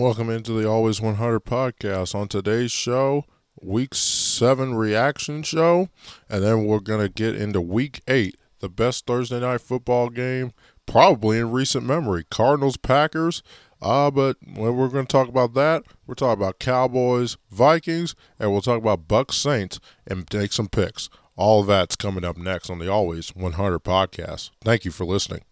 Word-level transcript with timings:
Welcome 0.00 0.30
into 0.30 0.52
the 0.52 0.66
Always 0.66 0.98
100 1.02 1.40
podcast. 1.40 2.14
On 2.14 2.26
today's 2.26 2.72
show, 2.72 3.26
week 3.60 3.94
seven 3.94 4.74
reaction 4.74 5.42
show, 5.42 5.90
and 6.26 6.42
then 6.42 6.64
we're 6.64 6.80
going 6.80 7.02
to 7.02 7.10
get 7.10 7.36
into 7.36 7.60
week 7.60 8.00
eight, 8.08 8.38
the 8.60 8.70
best 8.70 9.04
Thursday 9.04 9.40
night 9.40 9.60
football 9.60 10.08
game 10.08 10.54
probably 10.86 11.36
in 11.38 11.50
recent 11.50 11.84
memory. 11.84 12.24
Cardinals, 12.30 12.78
Packers. 12.78 13.42
Uh, 13.82 14.10
but 14.10 14.38
when 14.42 14.74
we're 14.74 14.88
going 14.88 15.04
to 15.04 15.12
talk 15.12 15.28
about 15.28 15.52
that, 15.52 15.82
we're 16.06 16.14
talking 16.14 16.42
about 16.42 16.58
Cowboys, 16.58 17.36
Vikings, 17.50 18.14
and 18.38 18.50
we'll 18.50 18.62
talk 18.62 18.78
about 18.78 19.06
Bucks, 19.06 19.36
Saints, 19.36 19.80
and 20.06 20.26
take 20.30 20.54
some 20.54 20.68
picks. 20.68 21.10
All 21.36 21.62
that's 21.62 21.94
coming 21.94 22.24
up 22.24 22.38
next 22.38 22.70
on 22.70 22.78
the 22.78 22.90
Always 22.90 23.36
100 23.36 23.80
podcast. 23.80 24.48
Thank 24.64 24.86
you 24.86 24.92
for 24.92 25.04
listening. 25.04 25.42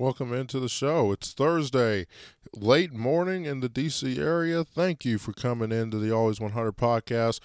Welcome 0.00 0.32
into 0.32 0.58
the 0.58 0.70
show. 0.70 1.12
It's 1.12 1.34
Thursday, 1.34 2.06
late 2.54 2.90
morning 2.90 3.44
in 3.44 3.60
the 3.60 3.68
DC 3.68 4.16
area. 4.16 4.64
Thank 4.64 5.04
you 5.04 5.18
for 5.18 5.34
coming 5.34 5.72
into 5.72 5.98
the 5.98 6.10
Always 6.10 6.40
100 6.40 6.74
podcast. 6.74 7.38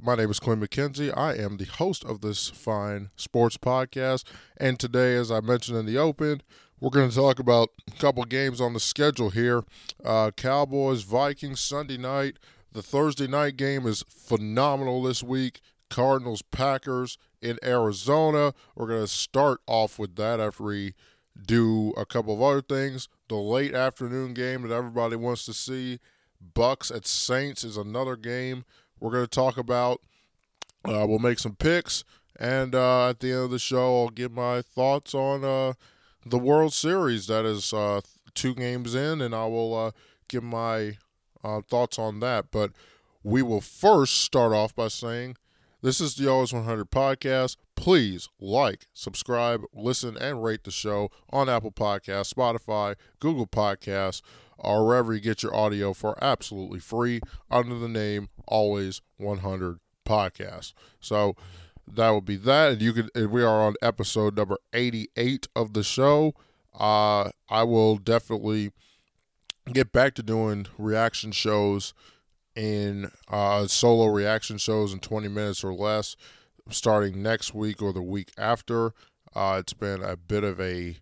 My 0.00 0.14
name 0.14 0.30
is 0.30 0.38
Quinn 0.38 0.60
McKenzie. 0.60 1.12
I 1.18 1.34
am 1.34 1.56
the 1.56 1.64
host 1.64 2.04
of 2.04 2.20
this 2.20 2.50
fine 2.50 3.10
sports 3.16 3.56
podcast. 3.56 4.22
And 4.56 4.78
today, 4.78 5.16
as 5.16 5.32
I 5.32 5.40
mentioned 5.40 5.76
in 5.76 5.86
the 5.86 5.98
open, 5.98 6.42
we're 6.78 6.90
going 6.90 7.10
to 7.10 7.16
talk 7.16 7.40
about 7.40 7.70
a 7.88 7.98
couple 7.98 8.22
games 8.26 8.60
on 8.60 8.74
the 8.74 8.80
schedule 8.80 9.30
here 9.30 9.64
uh, 10.04 10.30
Cowboys, 10.36 11.02
Vikings, 11.02 11.58
Sunday 11.58 11.96
night. 11.96 12.36
The 12.70 12.80
Thursday 12.80 13.26
night 13.26 13.56
game 13.56 13.88
is 13.88 14.04
phenomenal 14.08 15.02
this 15.02 15.24
week. 15.24 15.60
Cardinals, 15.90 16.42
Packers 16.42 17.18
in 17.42 17.58
Arizona. 17.64 18.54
We're 18.76 18.86
going 18.86 19.00
to 19.00 19.08
start 19.08 19.62
off 19.66 19.98
with 19.98 20.14
that 20.14 20.38
after 20.38 20.62
we 20.62 20.94
do 21.40 21.92
a 21.96 22.04
couple 22.04 22.34
of 22.34 22.42
other 22.42 22.62
things. 22.62 23.08
The 23.28 23.36
late 23.36 23.74
afternoon 23.74 24.34
game 24.34 24.62
that 24.62 24.74
everybody 24.74 25.16
wants 25.16 25.44
to 25.46 25.52
see, 25.52 26.00
Bucks 26.54 26.90
at 26.90 27.06
Saints 27.06 27.64
is 27.64 27.76
another 27.76 28.16
game 28.16 28.64
we're 29.00 29.10
going 29.10 29.24
to 29.24 29.30
talk 29.30 29.56
about. 29.56 30.00
Uh, 30.84 31.04
we'll 31.06 31.18
make 31.18 31.38
some 31.38 31.56
picks, 31.56 32.04
and 32.38 32.74
uh, 32.74 33.08
at 33.08 33.20
the 33.20 33.32
end 33.32 33.44
of 33.44 33.50
the 33.50 33.58
show, 33.58 34.02
I'll 34.02 34.08
give 34.10 34.32
my 34.32 34.62
thoughts 34.62 35.14
on 35.14 35.44
uh, 35.44 35.72
the 36.24 36.38
World 36.38 36.72
Series. 36.72 37.26
That 37.26 37.44
is 37.44 37.72
uh, 37.72 38.00
two 38.34 38.54
games 38.54 38.94
in, 38.94 39.20
and 39.20 39.34
I 39.34 39.46
will 39.46 39.74
uh, 39.74 39.90
give 40.28 40.44
my 40.44 40.98
uh, 41.42 41.60
thoughts 41.68 41.98
on 41.98 42.20
that. 42.20 42.46
But 42.50 42.72
we 43.22 43.42
will 43.42 43.60
first 43.60 44.20
start 44.20 44.52
off 44.52 44.74
by 44.74 44.88
saying 44.88 45.36
this 45.82 46.00
is 46.00 46.14
the 46.14 46.30
Always 46.30 46.52
100 46.52 46.90
podcast. 46.90 47.56
Please 47.78 48.28
like, 48.40 48.88
subscribe, 48.92 49.62
listen, 49.72 50.16
and 50.18 50.42
rate 50.42 50.64
the 50.64 50.70
show 50.72 51.10
on 51.30 51.48
Apple 51.48 51.70
Podcasts, 51.70 52.34
Spotify, 52.34 52.96
Google 53.20 53.46
Podcasts, 53.46 54.20
or 54.58 54.84
wherever 54.84 55.14
you 55.14 55.20
get 55.20 55.44
your 55.44 55.54
audio 55.54 55.92
for 55.92 56.18
absolutely 56.22 56.80
free 56.80 57.20
under 57.52 57.78
the 57.78 57.88
name 57.88 58.30
Always 58.48 59.00
100 59.18 59.78
Podcast. 60.04 60.72
So 60.98 61.36
that 61.86 62.10
will 62.10 62.20
be 62.20 62.34
that. 62.36 62.72
And 62.72 62.82
you 62.82 62.92
can. 62.92 63.30
We 63.30 63.44
are 63.44 63.62
on 63.62 63.74
episode 63.80 64.36
number 64.36 64.58
88 64.72 65.46
of 65.54 65.72
the 65.72 65.84
show. 65.84 66.34
Uh, 66.74 67.30
I 67.48 67.62
will 67.62 67.96
definitely 67.96 68.72
get 69.72 69.92
back 69.92 70.14
to 70.16 70.22
doing 70.24 70.66
reaction 70.78 71.30
shows 71.30 71.94
in 72.56 73.12
uh, 73.28 73.68
solo 73.68 74.06
reaction 74.06 74.58
shows 74.58 74.92
in 74.92 74.98
20 74.98 75.28
minutes 75.28 75.62
or 75.62 75.72
less 75.72 76.16
starting 76.70 77.22
next 77.22 77.54
week 77.54 77.82
or 77.82 77.92
the 77.92 78.02
week 78.02 78.30
after. 78.36 78.92
Uh, 79.34 79.56
it's 79.60 79.72
been 79.72 80.02
a 80.02 80.16
bit 80.16 80.44
of 80.44 80.60
a, 80.60 80.96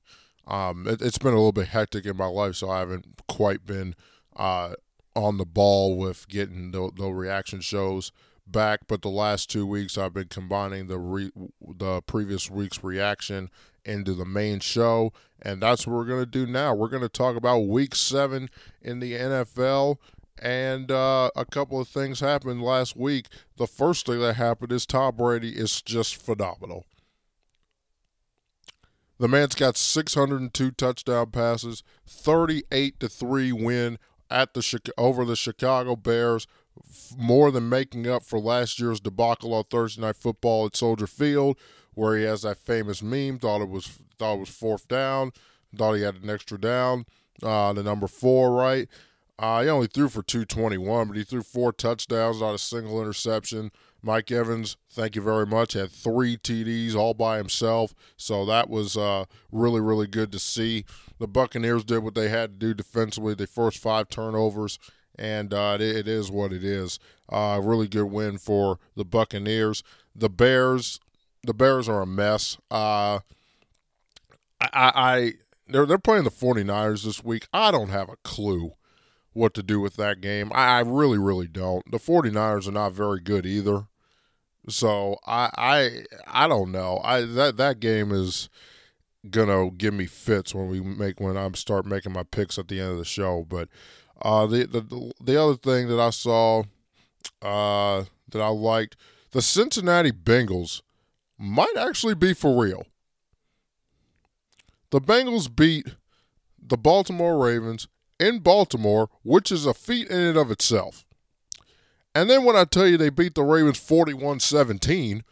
um, 0.46 0.86
it, 0.86 1.00
has 1.00 1.18
been 1.18 1.32
a 1.32 1.36
little 1.36 1.52
bit 1.52 1.68
hectic 1.68 2.06
in 2.06 2.16
my 2.16 2.26
life, 2.26 2.56
so 2.56 2.70
I 2.70 2.80
haven't 2.80 3.22
quite 3.28 3.66
been 3.66 3.94
uh, 4.36 4.74
on 5.14 5.38
the 5.38 5.46
ball 5.46 5.96
with 5.96 6.28
getting 6.28 6.72
the, 6.72 6.90
the 6.96 7.08
reaction 7.08 7.60
shows 7.60 8.12
back. 8.46 8.80
But 8.86 9.02
the 9.02 9.08
last 9.08 9.50
two 9.50 9.66
weeks, 9.66 9.96
I've 9.98 10.14
been 10.14 10.28
combining 10.28 10.86
the 10.86 10.98
re, 10.98 11.30
the 11.60 12.02
previous 12.02 12.50
week's 12.50 12.82
reaction 12.84 13.50
into 13.84 14.14
the 14.14 14.24
main 14.24 14.60
show, 14.60 15.12
and 15.40 15.62
that's 15.62 15.86
what 15.86 15.94
we're 15.94 16.06
to 16.20 16.26
do 16.26 16.46
now. 16.46 16.74
We're 16.74 16.88
to 17.02 17.08
talk 17.08 17.36
about 17.36 17.60
Week 17.60 17.94
Seven 17.94 18.50
in 18.82 19.00
the 19.00 19.12
NFL. 19.12 19.96
And 20.38 20.90
uh, 20.90 21.30
a 21.34 21.44
couple 21.44 21.80
of 21.80 21.88
things 21.88 22.20
happened 22.20 22.62
last 22.62 22.96
week. 22.96 23.26
The 23.56 23.66
first 23.66 24.06
thing 24.06 24.20
that 24.20 24.34
happened 24.34 24.72
is 24.72 24.84
Tom 24.84 25.16
Brady 25.16 25.50
is 25.50 25.80
just 25.80 26.16
phenomenal. 26.16 26.84
The 29.18 29.28
man's 29.28 29.54
got 29.54 29.78
602 29.78 30.72
touchdown 30.72 31.30
passes, 31.30 31.82
38 32.06 33.00
to 33.00 33.08
3 33.08 33.52
win 33.52 33.98
at 34.30 34.52
the 34.52 34.92
over 34.98 35.24
the 35.24 35.36
Chicago 35.36 35.96
Bears, 35.96 36.46
more 37.16 37.50
than 37.50 37.70
making 37.70 38.06
up 38.06 38.22
for 38.22 38.38
last 38.38 38.78
year's 38.78 39.00
debacle 39.00 39.54
on 39.54 39.64
Thursday 39.64 40.02
Night 40.02 40.16
Football 40.16 40.66
at 40.66 40.76
Soldier 40.76 41.06
Field, 41.06 41.56
where 41.94 42.18
he 42.18 42.24
has 42.24 42.42
that 42.42 42.58
famous 42.58 43.02
meme. 43.02 43.38
Thought 43.38 43.62
it 43.62 43.70
was 43.70 43.86
thought 44.18 44.34
it 44.34 44.40
was 44.40 44.50
fourth 44.50 44.86
down, 44.86 45.32
thought 45.74 45.94
he 45.94 46.02
had 46.02 46.16
an 46.16 46.28
extra 46.28 46.60
down, 46.60 47.06
uh, 47.42 47.72
the 47.72 47.82
number 47.82 48.06
four 48.06 48.52
right. 48.52 48.88
Uh, 49.38 49.62
he 49.62 49.68
only 49.68 49.86
threw 49.86 50.08
for 50.08 50.22
221, 50.22 51.08
but 51.08 51.16
he 51.16 51.22
threw 51.22 51.42
four 51.42 51.72
touchdowns, 51.72 52.40
not 52.40 52.54
a 52.54 52.58
single 52.58 53.00
interception. 53.00 53.70
Mike 54.02 54.30
Evans, 54.30 54.76
thank 54.90 55.14
you 55.14 55.20
very 55.20 55.44
much, 55.44 55.74
had 55.74 55.90
three 55.90 56.36
TDs 56.38 56.94
all 56.94 57.12
by 57.12 57.36
himself. 57.36 57.94
So 58.16 58.46
that 58.46 58.70
was 58.70 58.96
uh, 58.96 59.24
really, 59.52 59.80
really 59.80 60.06
good 60.06 60.32
to 60.32 60.38
see. 60.38 60.84
The 61.18 61.26
Buccaneers 61.26 61.84
did 61.84 61.98
what 61.98 62.14
they 62.14 62.28
had 62.28 62.52
to 62.52 62.66
do 62.66 62.72
defensively. 62.72 63.34
They 63.34 63.46
forced 63.46 63.78
five 63.78 64.08
turnovers, 64.08 64.78
and 65.18 65.52
uh, 65.52 65.76
it, 65.80 65.96
it 65.96 66.08
is 66.08 66.30
what 66.30 66.52
it 66.52 66.64
is. 66.64 66.98
Uh, 67.28 67.60
really 67.62 67.88
good 67.88 68.06
win 68.06 68.38
for 68.38 68.78
the 68.94 69.04
Buccaneers. 69.04 69.82
The 70.14 70.30
Bears, 70.30 70.98
the 71.42 71.54
Bears 71.54 71.88
are 71.90 72.00
a 72.00 72.06
mess. 72.06 72.56
Uh, 72.70 73.20
I, 74.60 74.70
I, 74.72 75.32
they're 75.68 75.84
they're 75.84 75.98
playing 75.98 76.24
the 76.24 76.30
49ers 76.30 77.04
this 77.04 77.22
week. 77.22 77.48
I 77.52 77.70
don't 77.70 77.90
have 77.90 78.08
a 78.08 78.16
clue 78.22 78.72
what 79.36 79.54
to 79.54 79.62
do 79.62 79.80
with 79.80 79.96
that 79.96 80.20
game. 80.20 80.50
I, 80.54 80.78
I 80.78 80.80
really, 80.80 81.18
really 81.18 81.46
don't. 81.46 81.88
The 81.90 81.98
49ers 81.98 82.66
are 82.66 82.72
not 82.72 82.92
very 82.92 83.20
good 83.20 83.44
either. 83.44 83.86
So 84.68 85.18
I 85.26 85.50
I 85.56 86.04
I 86.26 86.48
don't 86.48 86.72
know. 86.72 87.00
I 87.04 87.20
that 87.20 87.56
that 87.56 87.78
game 87.78 88.10
is 88.10 88.48
gonna 89.30 89.70
give 89.70 89.94
me 89.94 90.06
fits 90.06 90.54
when 90.54 90.68
we 90.68 90.80
make 90.80 91.20
when 91.20 91.36
I 91.36 91.48
start 91.52 91.86
making 91.86 92.12
my 92.12 92.24
picks 92.24 92.58
at 92.58 92.66
the 92.68 92.80
end 92.80 92.92
of 92.92 92.98
the 92.98 93.04
show. 93.04 93.46
But 93.48 93.68
uh, 94.20 94.46
the 94.46 94.66
the 94.66 95.12
the 95.20 95.40
other 95.40 95.54
thing 95.54 95.88
that 95.88 96.00
I 96.00 96.10
saw 96.10 96.64
uh, 97.42 98.04
that 98.30 98.40
I 98.40 98.48
liked, 98.48 98.96
the 99.30 99.42
Cincinnati 99.42 100.10
Bengals 100.10 100.82
might 101.38 101.76
actually 101.78 102.14
be 102.14 102.32
for 102.32 102.60
real. 102.60 102.86
The 104.90 105.00
Bengals 105.00 105.54
beat 105.54 105.94
the 106.60 106.76
Baltimore 106.76 107.38
Ravens 107.44 107.86
in 108.18 108.40
Baltimore, 108.40 109.08
which 109.22 109.52
is 109.52 109.66
a 109.66 109.74
feat 109.74 110.08
in 110.08 110.20
and 110.20 110.36
of 110.36 110.50
itself. 110.50 111.04
And 112.14 112.30
then 112.30 112.44
when 112.44 112.56
I 112.56 112.64
tell 112.64 112.86
you 112.86 112.96
they 112.96 113.10
beat 113.10 113.34
the 113.34 113.42
Ravens 113.42 113.78
41 113.78 114.40
17 114.40 115.22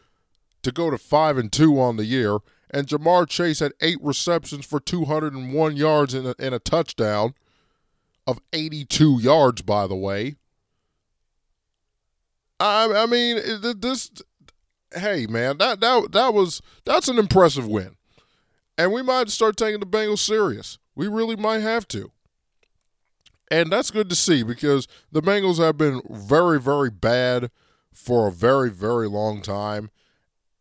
to 0.63 0.73
go 0.73 0.91
to 0.91 0.99
5 0.99 1.39
and 1.39 1.53
2 1.53 1.81
on 1.81 1.97
the 1.97 2.05
year, 2.05 2.39
and 2.71 2.87
Ja'Marr 2.87 3.29
Chase 3.29 3.61
had 3.61 3.73
eight 3.81 3.99
receptions 4.03 4.67
for 4.67 4.81
201 4.81 5.77
yards 5.77 6.13
and 6.13 6.27
a, 6.27 6.35
and 6.39 6.55
a 6.55 6.59
touchdown 6.59 7.35
of 8.27 8.41
82 8.53 9.21
yards, 9.21 9.63
by 9.63 9.87
the 9.87 9.95
way. 9.95 10.37
I, 12.59 12.93
I 12.95 13.07
mean, 13.07 13.41
this. 13.81 14.11
Hey, 14.95 15.27
man, 15.27 15.59
that 15.59 15.81
that 15.81 16.13
that 16.13 16.35
was 16.35 16.63
that's 16.85 17.09
an 17.09 17.19
impressive 17.19 17.67
win, 17.67 17.97
and 18.79 18.93
we 18.93 19.03
might 19.03 19.29
start 19.29 19.57
taking 19.57 19.81
the 19.81 19.87
Bengals 19.87 20.21
serious. 20.21 20.79
We 20.95 21.09
really 21.09 21.37
might 21.37 21.61
have 21.61 21.89
to. 21.89 22.13
And 23.51 23.71
that's 23.71 23.91
good 23.91 24.09
to 24.09 24.17
see 24.17 24.43
because 24.43 24.89
the 25.13 25.23
Bengals 25.23 25.59
have 25.59 25.77
been 25.79 26.01
very, 26.11 26.61
very 26.61 26.91
bad 26.91 27.51
for 27.93 28.29
a 28.29 28.33
very, 28.33 28.71
very 28.71 29.09
long 29.09 29.43
time. 29.43 29.91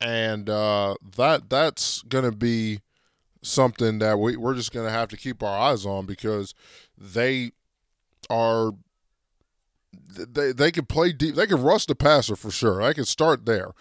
and 0.02 0.50
uh, 0.50 0.96
that 1.16 1.50
that's 1.50 2.02
going 2.04 2.26
to 2.26 2.36
be 2.36 2.82
something 3.42 4.00
that 4.00 4.20
we, 4.20 4.36
we're 4.38 4.54
just 4.56 4.72
going 4.74 4.86
to 4.86 4.92
have 4.92 5.08
to 5.10 5.18
keep 5.18 5.42
our 5.42 5.58
eyes 5.58 5.86
on 5.86 6.06
because 6.06 6.54
they 6.98 7.52
are 8.30 8.74
they 10.18 10.52
they 10.52 10.72
can 10.72 10.86
play 10.86 11.14
deep. 11.14 11.36
They 11.36 11.48
can 11.48 11.62
rush 11.62 11.86
the 11.86 11.96
passer 11.96 12.36
for 12.36 12.52
sure. 12.52 12.82
I 12.82 12.94
can 12.94 13.06
start 13.06 13.46
there. 13.46 13.72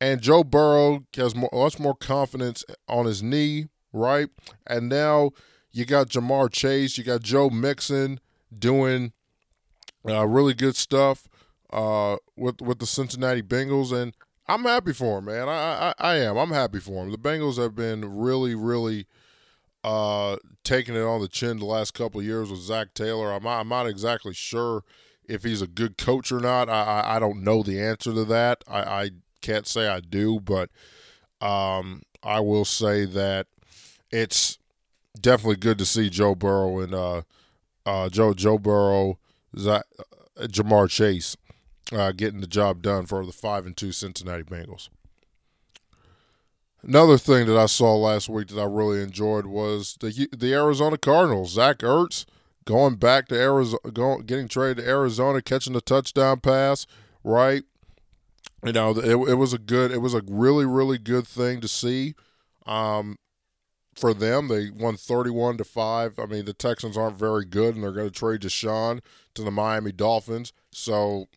And 0.00 0.20
Joe 0.20 0.42
Burrow 0.42 1.04
has 1.14 1.34
more, 1.36 1.50
much 1.52 1.78
more 1.78 1.94
confidence 1.94 2.64
on 2.88 3.06
his 3.06 3.22
knee, 3.22 3.68
right? 3.92 4.28
And 4.66 4.88
now 4.88 5.30
you 5.70 5.84
got 5.84 6.08
Ja'Marr 6.08 6.50
Chase, 6.50 6.98
you 6.98 7.04
got 7.04 7.22
Joe 7.22 7.48
Mixon 7.50 8.18
doing 8.58 9.12
uh, 10.08 10.26
really 10.26 10.54
good 10.54 10.76
stuff 10.76 11.28
uh, 11.72 12.16
with 12.36 12.60
with 12.60 12.78
the 12.78 12.86
Cincinnati 12.86 13.42
Bengals, 13.42 13.92
and 13.92 14.14
I'm 14.46 14.64
happy 14.64 14.92
for 14.92 15.18
him, 15.18 15.26
man. 15.26 15.48
I, 15.48 15.52
I 15.52 15.94
I 15.98 16.16
am. 16.16 16.36
I'm 16.36 16.50
happy 16.50 16.80
for 16.80 17.04
him. 17.04 17.10
The 17.10 17.18
Bengals 17.18 17.56
have 17.56 17.74
been 17.74 18.18
really, 18.18 18.54
really 18.54 19.06
uh, 19.84 20.36
taking 20.64 20.94
it 20.94 21.02
on 21.02 21.20
the 21.20 21.28
chin 21.28 21.58
the 21.58 21.64
last 21.64 21.94
couple 21.94 22.20
of 22.20 22.26
years 22.26 22.50
with 22.50 22.60
Zac 22.60 22.94
Taylor. 22.94 23.32
I'm 23.32 23.46
I'm 23.46 23.68
not 23.68 23.86
exactly 23.86 24.34
sure 24.34 24.84
if 25.24 25.44
he's 25.44 25.62
a 25.62 25.66
good 25.66 25.96
coach 25.96 26.30
or 26.30 26.40
not. 26.40 26.68
I 26.68 26.82
I, 26.82 27.16
I 27.16 27.18
don't 27.18 27.42
know 27.42 27.62
the 27.62 27.80
answer 27.80 28.12
to 28.12 28.24
that. 28.26 28.64
I, 28.68 28.80
I 28.80 29.10
can't 29.40 29.66
say 29.66 29.88
I 29.88 30.00
do, 30.00 30.40
but 30.40 30.70
um, 31.40 32.02
I 32.22 32.40
will 32.40 32.64
say 32.64 33.04
that 33.04 33.46
it's 34.10 34.58
definitely 35.20 35.56
good 35.56 35.78
to 35.78 35.86
see 35.86 36.08
Joe 36.08 36.34
Burrow 36.34 36.80
and 36.80 36.94
uh, 36.94 37.22
uh, 37.86 38.08
Joe 38.08 38.34
Joe 38.34 38.58
Burrow, 38.58 39.18
uh, 39.56 39.82
Ja'Marr 40.38 40.88
Chase 40.88 41.36
uh, 41.92 42.12
getting 42.12 42.40
the 42.40 42.46
job 42.46 42.82
done 42.82 43.06
for 43.06 43.24
the 43.24 43.32
five 43.32 43.66
and 43.66 43.76
two 43.76 43.92
Cincinnati 43.92 44.42
Bengals. 44.42 44.88
Another 46.82 47.16
thing 47.16 47.46
that 47.46 47.56
I 47.56 47.66
saw 47.66 47.94
last 47.94 48.28
week 48.28 48.48
that 48.48 48.60
I 48.60 48.64
really 48.64 49.02
enjoyed 49.02 49.46
was 49.46 49.96
the 50.00 50.28
the 50.36 50.52
Arizona 50.52 50.98
Cardinals. 50.98 51.52
Zach 51.52 51.78
Ertz 51.78 52.24
going 52.64 52.96
back 52.96 53.28
to 53.28 53.36
Arizona, 53.36 53.90
going, 53.92 54.22
getting 54.22 54.48
traded 54.48 54.78
to 54.78 54.88
Arizona, 54.88 55.42
catching 55.42 55.72
the 55.72 55.80
touchdown 55.80 56.40
pass, 56.40 56.86
right? 57.24 57.62
You 58.64 58.72
know, 58.72 58.90
it, 58.90 59.30
it 59.30 59.34
was 59.34 59.52
a 59.52 59.58
good, 59.58 59.90
it 59.90 59.98
was 59.98 60.14
a 60.14 60.22
really, 60.28 60.64
really 60.64 60.98
good 60.98 61.26
thing 61.26 61.60
to 61.60 61.68
see. 61.68 62.14
Um, 62.66 63.18
for 63.94 64.14
them, 64.14 64.48
they 64.48 64.70
won 64.70 64.96
thirty-one 64.96 65.58
to 65.58 65.64
five. 65.64 66.18
I 66.18 66.26
mean, 66.26 66.44
the 66.44 66.54
Texans 66.54 66.96
aren't 66.96 67.18
very 67.18 67.44
good, 67.44 67.74
and 67.74 67.84
they're 67.84 67.92
going 67.92 68.10
to 68.10 68.18
trade 68.18 68.40
Deshaun 68.40 69.00
to 69.34 69.42
the 69.42 69.50
Miami 69.50 69.92
Dolphins. 69.92 70.52
So 70.70 71.28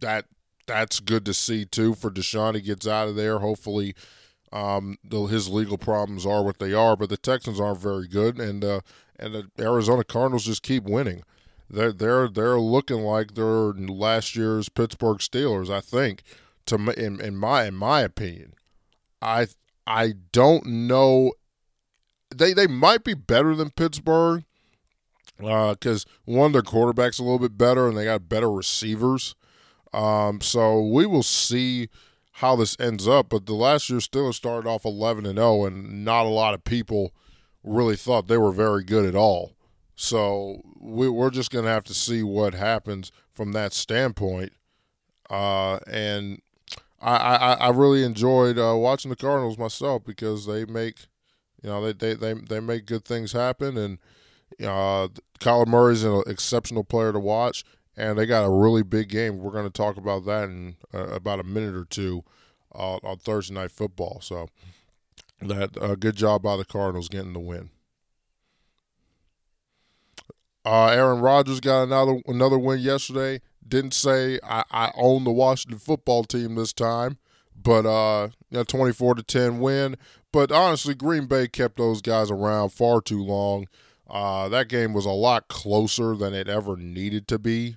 that 0.00 0.26
that's 0.66 1.00
good 1.00 1.24
to 1.26 1.34
see 1.34 1.64
too 1.64 1.94
for 1.94 2.10
Deshaun. 2.10 2.54
He 2.54 2.60
gets 2.60 2.86
out 2.86 3.08
of 3.08 3.16
there. 3.16 3.38
Hopefully, 3.38 3.94
um, 4.52 4.96
the, 5.04 5.22
his 5.26 5.48
legal 5.48 5.78
problems 5.78 6.26
are 6.26 6.42
what 6.42 6.58
they 6.58 6.72
are, 6.72 6.96
but 6.96 7.08
the 7.08 7.16
Texans 7.16 7.60
aren't 7.60 7.80
very 7.80 8.08
good, 8.08 8.38
and 8.38 8.64
uh, 8.64 8.80
and 9.18 9.34
the 9.34 9.50
Arizona 9.58 10.04
Cardinals 10.04 10.46
just 10.46 10.62
keep 10.62 10.84
winning. 10.84 11.22
They're 11.70 11.92
they're 11.92 12.28
they're 12.28 12.58
looking 12.58 13.00
like 13.02 13.34
they're 13.34 13.72
last 13.72 14.36
year's 14.36 14.68
Pittsburgh 14.68 15.18
Steelers. 15.18 15.70
I 15.70 15.80
think, 15.80 16.22
to 16.66 16.74
in, 16.98 17.20
in 17.20 17.36
my 17.36 17.64
in 17.64 17.74
my 17.74 18.00
opinion, 18.00 18.54
I 19.22 19.46
I 19.86 20.14
don't 20.32 20.66
know. 20.66 21.32
They 22.34 22.52
they 22.52 22.66
might 22.66 23.04
be 23.04 23.14
better 23.14 23.54
than 23.54 23.70
Pittsburgh 23.70 24.44
because 25.36 26.04
uh, 26.04 26.08
one 26.24 26.52
their 26.52 26.62
quarterbacks 26.62 27.18
a 27.18 27.22
little 27.22 27.38
bit 27.38 27.58
better 27.58 27.88
and 27.88 27.96
they 27.96 28.04
got 28.04 28.28
better 28.28 28.50
receivers. 28.50 29.34
Um, 29.92 30.40
so 30.40 30.80
we 30.80 31.04
will 31.04 31.22
see 31.22 31.88
how 32.36 32.56
this 32.56 32.76
ends 32.80 33.06
up. 33.06 33.28
But 33.28 33.46
the 33.46 33.54
last 33.54 33.90
year 33.90 33.98
Steelers 33.98 34.34
started 34.34 34.68
off 34.68 34.84
11 34.84 35.26
and 35.26 35.38
0, 35.38 35.64
and 35.66 36.04
not 36.04 36.26
a 36.26 36.30
lot 36.30 36.54
of 36.54 36.64
people 36.64 37.12
really 37.62 37.96
thought 37.96 38.28
they 38.28 38.38
were 38.38 38.52
very 38.52 38.84
good 38.84 39.04
at 39.04 39.14
all. 39.14 39.52
So 39.94 40.62
we, 40.80 41.06
are 41.06 41.30
just 41.30 41.50
going 41.50 41.64
to 41.64 41.70
have 41.70 41.84
to 41.84 41.94
see 41.94 42.22
what 42.22 42.54
happens 42.54 43.12
from 43.32 43.52
that 43.52 43.72
standpoint. 43.72 44.52
Uh, 45.30 45.78
and 45.86 46.40
I, 47.00 47.16
I, 47.16 47.52
I, 47.54 47.68
really 47.70 48.02
enjoyed 48.02 48.58
uh, 48.58 48.74
watching 48.76 49.08
the 49.10 49.16
Cardinals 49.16 49.56
myself 49.56 50.04
because 50.04 50.46
they 50.46 50.64
make, 50.64 51.06
you 51.62 51.70
know, 51.70 51.84
they, 51.84 51.92
they, 51.92 52.14
they, 52.14 52.34
they 52.34 52.60
make 52.60 52.86
good 52.86 53.04
things 53.04 53.32
happen. 53.32 53.76
And 53.76 53.98
uh, 54.60 55.08
Kyler 55.40 55.66
Murray's 55.66 56.04
an 56.04 56.22
exceptional 56.26 56.84
player 56.84 57.12
to 57.12 57.20
watch 57.20 57.64
and 57.96 58.18
they 58.18 58.26
got 58.26 58.44
a 58.44 58.50
really 58.50 58.82
big 58.82 59.08
game. 59.08 59.38
We're 59.38 59.52
going 59.52 59.66
to 59.66 59.70
talk 59.70 59.96
about 59.96 60.24
that 60.26 60.44
in 60.44 60.76
uh, 60.94 61.08
about 61.08 61.40
a 61.40 61.44
minute 61.44 61.74
or 61.74 61.84
two 61.84 62.24
uh, 62.74 62.96
on 62.96 63.18
Thursday 63.18 63.54
night 63.54 63.70
football. 63.70 64.20
So 64.22 64.48
that 65.40 65.76
uh, 65.80 65.94
good 65.94 66.16
job 66.16 66.42
by 66.42 66.56
the 66.56 66.64
Cardinals 66.64 67.08
getting 67.08 67.32
the 67.32 67.40
win. 67.40 67.70
Uh, 70.64 70.86
Aaron 70.86 71.20
Rodgers 71.20 71.60
got 71.60 71.82
another 71.82 72.20
another 72.26 72.58
win 72.58 72.78
yesterday. 72.78 73.40
Didn't 73.66 73.94
say 73.94 74.38
I, 74.42 74.64
I 74.70 74.92
own 74.94 75.24
the 75.24 75.32
Washington 75.32 75.78
football 75.78 76.24
team 76.24 76.54
this 76.54 76.72
time, 76.72 77.18
but 77.60 77.84
uh, 77.84 78.28
you 78.50 78.58
know, 78.58 78.64
twenty 78.64 78.92
four 78.92 79.14
to 79.14 79.22
ten 79.22 79.60
win. 79.60 79.96
But 80.32 80.50
honestly, 80.50 80.94
Green 80.94 81.26
Bay 81.26 81.46
kept 81.46 81.76
those 81.76 82.00
guys 82.00 82.30
around 82.30 82.70
far 82.70 83.00
too 83.00 83.22
long. 83.22 83.68
Uh, 84.08 84.48
that 84.48 84.68
game 84.68 84.92
was 84.92 85.06
a 85.06 85.10
lot 85.10 85.48
closer 85.48 86.16
than 86.16 86.34
it 86.34 86.48
ever 86.48 86.76
needed 86.76 87.28
to 87.28 87.38
be. 87.38 87.76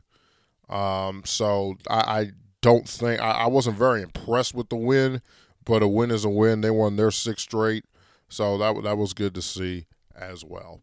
Um, 0.70 1.22
so 1.26 1.76
I, 1.90 2.00
I 2.00 2.32
don't 2.62 2.90
think 2.90 3.22
I, 3.22 3.32
I, 3.32 3.48
wasn't 3.48 3.78
very 3.78 4.02
impressed 4.02 4.56
with 4.56 4.70
the 4.70 4.76
win, 4.76 5.22
but 5.64 5.84
a 5.84 5.88
win 5.88 6.10
is 6.10 6.26
a 6.26 6.30
win. 6.30 6.62
They 6.62 6.72
won 6.72 6.96
their 6.96 7.12
sixth 7.12 7.44
straight, 7.44 7.86
so 8.28 8.58
that 8.58 8.82
that 8.84 8.98
was 8.98 9.14
good 9.14 9.36
to 9.36 9.44
see 9.44 9.86
as 10.16 10.44
well. 10.44 10.82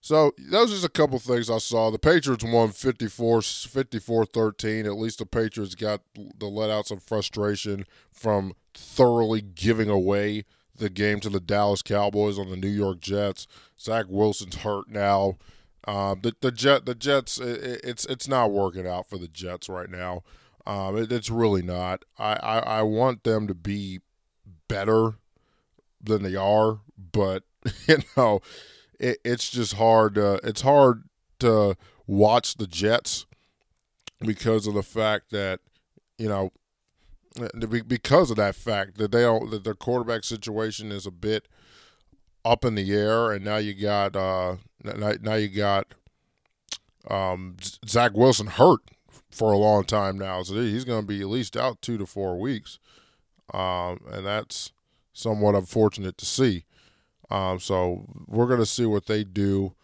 So 0.00 0.32
those 0.38 0.70
are 0.70 0.74
just 0.74 0.84
a 0.84 0.90
couple 0.90 1.18
things 1.18 1.50
I 1.50 1.58
saw. 1.58 1.90
The 1.90 1.98
Patriots 1.98 2.44
won 2.44 2.70
54 2.70 3.42
13. 3.42 4.86
At 4.86 4.98
least 4.98 5.18
the 5.18 5.26
Patriots 5.26 5.74
got 5.74 6.02
to 6.38 6.46
let 6.46 6.70
out 6.70 6.86
some 6.86 7.00
frustration 7.00 7.84
from 8.12 8.54
thoroughly 8.74 9.40
giving 9.40 9.88
away 9.88 10.44
the 10.76 10.90
game 10.90 11.20
to 11.20 11.30
the 11.30 11.40
Dallas 11.40 11.82
Cowboys 11.82 12.38
on 12.38 12.50
the 12.50 12.56
New 12.56 12.68
York 12.68 13.00
Jets. 13.00 13.46
Zach 13.78 14.06
Wilson's 14.08 14.56
hurt 14.56 14.88
now. 14.88 15.38
Um, 15.86 16.20
the 16.22 16.34
the 16.40 16.50
jet 16.50 16.86
the 16.86 16.94
Jets 16.94 17.38
it, 17.38 17.80
it's 17.84 18.06
it's 18.06 18.26
not 18.26 18.50
working 18.52 18.86
out 18.86 19.08
for 19.08 19.18
the 19.18 19.28
Jets 19.28 19.68
right 19.68 19.90
now. 19.90 20.22
Um, 20.66 20.96
it, 20.96 21.12
it's 21.12 21.30
really 21.30 21.62
not. 21.62 22.04
I, 22.18 22.34
I, 22.34 22.58
I 22.58 22.82
want 22.82 23.24
them 23.24 23.46
to 23.48 23.54
be 23.54 24.00
better 24.66 25.16
than 26.02 26.22
they 26.22 26.36
are, 26.36 26.80
but 27.12 27.42
you 27.86 27.98
know, 28.16 28.40
it, 28.98 29.18
it's 29.24 29.50
just 29.50 29.74
hard. 29.74 30.16
Uh, 30.16 30.38
it's 30.42 30.62
hard 30.62 31.04
to 31.40 31.76
watch 32.06 32.54
the 32.54 32.66
Jets 32.66 33.26
because 34.20 34.66
of 34.66 34.72
the 34.74 34.82
fact 34.82 35.30
that 35.32 35.60
you 36.16 36.28
know 36.28 36.50
because 37.86 38.30
of 38.30 38.36
that 38.36 38.54
fact 38.54 38.96
that 38.98 39.10
they 39.10 39.22
don't 39.22 39.50
that 39.50 39.64
their 39.64 39.74
quarterback 39.74 40.24
situation 40.24 40.92
is 40.92 41.06
a 41.06 41.10
bit 41.10 41.48
up 42.44 42.64
in 42.64 42.74
the 42.74 42.92
air, 42.92 43.32
and 43.32 43.44
now 43.44 43.56
you 43.56 43.74
got 43.74 44.14
uh, 44.14 44.56
now 44.82 45.34
you 45.34 45.48
got 45.48 45.94
um, 47.10 47.56
Zach 47.86 48.12
Wilson 48.14 48.46
hurt 48.46 48.80
for 49.30 49.52
a 49.52 49.58
long 49.58 49.84
time 49.84 50.16
now, 50.16 50.42
so 50.42 50.54
he's 50.54 50.84
going 50.84 51.02
to 51.02 51.06
be 51.06 51.20
at 51.20 51.28
least 51.28 51.56
out 51.56 51.82
two 51.82 51.98
to 51.98 52.06
four 52.06 52.38
weeks, 52.38 52.78
um, 53.52 53.98
and 54.10 54.24
that's 54.24 54.72
somewhat 55.12 55.54
unfortunate 55.54 56.16
to 56.18 56.26
see. 56.26 56.64
Um, 57.30 57.58
so 57.58 58.04
we're 58.28 58.46
going 58.46 58.60
to 58.60 58.66
see 58.66 58.86
what 58.86 59.06
they 59.06 59.24
do 59.24 59.74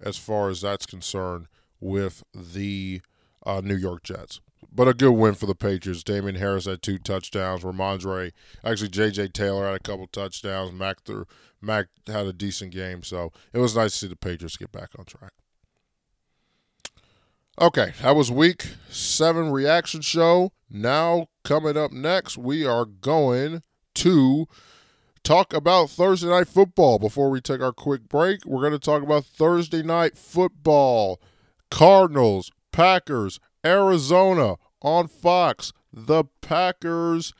as 0.00 0.18
far 0.18 0.50
as 0.50 0.60
that's 0.60 0.84
concerned 0.84 1.46
with 1.80 2.22
the 2.34 3.00
uh, 3.46 3.62
New 3.64 3.76
York 3.76 4.02
Jets 4.02 4.40
but 4.72 4.88
a 4.88 4.94
good 4.94 5.12
win 5.12 5.34
for 5.34 5.46
the 5.46 5.54
Patriots. 5.54 6.02
Damien 6.02 6.36
Harris 6.36 6.66
had 6.66 6.82
two 6.82 6.98
touchdowns. 6.98 7.62
Rhamondre, 7.62 8.32
actually 8.64 8.88
J.J. 8.88 9.28
Taylor 9.28 9.66
had 9.66 9.76
a 9.76 9.80
couple 9.80 10.06
touchdowns. 10.06 10.72
Mac, 10.72 11.02
threw, 11.02 11.26
Mac 11.60 11.86
had 12.06 12.26
a 12.26 12.32
decent 12.32 12.72
game, 12.72 13.02
so 13.02 13.32
it 13.52 13.58
was 13.58 13.76
nice 13.76 13.92
to 13.92 13.98
see 13.98 14.06
the 14.08 14.16
Patriots 14.16 14.56
get 14.56 14.72
back 14.72 14.90
on 14.98 15.04
track. 15.04 15.32
Okay, 17.60 17.92
that 18.02 18.14
was 18.14 18.30
week 18.30 18.68
seven 18.88 19.50
reaction 19.50 20.00
show. 20.00 20.52
Now, 20.70 21.26
coming 21.42 21.76
up 21.76 21.90
next, 21.90 22.38
we 22.38 22.64
are 22.64 22.84
going 22.84 23.62
to 23.94 24.46
talk 25.24 25.52
about 25.52 25.90
Thursday 25.90 26.28
night 26.28 26.46
football. 26.46 27.00
Before 27.00 27.30
we 27.30 27.40
take 27.40 27.60
our 27.60 27.72
quick 27.72 28.08
break, 28.08 28.44
we're 28.44 28.60
going 28.60 28.72
to 28.72 28.78
talk 28.78 29.02
about 29.02 29.24
Thursday 29.24 29.82
night 29.82 30.16
football. 30.16 31.20
Cardinals, 31.70 32.52
Packers, 32.70 33.40
Arizona 33.68 34.56
on 34.80 35.08
Fox. 35.08 35.72
The 35.92 36.24
Packers 36.40 37.34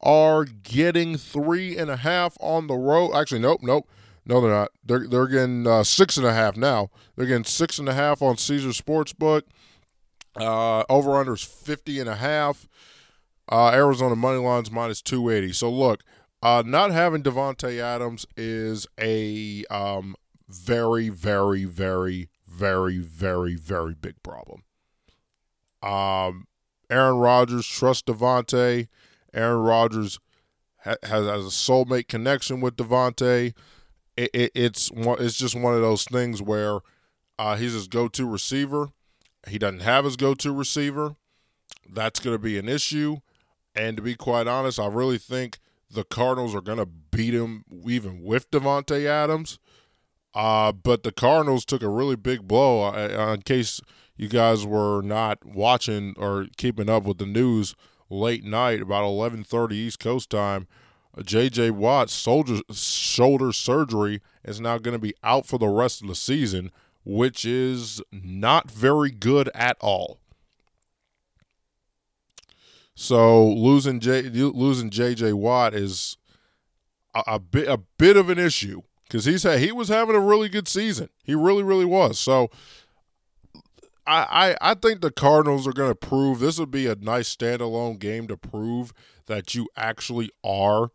are 0.00 0.44
getting 0.44 1.16
three 1.16 1.76
and 1.76 1.90
a 1.90 1.96
half 1.96 2.36
on 2.40 2.66
the 2.66 2.74
road. 2.74 3.12
Actually, 3.14 3.40
nope, 3.40 3.60
nope. 3.62 3.88
No, 4.24 4.40
they're 4.40 4.50
not. 4.50 4.70
They're 4.84 5.06
they're 5.06 5.28
getting 5.28 5.66
uh, 5.66 5.84
six 5.84 6.16
and 6.16 6.26
a 6.26 6.32
half 6.32 6.56
now. 6.56 6.90
They're 7.14 7.26
getting 7.26 7.44
six 7.44 7.78
and 7.78 7.88
a 7.88 7.94
half 7.94 8.22
on 8.22 8.36
Caesar 8.36 8.70
Sportsbook. 8.70 9.42
Uh, 10.34 10.84
over 10.90 11.16
under 11.16 11.34
is 11.34 11.42
50 11.42 12.00
and 12.00 12.08
a 12.10 12.16
half. 12.16 12.68
Uh, 13.50 13.70
Arizona 13.70 14.16
money 14.16 14.38
lines 14.38 14.70
minus 14.70 15.00
280. 15.00 15.54
So 15.54 15.70
look, 15.70 16.02
uh, 16.42 16.62
not 16.66 16.90
having 16.90 17.22
Davante 17.22 17.78
Adams 17.80 18.26
is 18.36 18.86
a 19.00 19.64
um, 19.70 20.14
very, 20.48 21.08
very, 21.08 21.64
very, 21.64 22.28
very, 22.46 22.98
very, 22.98 23.54
very 23.54 23.94
big 23.94 24.22
problem. 24.22 24.62
Um, 25.86 26.46
Aaron 26.90 27.16
Rodgers 27.16 27.66
trusts 27.66 28.02
Davante. 28.02 28.88
Aaron 29.32 29.60
Rodgers 29.60 30.18
ha- 30.84 30.96
has, 31.02 31.26
has 31.26 31.44
a 31.44 31.48
soulmate 31.48 32.08
connection 32.08 32.60
with 32.60 32.76
Davante. 32.76 33.54
It, 34.16 34.30
it, 34.32 34.52
it's 34.54 34.90
one, 34.90 35.18
it's 35.20 35.36
just 35.36 35.54
one 35.54 35.74
of 35.74 35.80
those 35.80 36.04
things 36.04 36.42
where 36.42 36.80
uh, 37.38 37.56
he's 37.56 37.74
his 37.74 37.86
go-to 37.86 38.26
receiver. 38.26 38.88
He 39.46 39.58
doesn't 39.58 39.80
have 39.80 40.04
his 40.04 40.16
go-to 40.16 40.52
receiver. 40.52 41.16
That's 41.88 42.18
going 42.18 42.34
to 42.34 42.42
be 42.42 42.58
an 42.58 42.68
issue. 42.68 43.18
And 43.74 43.96
to 43.96 44.02
be 44.02 44.14
quite 44.14 44.48
honest, 44.48 44.80
I 44.80 44.86
really 44.86 45.18
think 45.18 45.58
the 45.90 46.02
Cardinals 46.02 46.54
are 46.54 46.62
going 46.62 46.78
to 46.78 46.86
beat 46.86 47.34
him 47.34 47.64
even 47.86 48.22
with 48.22 48.50
Davante 48.50 49.06
Adams. 49.06 49.58
Uh, 50.34 50.72
but 50.72 51.02
the 51.02 51.12
Cardinals 51.12 51.64
took 51.64 51.82
a 51.82 51.88
really 51.88 52.16
big 52.16 52.48
blow. 52.48 52.82
Uh, 52.82 53.34
in 53.34 53.42
case 53.42 53.80
you 54.16 54.28
guys 54.28 54.66
were 54.66 55.02
not 55.02 55.44
watching 55.44 56.14
or 56.16 56.46
keeping 56.56 56.88
up 56.88 57.04
with 57.04 57.18
the 57.18 57.26
news 57.26 57.74
late 58.08 58.44
night, 58.44 58.80
about 58.80 59.04
11:30 59.04 59.72
East 59.72 59.98
Coast 59.98 60.30
time, 60.30 60.66
J.J. 61.24 61.70
Watt's 61.70 62.12
soldier, 62.12 62.60
shoulder 62.72 63.52
surgery 63.52 64.20
is 64.44 64.60
now 64.60 64.78
going 64.78 64.92
to 64.92 64.98
be 64.98 65.14
out 65.22 65.46
for 65.46 65.58
the 65.58 65.68
rest 65.68 66.02
of 66.02 66.08
the 66.08 66.14
season, 66.14 66.70
which 67.04 67.44
is 67.44 68.02
not 68.12 68.70
very 68.70 69.10
good 69.10 69.50
at 69.54 69.76
all. 69.80 70.18
So 72.94 73.46
losing 73.46 74.00
J, 74.00 74.22
losing 74.22 74.90
J.J. 74.90 75.32
Watt 75.34 75.74
is 75.74 76.16
a, 77.14 77.22
a 77.26 77.38
bit 77.38 77.68
a 77.68 77.78
bit 77.98 78.16
of 78.16 78.30
an 78.30 78.38
issue 78.38 78.82
because 79.04 79.24
he's 79.24 79.42
had, 79.42 79.60
he 79.60 79.72
was 79.72 79.88
having 79.88 80.16
a 80.16 80.20
really 80.20 80.48
good 80.48 80.68
season. 80.68 81.08
He 81.22 81.34
really 81.34 81.62
really 81.62 81.84
was. 81.84 82.18
So 82.18 82.50
I 84.06 84.56
I, 84.60 84.74
think 84.74 85.00
the 85.00 85.10
Cardinals 85.10 85.66
are 85.66 85.72
going 85.72 85.90
to 85.90 85.94
prove 85.94 86.38
this 86.38 86.58
would 86.58 86.70
be 86.70 86.86
a 86.86 86.94
nice 86.94 87.34
standalone 87.34 87.98
game 87.98 88.28
to 88.28 88.36
prove 88.36 88.92
that 89.26 89.54
you 89.54 89.68
actually 89.76 90.30
are 90.44 90.90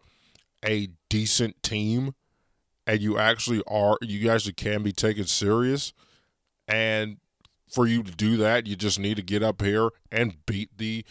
a 0.63 0.89
decent 1.09 1.61
team 1.61 2.13
and 2.87 3.01
you 3.01 3.17
actually 3.17 3.61
are 3.67 3.97
you 4.01 4.29
actually 4.29 4.53
can 4.53 4.83
be 4.83 4.91
taken 4.91 5.25
serious 5.25 5.93
and 6.67 7.17
for 7.69 7.87
you 7.87 8.03
to 8.03 8.11
do 8.11 8.37
that 8.37 8.67
you 8.67 8.75
just 8.75 8.99
need 8.99 9.17
to 9.17 9.23
get 9.23 9.43
up 9.43 9.61
here 9.61 9.89
and 10.11 10.45
beat 10.45 10.69
the 10.77 11.03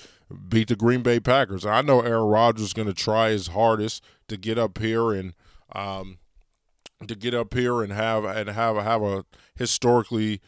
beat 0.49 0.69
the 0.69 0.77
Green 0.77 1.03
Bay 1.03 1.21
Packers. 1.21 1.67
I 1.67 1.83
know 1.83 2.01
Aaron 2.01 2.29
Rodgers 2.29 2.67
is 2.67 2.73
going 2.73 2.89
to 2.89 2.95
try 2.95 3.31
his 3.31 3.49
hardest 3.49 4.05
to 4.29 4.37
get 4.37 4.59
up 4.59 4.79
here 4.79 5.13
and 5.13 5.35
um, 5.73 6.19
to 7.07 7.15
get 7.15 7.35
up 7.35 7.55
here 7.55 7.83
and 7.83 7.93
have 7.93 8.25
and 8.25 8.49
have 8.51 8.77
have 8.77 9.03
a 9.03 9.25
historically 9.57 10.41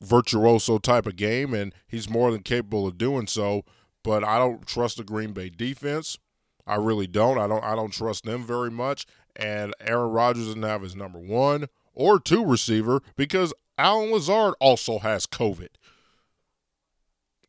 virtuoso 0.00 0.78
type 0.78 1.06
of 1.06 1.16
game, 1.16 1.54
and 1.54 1.74
he's 1.86 2.08
more 2.08 2.30
than 2.30 2.42
capable 2.42 2.86
of 2.86 2.98
doing 2.98 3.26
so. 3.26 3.64
But 4.04 4.24
I 4.24 4.38
don't 4.38 4.66
trust 4.66 4.96
the 4.96 5.04
Green 5.04 5.32
Bay 5.32 5.50
defense. 5.50 6.18
I 6.66 6.76
really 6.76 7.06
don't. 7.06 7.38
I 7.38 7.46
don't. 7.46 7.64
I 7.64 7.74
don't 7.74 7.92
trust 7.92 8.24
them 8.24 8.44
very 8.44 8.70
much. 8.70 9.06
And 9.36 9.74
Aaron 9.80 10.10
Rodgers 10.10 10.46
doesn't 10.46 10.62
have 10.62 10.82
his 10.82 10.96
number 10.96 11.18
one 11.18 11.66
or 11.94 12.20
two 12.20 12.44
receiver 12.44 13.02
because 13.16 13.52
Allen 13.76 14.12
Lazard 14.12 14.54
also 14.60 14.98
has 14.98 15.26
COVID. 15.26 15.68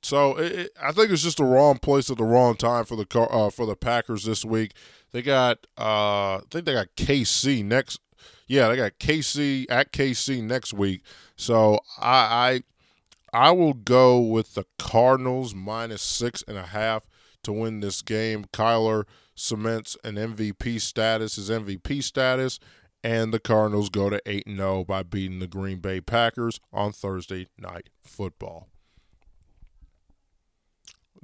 So 0.01 0.38
it, 0.38 0.51
it, 0.51 0.72
I 0.82 0.91
think 0.91 1.12
it's 1.12 1.24
just 1.24 1.38
the 1.38 1.44
wrong 1.44 1.77
place 1.77 2.10
at 2.10 2.18
the 2.18 2.24
wrong 2.24 2.56
time 2.56 2.86
for 2.86 2.96
the 2.96 3.20
uh, 3.20 3.50
for 3.50 3.65
the 3.65 3.75
Packers 3.75 4.24
this 4.24 4.46
week. 4.46 4.74
They 5.12 5.22
got 5.22 5.68
uh, 5.77 6.38
I 6.38 6.41
think 6.50 6.65
they 6.65 6.74
got 6.74 6.96
KC 6.96 7.63
next. 7.65 8.00
Yeah, 8.48 8.70
they 8.70 8.77
got 8.77 8.98
KC 9.00 9.65
at 9.70 9.91
KC 9.91 10.41
next 10.41 10.74
week. 10.74 11.03
So 11.39 11.79
I 11.98 12.62
I, 13.34 13.48
I 13.48 13.51
will 13.51 13.74
go 13.74 14.19
with 14.19 14.55
the 14.55 14.65
Cardinals 14.77 15.55
minus 15.55 16.01
six 16.01 16.43
and 16.48 16.58
a 16.58 16.65
half 16.65 17.08
to 17.43 17.53
win 17.53 17.79
this 17.79 18.01
game. 18.01 18.46
Kyler 18.51 19.05
cements 19.36 19.96
an 20.03 20.15
MVP 20.15 20.81
status, 20.81 21.38
his 21.38 21.50
MVP 21.50 22.03
status, 22.03 22.60
and 23.05 23.34
the 23.34 23.39
Cardinals 23.39 23.89
go 23.89 24.10
to 24.10 24.22
8 24.25 24.43
0 24.50 24.84
by 24.84 25.01
beating 25.03 25.39
the 25.39 25.48
Green 25.48 25.79
Bay 25.79 26.01
Packers 26.01 26.60
on 26.74 26.91
Thursday 26.91 27.48
night 27.58 27.88
football. 28.03 28.67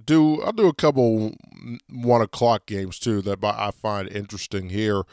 Do 0.04 0.42
I'll 0.44 0.54
do 0.54 0.70
a 0.70 0.74
couple 0.74 1.34
one 1.90 2.22
o'clock 2.22 2.66
games 2.68 3.00
too 3.00 3.22
that 3.24 3.44
I 3.44 3.72
find 3.72 4.08
interesting 4.08 4.70
here. 4.70 5.04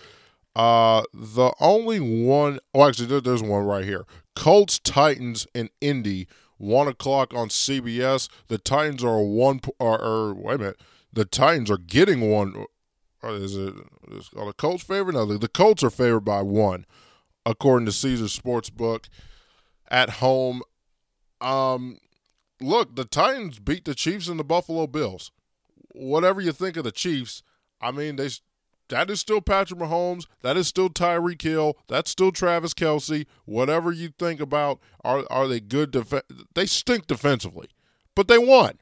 Uh, 0.55 1.03
the 1.15 1.53
only 1.61 1.99
one, 1.99 2.59
oh, 2.75 2.87
actually, 2.87 3.21
there's 3.21 3.43
one 3.43 3.65
right 3.65 3.85
here. 3.85 4.05
Colts 4.35 4.79
Titans 4.79 5.47
in 5.55 5.71
Indy, 5.81 6.27
one 6.59 6.89
o'clock 6.89 7.35
on 7.35 7.49
CBS. 7.49 8.29
The 8.49 8.59
Titans 8.59 9.05
are 9.05 9.23
one, 9.23 9.61
or, 9.79 10.01
or 10.01 10.35
wait 10.35 10.55
a 10.55 10.59
minute, 10.59 10.81
the 11.13 11.25
Titans 11.25 11.71
are 11.71 11.79
getting 11.79 12.31
one. 12.31 12.67
Is 13.25 13.57
it 13.57 13.75
is, 14.11 14.31
are 14.37 14.47
the 14.47 14.53
Colts 14.53 14.83
favored? 14.83 15.15
No, 15.15 15.27
the, 15.27 15.49
Colts 15.49 15.85
are 15.85 15.91
favored 15.91 16.25
by 16.25 16.43
one, 16.43 16.87
according 17.47 17.87
to 17.87 17.93
Caesar 17.93 18.25
Sportsbook. 18.25 19.09
At 19.89 20.11
home, 20.11 20.63
um, 21.41 21.99
look, 22.61 22.97
the 22.97 23.05
Titans 23.05 23.59
beat 23.59 23.85
the 23.85 23.95
Chiefs 23.95 24.29
and 24.29 24.41
the 24.41 24.45
Buffalo 24.45 24.87
Bills. 24.87 25.31
Whatever 25.93 26.41
you 26.41 26.53
think 26.53 26.77
of 26.77 26.85
the 26.85 26.93
Chiefs, 26.93 27.43
I 27.81 27.91
mean 27.91 28.17
they 28.17 28.31
that 28.93 29.09
is 29.09 29.21
still 29.21 29.41
Patrick 29.41 29.81
Mahomes. 29.81 30.27
That 30.43 30.59
is 30.59 30.69
still 30.69 30.91
Tyreek 30.91 31.41
Hill. 31.41 31.79
That's 31.89 32.11
still 32.11 32.31
Travis 32.31 32.75
Kelce. 32.75 33.25
Whatever 33.47 33.91
you 33.91 34.11
think 34.19 34.39
about, 34.39 34.81
are 35.03 35.25
are 35.31 35.49
they 35.49 35.61
good? 35.61 35.93
Def- 35.93 36.23
they 36.55 36.67
stink 36.67 37.07
defensively, 37.07 37.69
but 38.15 38.29
they 38.29 38.37
won. 38.37 38.79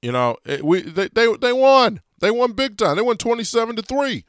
You 0.00 0.12
know, 0.12 0.36
it, 0.44 0.64
we 0.64 0.82
they, 0.82 1.08
they 1.08 1.34
they 1.36 1.52
won. 1.52 2.00
They 2.20 2.30
won 2.30 2.52
big 2.52 2.76
time. 2.78 2.94
They 2.94 3.02
won 3.02 3.16
27 3.16 3.76
to 3.76 3.82
3 3.82 4.24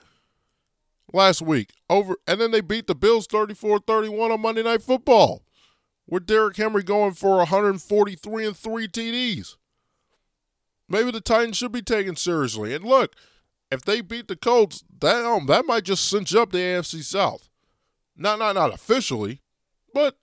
last 1.14 1.44
week. 1.44 1.74
Over 1.88 2.16
and 2.28 2.42
then 2.42 2.50
they 2.50 2.62
beat 2.62 2.88
the 2.88 2.96
Bills 2.96 3.28
34-31 3.28 4.32
on 4.32 4.42
Monday 4.42 4.64
Night 4.64 4.82
Football. 4.82 5.44
With 6.08 6.26
Derrick 6.26 6.58
Henry 6.58 6.84
going 6.84 7.14
for 7.14 7.38
143 7.38 8.48
and 8.48 8.58
3 8.58 8.88
TDs. 8.88 9.58
Maybe 10.90 11.12
the 11.12 11.22
Titans 11.22 11.58
should 11.58 11.72
be 11.72 11.82
taken 11.82 12.16
seriously. 12.16 12.74
And 12.74 12.84
look, 12.84 13.14
if 13.72 13.82
they 13.82 14.02
beat 14.02 14.28
the 14.28 14.36
Colts, 14.36 14.84
that 15.00 15.26
um, 15.26 15.46
that 15.48 15.66
might 15.66 15.84
just 15.84 16.08
cinch 16.08 16.34
up 16.36 16.52
the 16.52 16.58
AFC 16.58 17.04
South. 17.04 17.50
Not 18.16 18.40
not 18.40 18.56
not 18.56 18.74
officially, 18.74 19.42
but 19.94 20.18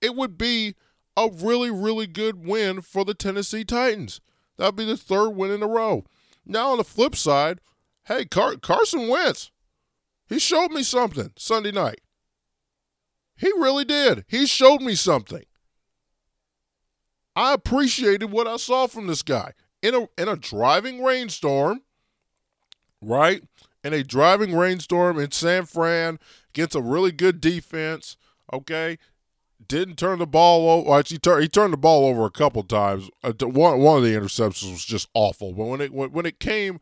it 0.00 0.14
would 0.14 0.38
be 0.38 0.74
a 1.16 1.28
really 1.30 1.70
really 1.70 2.06
good 2.06 2.44
win 2.44 2.80
for 2.80 3.04
the 3.04 3.14
Tennessee 3.14 3.64
Titans. 3.64 4.20
That'd 4.56 4.76
be 4.76 4.84
the 4.84 4.96
third 4.96 5.30
win 5.30 5.50
in 5.50 5.62
a 5.62 5.68
row. 5.68 6.04
Now 6.44 6.70
on 6.70 6.78
the 6.78 6.84
flip 6.84 7.14
side, 7.14 7.60
hey 8.04 8.24
Car- 8.24 8.56
Carson 8.56 9.08
Wentz, 9.08 9.50
he 10.28 10.38
showed 10.38 10.70
me 10.70 10.82
something 10.82 11.32
Sunday 11.36 11.72
night. 11.72 12.00
He 13.36 13.48
really 13.52 13.84
did. 13.84 14.24
He 14.26 14.46
showed 14.46 14.82
me 14.82 14.96
something. 14.96 15.44
I 17.36 17.54
appreciated 17.54 18.32
what 18.32 18.48
I 18.48 18.56
saw 18.56 18.88
from 18.88 19.06
this 19.06 19.22
guy 19.22 19.52
in 19.80 19.94
a 19.94 20.08
in 20.20 20.26
a 20.28 20.36
driving 20.36 21.04
rainstorm, 21.04 21.82
right? 23.00 23.42
In 23.84 23.92
a 23.92 24.02
driving 24.02 24.56
rainstorm 24.56 25.18
in 25.18 25.30
San 25.30 25.66
Fran 25.66 26.18
gets 26.52 26.74
a 26.74 26.82
really 26.82 27.12
good 27.12 27.40
defense. 27.40 28.16
Okay, 28.52 28.98
didn't 29.66 29.96
turn 29.96 30.18
the 30.18 30.26
ball 30.26 30.68
over. 30.68 30.98
Actually, 30.98 31.42
he 31.42 31.48
turned 31.48 31.72
the 31.72 31.78
ball 31.78 32.06
over 32.06 32.24
a 32.24 32.30
couple 32.30 32.62
times. 32.62 33.10
Uh, 33.22 33.32
one 33.40 33.80
one 33.80 33.98
of 33.98 34.04
the 34.04 34.14
interceptions 34.14 34.70
was 34.70 34.84
just 34.84 35.08
awful. 35.14 35.52
But 35.52 35.64
when 35.64 35.80
it 35.80 35.92
when 35.92 36.26
it 36.26 36.40
came 36.40 36.80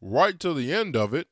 right 0.00 0.38
to 0.40 0.52
the 0.52 0.72
end 0.72 0.96
of 0.96 1.14
it, 1.14 1.28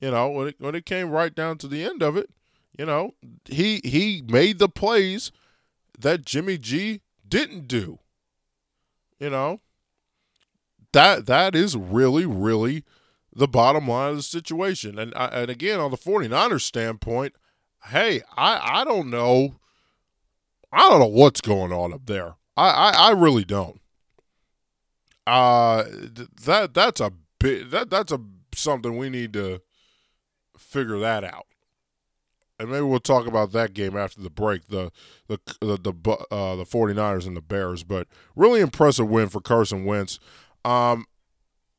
you 0.00 0.10
know, 0.10 0.28
when 0.28 0.48
it 0.48 0.56
when 0.58 0.74
it 0.74 0.86
came 0.86 1.10
right 1.10 1.34
down 1.34 1.58
to 1.58 1.68
the 1.68 1.84
end 1.84 2.02
of 2.02 2.16
it, 2.16 2.30
you 2.78 2.86
know, 2.86 3.14
he 3.44 3.80
he 3.84 4.22
made 4.26 4.58
the 4.58 4.68
plays 4.68 5.32
that 5.98 6.24
Jimmy 6.24 6.58
G 6.58 7.00
didn't 7.26 7.68
do. 7.68 7.98
You 9.18 9.30
know, 9.30 9.60
that 10.92 11.26
that 11.26 11.54
is 11.54 11.76
really 11.76 12.26
really 12.26 12.84
the 13.34 13.48
bottom 13.48 13.88
line 13.88 14.10
of 14.10 14.16
the 14.16 14.22
situation. 14.22 14.98
And 14.98 15.12
and 15.16 15.50
again, 15.50 15.80
on 15.80 15.90
the 15.90 15.96
49ers 15.96 16.62
standpoint, 16.62 17.34
hey, 17.86 18.22
I 18.36 18.80
I 18.80 18.84
don't 18.84 19.10
know 19.10 19.56
I 20.72 20.88
don't 20.88 21.00
know 21.00 21.06
what's 21.06 21.40
going 21.40 21.72
on 21.72 21.92
up 21.92 22.06
there. 22.06 22.34
I, 22.56 22.68
I, 22.68 22.90
I 22.90 23.10
really 23.10 23.44
don't. 23.44 23.80
Uh, 25.26 25.84
that 26.44 26.74
that's 26.74 27.00
a 27.00 27.12
bit 27.38 27.70
that 27.70 27.90
that's 27.90 28.10
a 28.10 28.20
something 28.54 28.96
we 28.96 29.08
need 29.08 29.32
to 29.34 29.60
figure 30.56 30.98
that 30.98 31.22
out. 31.22 31.46
And 32.58 32.70
maybe 32.70 32.82
we'll 32.84 33.00
talk 33.00 33.26
about 33.26 33.52
that 33.52 33.72
game 33.72 33.96
after 33.96 34.20
the 34.20 34.30
break, 34.30 34.68
the 34.68 34.90
the 35.28 35.38
the 35.60 35.76
the, 35.76 36.26
uh, 36.30 36.56
the 36.56 36.64
49ers 36.64 37.26
and 37.26 37.36
the 37.36 37.42
Bears. 37.42 37.84
But 37.84 38.08
really 38.34 38.60
impressive 38.60 39.08
win 39.08 39.28
for 39.28 39.40
Carson 39.40 39.84
Wentz. 39.84 40.18
Um, 40.64 41.06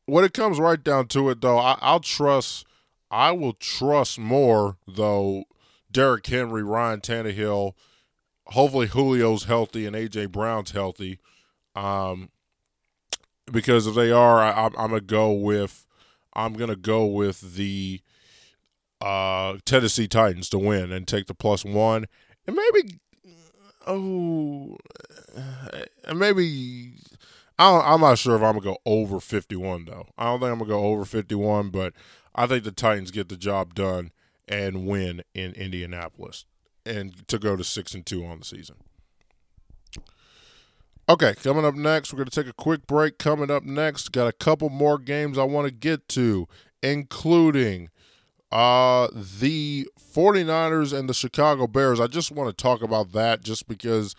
when 0.05 0.23
it 0.23 0.33
comes 0.33 0.59
right 0.59 0.83
down 0.83 1.07
to 1.09 1.29
it, 1.29 1.41
though, 1.41 1.57
I, 1.57 1.77
I'll 1.81 1.99
trust. 1.99 2.65
I 3.09 3.31
will 3.31 3.53
trust 3.53 4.17
more 4.17 4.77
though. 4.87 5.45
Derrick 5.91 6.25
Henry, 6.25 6.63
Ryan 6.63 7.01
Tannehill, 7.01 7.73
hopefully 8.47 8.87
Julio's 8.87 9.43
healthy 9.43 9.85
and 9.85 9.95
AJ 9.95 10.31
Brown's 10.31 10.71
healthy. 10.71 11.19
Um, 11.75 12.29
because 13.51 13.85
if 13.85 13.93
they 13.93 14.11
are, 14.11 14.39
I, 14.39 14.65
am 14.65 14.73
gonna 14.73 15.01
go 15.01 15.31
with 15.31 15.85
I'm 16.33 16.53
gonna 16.53 16.75
go 16.75 17.05
with 17.05 17.55
the 17.55 18.01
uh, 19.01 19.57
Tennessee 19.65 20.07
Titans 20.07 20.49
to 20.49 20.59
win 20.59 20.91
and 20.91 21.07
take 21.07 21.27
the 21.27 21.33
plus 21.33 21.63
one, 21.63 22.05
and 22.47 22.55
maybe 22.55 22.99
oh, 23.85 24.77
and 26.05 26.19
maybe 26.19 26.93
I 27.71 27.93
am 27.93 28.01
not 28.01 28.17
sure 28.17 28.35
if 28.35 28.41
I'm 28.41 28.57
gonna 28.57 28.61
go 28.61 28.77
over 28.85 29.19
51 29.19 29.85
though. 29.85 30.07
I 30.17 30.25
don't 30.25 30.39
think 30.39 30.51
I'm 30.51 30.59
gonna 30.59 30.69
go 30.69 30.85
over 30.85 31.05
51, 31.05 31.69
but 31.69 31.93
I 32.35 32.47
think 32.47 32.63
the 32.63 32.71
Titans 32.71 33.11
get 33.11 33.29
the 33.29 33.37
job 33.37 33.75
done 33.75 34.11
and 34.47 34.87
win 34.87 35.23
in 35.33 35.53
Indianapolis 35.53 36.45
and 36.85 37.27
to 37.27 37.39
go 37.39 37.55
to 37.55 37.63
six 37.63 37.93
and 37.93 38.05
two 38.05 38.25
on 38.25 38.39
the 38.39 38.45
season. 38.45 38.75
Okay, 41.09 41.33
coming 41.35 41.65
up 41.65 41.75
next, 41.75 42.13
we're 42.13 42.17
going 42.17 42.29
to 42.29 42.43
take 42.43 42.49
a 42.49 42.55
quick 42.55 42.87
break. 42.87 43.17
Coming 43.17 43.51
up 43.51 43.63
next, 43.63 44.13
got 44.13 44.27
a 44.27 44.31
couple 44.31 44.69
more 44.69 44.97
games 44.97 45.37
I 45.37 45.43
want 45.43 45.67
to 45.67 45.73
get 45.73 46.07
to, 46.09 46.47
including 46.81 47.89
uh, 48.53 49.09
the 49.13 49.87
49ers 49.99 50.97
and 50.97 51.09
the 51.09 51.13
Chicago 51.13 51.67
Bears. 51.67 51.99
I 51.99 52.07
just 52.07 52.31
want 52.31 52.55
to 52.55 52.61
talk 52.61 52.81
about 52.81 53.11
that 53.11 53.41
just 53.41 53.67
because 53.67 54.15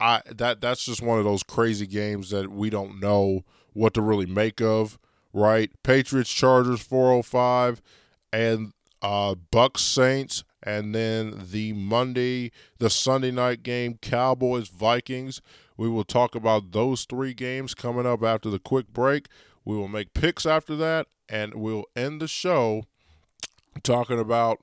I 0.00 0.22
that 0.26 0.60
that's 0.60 0.84
just 0.84 1.02
one 1.02 1.18
of 1.18 1.24
those 1.24 1.42
crazy 1.42 1.86
games 1.86 2.30
that 2.30 2.50
we 2.50 2.70
don't 2.70 3.00
know 3.00 3.44
what 3.72 3.94
to 3.94 4.02
really 4.02 4.26
make 4.26 4.60
of, 4.60 4.98
right? 5.32 5.70
Patriots 5.82 6.32
Chargers 6.32 6.80
405 6.80 7.82
and 8.32 8.72
uh 9.02 9.34
Bucks 9.50 9.82
Saints 9.82 10.44
and 10.62 10.94
then 10.94 11.46
the 11.50 11.72
Monday, 11.72 12.50
the 12.78 12.90
Sunday 12.90 13.30
night 13.30 13.62
game 13.62 13.98
Cowboys 14.02 14.68
Vikings. 14.68 15.40
We 15.76 15.88
will 15.88 16.04
talk 16.04 16.34
about 16.34 16.72
those 16.72 17.04
three 17.04 17.34
games 17.34 17.74
coming 17.74 18.06
up 18.06 18.22
after 18.22 18.50
the 18.50 18.58
quick 18.58 18.92
break. 18.92 19.28
We 19.64 19.76
will 19.76 19.88
make 19.88 20.14
picks 20.14 20.46
after 20.46 20.74
that, 20.76 21.06
and 21.28 21.54
we'll 21.54 21.84
end 21.94 22.20
the 22.20 22.28
show 22.28 22.84
talking 23.82 24.18
about 24.18 24.58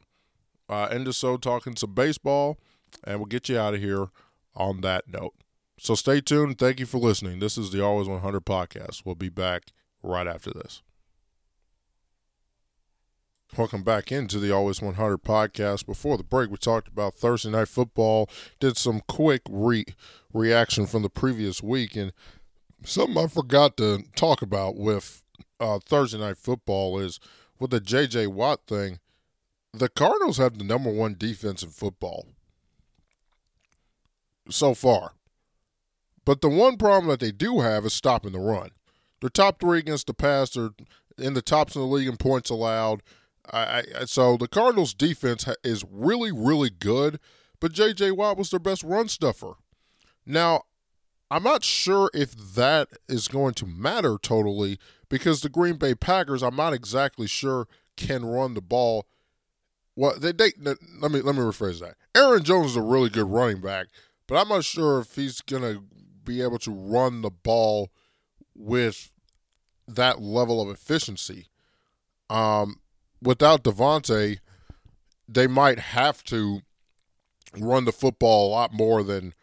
uh, 0.70 0.86
end 0.86 1.08
the 1.08 1.14
show 1.14 1.38
talking 1.38 1.76
some 1.76 1.94
baseball, 1.94 2.58
and 3.04 3.20
we'll 3.20 3.28
get 3.28 3.48
you 3.48 3.58
out 3.58 3.74
of 3.74 3.80
here 3.80 4.08
on 4.56 4.82
that 4.82 5.08
note. 5.08 5.34
So 5.80 5.96
stay 5.96 6.22
tuned. 6.22 6.60
Thank 6.60 6.80
you 6.80 6.86
for 6.86 6.98
listening. 6.98 7.40
This 7.40 7.58
is 7.58 7.72
the 7.72 7.84
Always 7.84 8.08
100 8.08 8.46
podcast. 8.46 9.04
We'll 9.06 9.16
be 9.16 9.30
back 9.30 9.72
right 10.02 10.28
after 10.28 10.52
this. 10.52 10.82
Welcome 13.58 13.84
back 13.84 14.12
into 14.12 14.40
the 14.40 14.52
Always 14.52 14.82
100 14.82 15.24
podcast. 15.24 15.86
Before 15.86 16.18
the 16.18 16.24
break, 16.24 16.50
we 16.50 16.58
talked 16.58 16.88
about 16.88 17.16
Thursday 17.16 17.52
night 17.52 17.68
football, 17.68 18.30
did 18.60 18.78
some 18.78 19.02
quick 19.08 19.42
re- 19.50 19.86
reaction 20.34 20.88
from 20.88 21.04
the 21.04 21.10
previous 21.10 21.62
week, 21.62 21.96
and 21.96 22.14
something 22.84 23.18
I 23.18 23.28
forgot 23.28 23.78
to 23.78 24.04
talk 24.16 24.42
about 24.42 24.76
with 24.76 25.22
uh, 25.60 25.80
Thursday 25.80 26.18
night 26.18 26.38
football 26.38 26.98
is 26.98 27.20
with 27.60 27.72
the 27.72 27.80
J.J. 27.80 28.28
Watt 28.28 28.66
thing. 28.66 29.00
The 29.72 29.90
Cardinals 29.90 30.38
have 30.38 30.58
the 30.58 30.64
number 30.64 30.92
one 30.92 31.16
defense 31.18 31.62
in 31.62 31.70
football 31.70 32.26
so 34.50 34.74
far. 34.74 35.14
But 36.26 36.42
the 36.42 36.50
one 36.50 36.78
problem 36.78 37.10
that 37.10 37.20
they 37.20 37.32
do 37.32 37.60
have 37.60 37.86
is 37.86 37.94
stopping 37.94 38.32
the 38.32 38.40
run. 38.40 38.70
They're 39.20 39.30
top 39.30 39.60
three 39.60 39.80
against 39.80 40.08
the 40.08 40.14
pass. 40.14 40.52
They're 40.52 40.72
in 41.18 41.34
the 41.34 41.42
tops 41.42 41.76
in 41.76 41.82
the 41.82 41.88
league 41.88 42.08
in 42.08 42.18
points 42.18 42.50
allowed. 42.50 43.04
I, 43.52 43.84
I, 44.00 44.06
so 44.06 44.38
the 44.38 44.48
Cardinals' 44.48 44.94
defense 44.94 45.46
is 45.64 45.84
really, 45.90 46.32
really 46.32 46.70
good, 46.70 47.20
but 47.60 47.74
J.J. 47.74 48.12
Watt 48.12 48.38
was 48.38 48.50
their 48.50 48.60
best 48.60 48.84
run 48.84 49.10
stuffer. 49.10 49.56
Now, 50.26 50.64
I'm 51.30 51.44
not 51.44 51.64
sure 51.64 52.10
if 52.14 52.36
that 52.56 52.90
is 53.10 53.28
going 53.28 53.54
to 53.56 53.66
matter 53.66 54.18
totally 54.22 54.78
because 55.10 55.42
the 55.42 55.50
Green 55.50 55.76
Bay 55.76 55.96
Packers, 55.96 56.44
I'm 56.44 56.56
not 56.56 56.74
exactly 56.74 57.28
sure, 57.28 57.68
can 57.98 58.26
run 58.26 58.54
the 58.54 58.62
ball. 58.62 59.08
Well, 59.96 60.18
they, 60.18 60.32
they 60.32 60.54
let 60.60 60.78
me 61.12 61.22
let 61.22 61.36
me 61.36 61.42
rephrase 61.42 61.80
that. 61.82 61.96
Aaron 62.16 62.44
Jones 62.44 62.72
is 62.72 62.76
a 62.76 62.82
really 62.82 63.10
good 63.10 63.30
running 63.30 63.62
back, 63.62 63.88
but 64.34 64.42
I'm 64.42 64.50
not 64.50 64.64
sure 64.64 64.98
if 64.98 65.14
he's 65.14 65.42
gonna 65.42 65.84
be 66.26 66.42
able 66.42 66.58
to 66.58 66.72
run 66.72 67.22
the 67.22 67.30
ball 67.30 67.92
with 68.56 69.12
that 69.88 70.24
level 70.24 70.60
of 70.60 70.70
efficiency. 70.70 71.50
Um, 72.32 72.78
without 73.22 73.64
Davante, 73.64 74.40
they 75.30 75.46
might 75.46 75.78
have 75.78 76.24
to 76.24 76.62
run 77.60 77.86
the 77.86 77.92
football 77.92 78.48
a 78.48 78.54
lot 78.54 78.74
more 78.74 79.04
than 79.04 79.36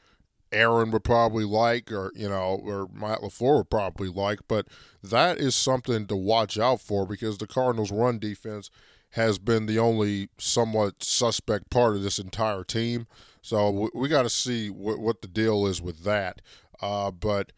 Aaron 0.50 0.90
would 0.90 1.04
probably 1.04 1.44
like, 1.44 1.92
or 1.92 2.10
you 2.16 2.28
know, 2.28 2.60
or 2.60 2.88
Matt 2.92 3.20
LaFleur 3.20 3.58
would 3.58 3.70
probably 3.70 4.08
like. 4.08 4.40
But 4.48 4.66
that 5.04 5.38
is 5.38 5.54
something 5.54 6.08
to 6.08 6.16
watch 6.16 6.58
out 6.58 6.80
for 6.80 7.06
because 7.06 7.38
the 7.38 7.46
Cardinals' 7.46 7.92
run 7.92 8.18
defense 8.18 8.70
has 9.10 9.38
been 9.38 9.66
the 9.66 9.78
only 9.78 10.28
somewhat 10.38 11.02
suspect 11.02 11.70
part 11.70 11.96
of 11.96 12.02
this 12.02 12.18
entire 12.18 12.64
team. 12.64 13.06
So 13.42 13.70
we, 13.70 13.88
we 13.94 14.08
got 14.08 14.22
to 14.22 14.30
see 14.30 14.70
what, 14.70 14.98
what 14.98 15.22
the 15.22 15.28
deal 15.28 15.66
is 15.66 15.82
with 15.82 16.04
that. 16.04 16.40
Uh, 16.80 17.10
but 17.10 17.52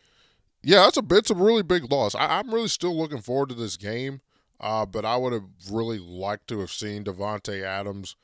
yeah, 0.62 0.80
that's 0.84 0.96
a 0.96 1.02
bit. 1.02 1.18
it's 1.18 1.30
a 1.30 1.34
really 1.34 1.62
big 1.62 1.90
loss. 1.90 2.14
I, 2.14 2.38
I'm 2.38 2.52
really 2.52 2.68
still 2.68 2.96
looking 2.96 3.20
forward 3.20 3.50
to 3.50 3.54
this 3.54 3.76
game. 3.76 4.20
Uh, 4.62 4.86
but 4.86 5.04
I 5.04 5.16
would 5.16 5.32
have 5.32 5.48
really 5.70 5.98
liked 5.98 6.46
to 6.48 6.60
have 6.60 6.70
seen 6.70 7.02
Davante 7.02 7.62
Adams 7.62 8.14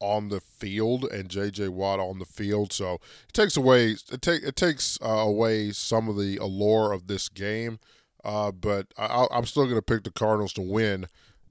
on 0.00 0.28
the 0.28 0.40
field 0.40 1.04
and 1.04 1.28
J.J. 1.28 1.68
Watt 1.68 1.98
on 1.98 2.20
the 2.20 2.24
field. 2.24 2.72
So 2.72 2.94
it 3.28 3.32
takes 3.32 3.56
away 3.56 3.96
it 4.12 4.22
take 4.22 4.44
it 4.44 4.54
takes 4.54 4.96
uh, 5.02 5.08
away 5.08 5.72
some 5.72 6.08
of 6.08 6.16
the 6.16 6.36
allure 6.36 6.92
of 6.92 7.08
this 7.08 7.28
game. 7.28 7.80
Uh, 8.24 8.52
but 8.52 8.86
I, 8.96 9.26
am 9.30 9.44
still 9.44 9.64
going 9.64 9.76
to 9.76 9.82
pick 9.82 10.04
the 10.04 10.10
Cardinals 10.10 10.52
to 10.54 10.60
win, 10.62 11.06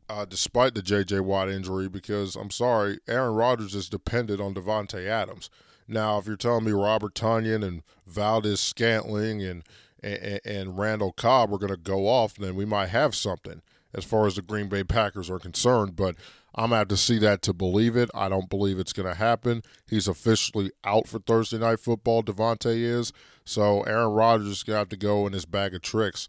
uh, 0.10 0.26
despite 0.26 0.74
the 0.74 0.82
J.J. 0.82 1.20
Watt 1.22 1.50
injury, 1.50 1.90
because 1.90 2.36
I'm 2.36 2.52
sorry, 2.52 3.00
Aaron 3.08 3.36
Rodgers 3.36 3.76
is 3.76 3.90
dependent 3.90 4.42
on 4.42 4.54
Davante 4.54 5.06
Adams. 5.08 5.50
Now, 5.88 6.18
if 6.18 6.28
you're 6.28 6.36
telling 6.36 6.66
me 6.66 6.72
Robert 6.72 7.14
Tonyan 7.14 7.66
and 7.66 7.84
Valdes-Scantling 8.06 9.42
and 9.42 9.64
and, 10.04 10.40
and 10.46 10.78
Randall 10.78 11.12
Cobb 11.12 11.52
are 11.52 11.58
going 11.58 11.72
to 11.72 11.78
go 11.78 12.08
off, 12.08 12.36
then 12.36 12.56
we 12.56 12.66
might 12.66 12.90
have 12.90 13.16
something 13.16 13.62
as 13.94 14.06
far 14.06 14.28
as 14.28 14.36
the 14.36 14.42
Green 14.42 14.70
Bay 14.70 14.84
Packers 14.84 15.30
are 15.30 15.40
concerned. 15.40 15.96
But 15.96 16.16
I'm 16.56 16.70
going 16.70 16.72
to 16.72 16.78
have 16.78 16.88
to 16.90 16.98
see 16.98 17.18
that 17.20 17.42
to 17.44 17.54
believe 17.54 17.96
it. 17.96 18.10
I 18.14 18.30
don't 18.30 18.50
believe 18.50 18.80
it's 18.80 18.94
going 18.94 19.08
to 19.08 19.16
happen. 19.16 19.64
He's 19.90 20.08
officially 20.08 20.72
out 20.84 21.08
for 21.08 21.20
Thursday 21.20 21.58
Night 21.58 21.80
Football, 21.80 22.24
Davante 22.24 22.76
is. 22.76 23.12
So 23.46 23.82
Aaron 23.84 24.12
Rodgers 24.12 24.48
is 24.48 24.64
going 24.64 24.76
to 24.76 24.80
have 24.80 24.90
to 24.90 24.98
go 24.98 25.26
in 25.26 25.34
his 25.34 25.46
bag 25.46 25.74
of 25.74 25.82
tricks 25.82 26.28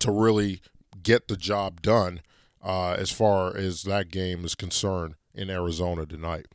to 0.00 0.10
really 0.10 0.60
get 1.02 1.28
the 1.28 1.36
job 1.36 1.82
done 1.82 2.20
uh, 2.64 2.92
as 2.98 3.10
far 3.10 3.56
as 3.56 3.82
that 3.82 4.10
game 4.10 4.44
is 4.44 4.54
concerned 4.54 5.14
in 5.34 5.50
Arizona 5.50 6.06
tonight. 6.06 6.46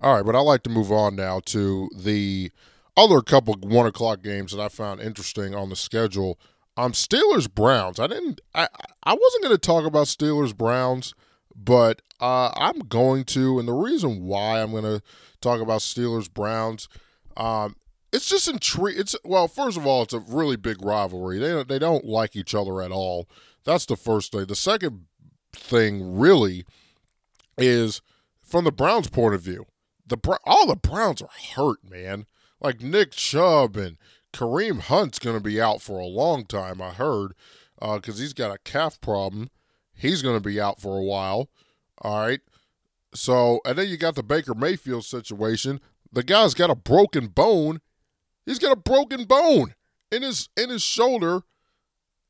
All 0.00 0.14
right, 0.14 0.24
but 0.24 0.36
I'd 0.36 0.40
like 0.40 0.62
to 0.64 0.70
move 0.70 0.92
on 0.92 1.16
now 1.16 1.40
to 1.46 1.90
the 1.94 2.52
other 2.96 3.20
couple 3.22 3.54
one 3.54 3.86
o'clock 3.86 4.22
games 4.22 4.52
that 4.52 4.60
I 4.60 4.68
found 4.68 5.00
interesting 5.00 5.54
on 5.54 5.68
the 5.68 5.76
schedule 5.76 6.38
um, 6.76 6.92
Steelers 6.92 7.52
Browns. 7.52 7.98
I 7.98 8.06
didn't. 8.06 8.40
I 8.54 8.68
I 9.02 9.14
wasn't 9.14 9.44
going 9.44 9.54
to 9.54 9.58
talk 9.58 9.84
about 9.84 10.06
Steelers 10.06 10.56
Browns, 10.56 11.14
but 11.54 12.02
uh, 12.20 12.50
I'm 12.56 12.80
going 12.80 13.24
to, 13.24 13.58
and 13.58 13.68
the 13.68 13.72
reason 13.72 14.24
why 14.24 14.62
I'm 14.62 14.70
going 14.70 14.84
to 14.84 15.02
talk 15.40 15.60
about 15.60 15.80
Steelers 15.80 16.32
Browns, 16.32 16.88
um, 17.36 17.76
it's 18.12 18.28
just 18.28 18.48
intriguing. 18.48 19.00
It's 19.00 19.16
well, 19.24 19.48
first 19.48 19.76
of 19.76 19.86
all, 19.86 20.02
it's 20.02 20.14
a 20.14 20.20
really 20.20 20.56
big 20.56 20.82
rivalry. 20.82 21.38
They 21.38 21.62
they 21.64 21.78
don't 21.78 22.04
like 22.04 22.34
each 22.34 22.54
other 22.54 22.80
at 22.82 22.92
all. 22.92 23.28
That's 23.64 23.86
the 23.86 23.96
first 23.96 24.32
thing. 24.32 24.46
The 24.46 24.56
second 24.56 25.06
thing 25.52 26.18
really 26.18 26.64
is 27.58 28.00
from 28.42 28.64
the 28.64 28.72
Browns' 28.72 29.08
point 29.08 29.34
of 29.34 29.42
view. 29.42 29.66
The 30.06 30.18
all 30.44 30.66
the 30.66 30.76
Browns 30.76 31.22
are 31.22 31.28
hurt, 31.54 31.78
man. 31.88 32.26
Like 32.60 32.80
Nick 32.80 33.12
Chubb 33.12 33.76
and 33.76 33.96
Kareem 34.32 34.80
Hunt's 34.80 35.18
going 35.18 35.36
to 35.36 35.42
be 35.42 35.60
out 35.60 35.80
for 35.80 35.98
a 35.98 36.06
long 36.06 36.44
time, 36.44 36.80
I 36.80 36.90
heard, 36.90 37.34
because 37.80 38.18
uh, 38.18 38.22
he's 38.22 38.32
got 38.32 38.54
a 38.54 38.58
calf 38.58 39.00
problem. 39.00 39.50
He's 39.94 40.22
going 40.22 40.36
to 40.36 40.46
be 40.46 40.60
out 40.60 40.80
for 40.80 40.98
a 40.98 41.02
while. 41.02 41.50
All 41.98 42.26
right. 42.26 42.40
So, 43.14 43.60
and 43.64 43.76
then 43.76 43.88
you 43.88 43.96
got 43.96 44.14
the 44.14 44.22
Baker 44.22 44.54
Mayfield 44.54 45.04
situation. 45.04 45.80
The 46.12 46.22
guy's 46.22 46.54
got 46.54 46.70
a 46.70 46.74
broken 46.74 47.28
bone. 47.28 47.80
He's 48.46 48.58
got 48.58 48.72
a 48.72 48.76
broken 48.76 49.24
bone 49.24 49.74
in 50.10 50.22
his 50.22 50.48
in 50.56 50.70
his 50.70 50.82
shoulder 50.82 51.42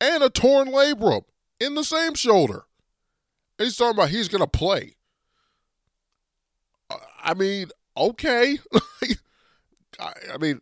and 0.01 0.23
a 0.23 0.31
torn 0.31 0.69
labrum 0.69 1.25
in 1.59 1.75
the 1.75 1.85
same 1.85 2.15
shoulder. 2.15 2.65
And 3.59 3.67
he's 3.67 3.77
talking 3.77 3.99
about 3.99 4.09
he's 4.11 4.29
going 4.29 4.41
to 4.41 4.47
play. 4.47 4.97
I 7.23 7.35
mean, 7.35 7.69
okay. 7.97 8.59
I 10.01 10.39
mean, 10.41 10.61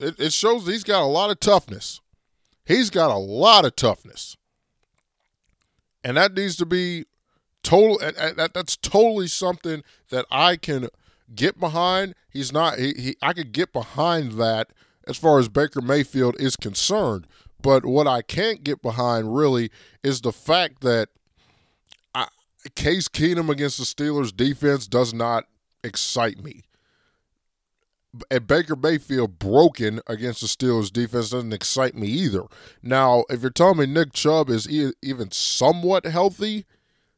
it, 0.00 0.18
it 0.18 0.32
shows 0.32 0.66
he's 0.66 0.84
got 0.84 1.02
a 1.02 1.06
lot 1.06 1.30
of 1.30 1.38
toughness. 1.38 2.00
He's 2.64 2.90
got 2.90 3.10
a 3.10 3.18
lot 3.18 3.64
of 3.64 3.76
toughness. 3.76 4.36
And 6.04 6.16
that 6.16 6.34
needs 6.34 6.56
to 6.56 6.66
be 6.66 7.06
total 7.62 8.00
that's 8.00 8.76
totally 8.76 9.28
something 9.28 9.84
that 10.10 10.26
I 10.30 10.56
can 10.56 10.88
get 11.34 11.60
behind. 11.60 12.14
He's 12.28 12.52
not 12.52 12.78
he, 12.78 12.92
he 12.96 13.16
I 13.22 13.32
could 13.32 13.52
get 13.52 13.72
behind 13.72 14.32
that 14.32 14.70
as 15.06 15.16
far 15.16 15.38
as 15.38 15.48
Baker 15.48 15.80
Mayfield 15.80 16.36
is 16.40 16.56
concerned. 16.56 17.26
But 17.62 17.86
what 17.86 18.06
I 18.06 18.22
can't 18.22 18.64
get 18.64 18.82
behind 18.82 19.34
really 19.34 19.70
is 20.02 20.20
the 20.20 20.32
fact 20.32 20.80
that 20.82 21.08
I, 22.14 22.26
Case 22.74 23.08
Keenum 23.08 23.48
against 23.48 23.78
the 23.78 23.84
Steelers 23.84 24.36
defense 24.36 24.86
does 24.86 25.14
not 25.14 25.44
excite 25.84 26.42
me. 26.42 26.62
And 28.30 28.46
Baker 28.46 28.76
Mayfield 28.76 29.38
broken 29.38 30.00
against 30.06 30.42
the 30.42 30.46
Steelers 30.46 30.92
defense 30.92 31.30
doesn't 31.30 31.52
excite 31.52 31.94
me 31.94 32.08
either. 32.08 32.42
Now, 32.82 33.24
if 33.30 33.40
you're 33.40 33.50
telling 33.50 33.78
me 33.78 33.86
Nick 33.86 34.12
Chubb 34.12 34.50
is 34.50 34.68
e- 34.68 34.92
even 35.00 35.30
somewhat 35.30 36.04
healthy, 36.04 36.66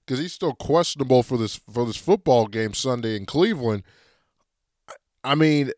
because 0.04 0.20
he's 0.20 0.32
still 0.32 0.54
questionable 0.54 1.22
for 1.22 1.36
this 1.38 1.56
for 1.72 1.86
this 1.86 1.96
football 1.96 2.46
game 2.46 2.74
Sunday 2.74 3.16
in 3.16 3.26
Cleveland. 3.26 3.82
I 5.22 5.34
mean, 5.34 5.72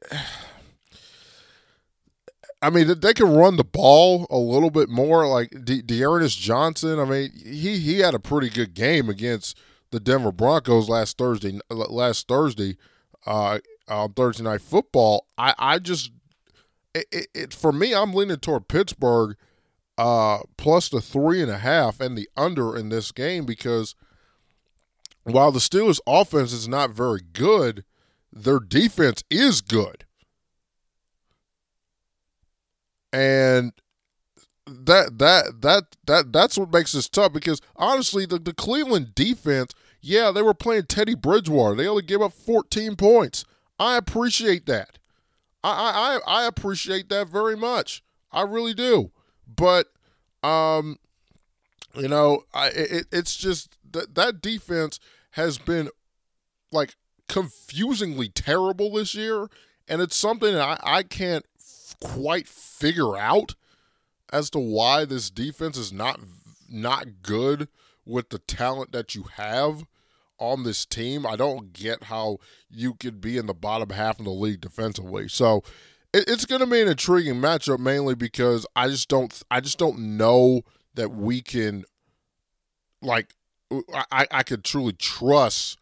I 2.67 2.71
mean, 2.71 2.99
they 2.99 3.15
can 3.15 3.33
run 3.33 3.55
the 3.57 3.63
ball 3.63 4.27
a 4.29 4.37
little 4.37 4.71
bit 4.71 4.89
more. 4.89 5.29
Like 5.29 5.51
De- 5.65 5.83
Johnson, 5.83 6.99
I 6.99 7.05
mean, 7.05 7.31
he 7.33 7.79
he 7.79 8.01
had 8.01 8.13
a 8.13 8.19
pretty 8.19 8.51
good 8.51 8.75
game 8.75 9.09
against 9.09 9.57
the 9.93 10.01
Denver 10.01 10.33
Broncos 10.33 10.89
last 10.89 11.17
Thursday. 11.17 11.61
Last 11.71 12.27
Thursday, 12.27 12.77
uh, 13.25 13.61
on 13.87 14.15
Thursday 14.15 14.43
Night 14.43 14.63
Football. 14.63 15.29
I 15.39 15.55
I 15.57 15.79
just 15.79 16.11
it, 16.93 17.07
it, 17.13 17.27
it 17.35 17.55
for 17.55 17.71
me, 17.71 17.95
I'm 17.95 18.15
leaning 18.15 18.39
toward 18.39 18.67
Pittsburgh 18.67 19.37
uh, 19.97 20.39
plus 20.57 20.89
the 20.89 21.01
three 21.01 21.41
and 21.41 21.51
a 21.53 21.59
half 21.59 22.01
and 22.01 22.19
the 22.19 22.29
under 22.37 22.77
in 22.77 22.89
this 22.89 23.13
game 23.13 23.47
because 23.47 23.95
while 25.23 25.53
the 25.53 25.61
Steelers' 25.61 26.01
offense 26.05 26.53
is 26.53 26.67
not 26.67 26.91
very 26.91 27.21
good, 27.33 27.85
their 28.33 28.59
defense 28.59 29.23
is 29.31 29.61
good. 29.61 30.06
And 33.13 33.73
that 34.67 35.19
that 35.19 35.61
that 35.63 35.85
that 36.07 36.33
that's 36.33 36.59
what 36.59 36.73
makes 36.73 36.93
this 36.93 37.09
tough 37.09 37.33
because 37.33 37.61
honestly 37.77 38.27
the, 38.27 38.39
the 38.39 38.55
Cleveland 38.55 39.15
defense, 39.15 39.73
yeah, 40.01 40.31
they 40.31 40.43
were 40.43 40.55
playing 40.55 40.85
Teddy 40.85 41.15
Bridgewater. 41.15 41.77
They 41.77 41.87
only 41.87 42.03
gave 42.03 42.21
up 42.21 42.33
14 42.33 42.97
points. 42.97 43.45
I 43.79 43.97
appreciate 43.97 44.67
that. 44.67 44.99
I 45.63 46.19
I 46.27 46.43
I 46.43 46.47
appreciate 46.47 47.09
that 47.11 47.29
very 47.29 47.57
much. 47.57 48.03
I 48.33 48.43
really 48.43 48.75
do. 48.75 49.13
But 49.47 49.89
um 50.43 50.99
you 51.95 52.09
know, 52.09 52.43
I 52.53 52.69
it, 52.69 53.07
it's 53.13 53.37
just 53.37 53.77
that 53.93 54.15
that 54.17 54.43
defense 54.43 54.99
has 55.33 55.59
been 55.59 55.91
like 56.73 56.97
confusingly 57.29 58.29
terrible 58.29 58.93
this 58.93 59.15
year, 59.15 59.49
and 59.89 60.03
it's 60.03 60.17
something 60.17 60.53
that 60.53 60.81
I, 60.83 60.99
I 60.99 61.03
can't 61.03 61.45
quite 62.03 62.49
figure 62.49 63.17
out 63.17 63.55
as 64.33 64.51
to 64.51 64.59
why 64.59 65.05
this 65.05 65.31
defense 65.31 65.77
is 65.77 65.93
not 65.93 66.21
not 66.69 67.23
good 67.23 67.69
with 68.05 68.31
the 68.31 68.39
talent 68.39 68.93
that 68.93 69.15
you 69.15 69.25
have 69.37 69.85
on 70.39 70.65
this 70.65 70.85
team. 70.85 71.27
I 71.27 71.37
don't 71.37 71.73
get 71.73 72.05
how 72.05 72.39
you 72.71 72.95
could 72.95 73.21
be 73.21 73.37
in 73.37 73.47
the 73.47 73.55
bottom 73.55 73.91
half 73.91 74.19
of 74.19 74.25
the 74.25 74.31
league 74.31 74.61
defensively. 74.61 75.29
So 75.29 75.63
it, 76.13 76.25
it's 76.29 76.45
going 76.45 76.61
to 76.61 76.67
be 76.67 76.81
an 76.81 76.89
intriguing 76.89 77.37
matchup, 77.37 77.79
mainly 77.79 78.15
because 78.15 78.67
I 78.75 78.89
just 78.89 79.09
don't 79.09 79.43
I 79.51 79.61
just 79.61 79.79
don't 79.79 80.17
know 80.17 80.63
that 80.95 81.11
we 81.11 81.43
can 81.43 81.85
like 83.03 83.35
I 84.11 84.27
I 84.31 84.43
could 84.43 84.65
truly 84.65 84.93
trust 84.93 85.79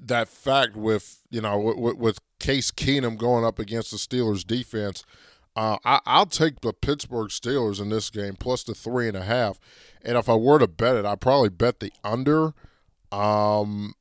that 0.00 0.28
fact 0.28 0.76
with 0.76 1.20
you 1.30 1.40
know 1.40 1.58
with, 1.58 1.96
with 1.96 2.18
Case 2.38 2.70
Keenum 2.70 3.16
going 3.16 3.44
up 3.44 3.58
against 3.58 3.90
the 3.90 3.96
Steelers 3.96 4.46
defense. 4.46 5.04
Uh, 5.56 5.78
I, 5.84 6.18
will 6.18 6.26
take 6.26 6.60
the 6.60 6.74
Pittsburgh 6.74 7.30
Steelers 7.30 7.80
in 7.80 7.88
this 7.88 8.10
game 8.10 8.36
plus 8.38 8.62
the 8.62 8.74
three 8.74 9.08
and 9.08 9.16
a 9.16 9.24
half. 9.24 9.58
And 10.02 10.18
if 10.18 10.28
I 10.28 10.34
were 10.34 10.58
to 10.58 10.68
bet 10.68 10.96
it, 10.96 11.06
I'd 11.06 11.20
probably 11.20 11.48
bet 11.48 11.80
the 11.80 11.92
under. 12.04 12.52
Um, 13.10 13.94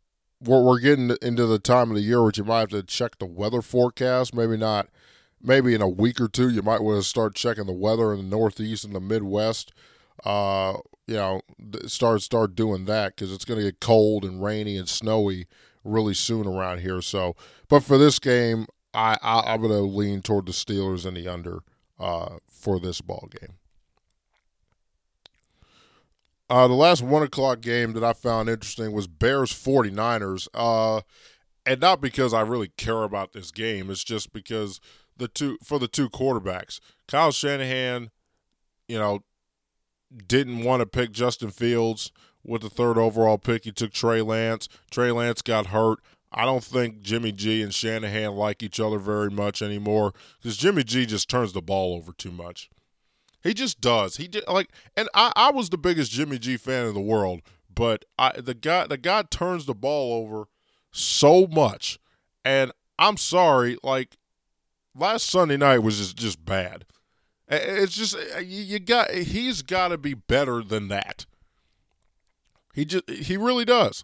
we're, 0.43 0.61
we're 0.61 0.79
getting 0.79 1.15
into 1.21 1.45
the 1.45 1.59
time 1.59 1.89
of 1.91 1.95
the 1.95 2.01
year 2.01 2.21
where 2.21 2.33
you 2.35 2.43
might 2.43 2.59
have 2.59 2.69
to 2.69 2.83
check 2.83 3.19
the 3.19 3.25
weather 3.25 3.61
forecast. 3.61 4.35
Maybe 4.35 4.57
not. 4.57 4.89
Maybe 5.41 5.73
in 5.73 5.81
a 5.81 5.87
week 5.87 6.19
or 6.19 6.27
two, 6.27 6.49
you 6.49 6.61
might 6.61 6.81
want 6.81 7.01
to 7.01 7.07
start 7.07 7.35
checking 7.35 7.67
the 7.67 7.73
weather 7.73 8.13
in 8.13 8.17
the 8.29 8.35
Northeast 8.35 8.83
and 8.83 8.95
the 8.95 8.99
Midwest. 8.99 9.71
Uh, 10.25 10.77
you 11.07 11.15
know, 11.15 11.41
start 11.85 12.21
start 12.21 12.55
doing 12.55 12.85
that 12.85 13.15
because 13.15 13.31
it's 13.31 13.45
going 13.45 13.59
to 13.59 13.65
get 13.65 13.79
cold 13.79 14.25
and 14.25 14.43
rainy 14.43 14.75
and 14.75 14.89
snowy 14.89 15.45
really 15.83 16.15
soon 16.15 16.47
around 16.47 16.79
here. 16.79 17.01
So, 17.01 17.35
but 17.67 17.81
for 17.81 17.97
this 17.97 18.19
game, 18.19 18.67
I, 18.93 19.17
I 19.21 19.53
am 19.53 19.61
to 19.61 19.67
lean 19.67 20.21
toward 20.21 20.45
the 20.45 20.51
Steelers 20.51 21.05
and 21.05 21.17
the 21.17 21.27
under 21.27 21.59
uh, 21.99 22.37
for 22.49 22.79
this 22.79 23.01
ball 23.01 23.29
game. 23.39 23.55
Uh, 26.49 26.67
the 26.67 26.75
last 26.75 27.01
one 27.01 27.23
o'clock 27.23 27.61
game 27.61 27.93
that 27.93 28.03
I 28.03 28.13
found 28.13 28.49
interesting 28.49 28.91
was 28.91 29.07
Bears 29.07 29.51
49ers. 29.51 30.47
Uh, 30.53 31.01
and 31.65 31.81
not 31.81 32.01
because 32.01 32.33
I 32.33 32.41
really 32.41 32.71
care 32.77 33.03
about 33.03 33.33
this 33.33 33.51
game, 33.51 33.89
it's 33.89 34.03
just 34.03 34.31
because 34.31 34.79
the 35.17 35.27
two 35.27 35.57
for 35.63 35.79
the 35.79 35.87
two 35.87 36.09
quarterbacks. 36.09 36.79
Kyle 37.07 37.31
Shanahan, 37.31 38.11
you 38.87 38.99
know, 38.99 39.23
didn't 40.27 40.63
want 40.63 40.81
to 40.81 40.85
pick 40.85 41.11
Justin 41.11 41.49
Fields 41.49 42.11
with 42.43 42.61
the 42.61 42.69
third 42.69 42.97
overall 42.97 43.39
pick. 43.39 43.63
He 43.63 43.71
took 43.71 43.91
Trey 43.91 44.21
Lance. 44.21 44.69
Trey 44.91 45.11
Lance 45.11 45.41
got 45.41 45.67
hurt. 45.67 45.99
I 46.37 46.43
don't 46.43 46.63
think 46.63 47.01
Jimmy 47.01 47.31
G 47.31 47.61
and 47.61 47.73
Shanahan 47.73 48.35
like 48.35 48.61
each 48.61 48.79
other 48.79 48.99
very 48.99 49.31
much 49.31 49.61
anymore 49.61 50.13
because 50.37 50.57
Jimmy 50.57 50.83
G 50.83 51.05
just 51.05 51.29
turns 51.29 51.53
the 51.53 51.61
ball 51.61 51.95
over 51.95 52.11
too 52.11 52.31
much. 52.31 52.69
He 53.41 53.53
just 53.53 53.79
does. 53.79 54.17
He 54.17 54.27
did 54.27 54.43
like, 54.47 54.69
and 54.97 55.07
I, 55.13 55.31
I 55.37 55.51
was 55.51 55.69
the 55.69 55.77
biggest 55.77 56.11
Jimmy 56.11 56.37
G 56.37 56.57
fan 56.57 56.87
in 56.87 56.93
the 56.93 56.99
world, 56.99 57.41
but 57.73 58.03
I 58.19 58.33
the 58.41 58.53
guy 58.53 58.85
the 58.85 58.97
guy 58.97 59.23
turns 59.23 59.65
the 59.65 59.73
ball 59.73 60.13
over 60.13 60.49
so 60.91 61.47
much, 61.47 61.99
and 62.43 62.73
I'm 62.99 63.15
sorry, 63.15 63.77
like 63.81 64.17
last 64.93 65.27
Sunday 65.29 65.57
night 65.57 65.79
was 65.79 65.99
just 65.99 66.17
just 66.17 66.43
bad. 66.43 66.85
It's 67.47 67.95
just 67.95 68.17
you 68.43 68.79
got 68.79 69.11
he's 69.11 69.61
got 69.61 69.89
to 69.89 69.97
be 69.97 70.15
better 70.15 70.61
than 70.61 70.89
that. 70.89 71.25
He 72.73 72.83
just 72.83 73.09
he 73.09 73.37
really 73.37 73.65
does. 73.65 74.03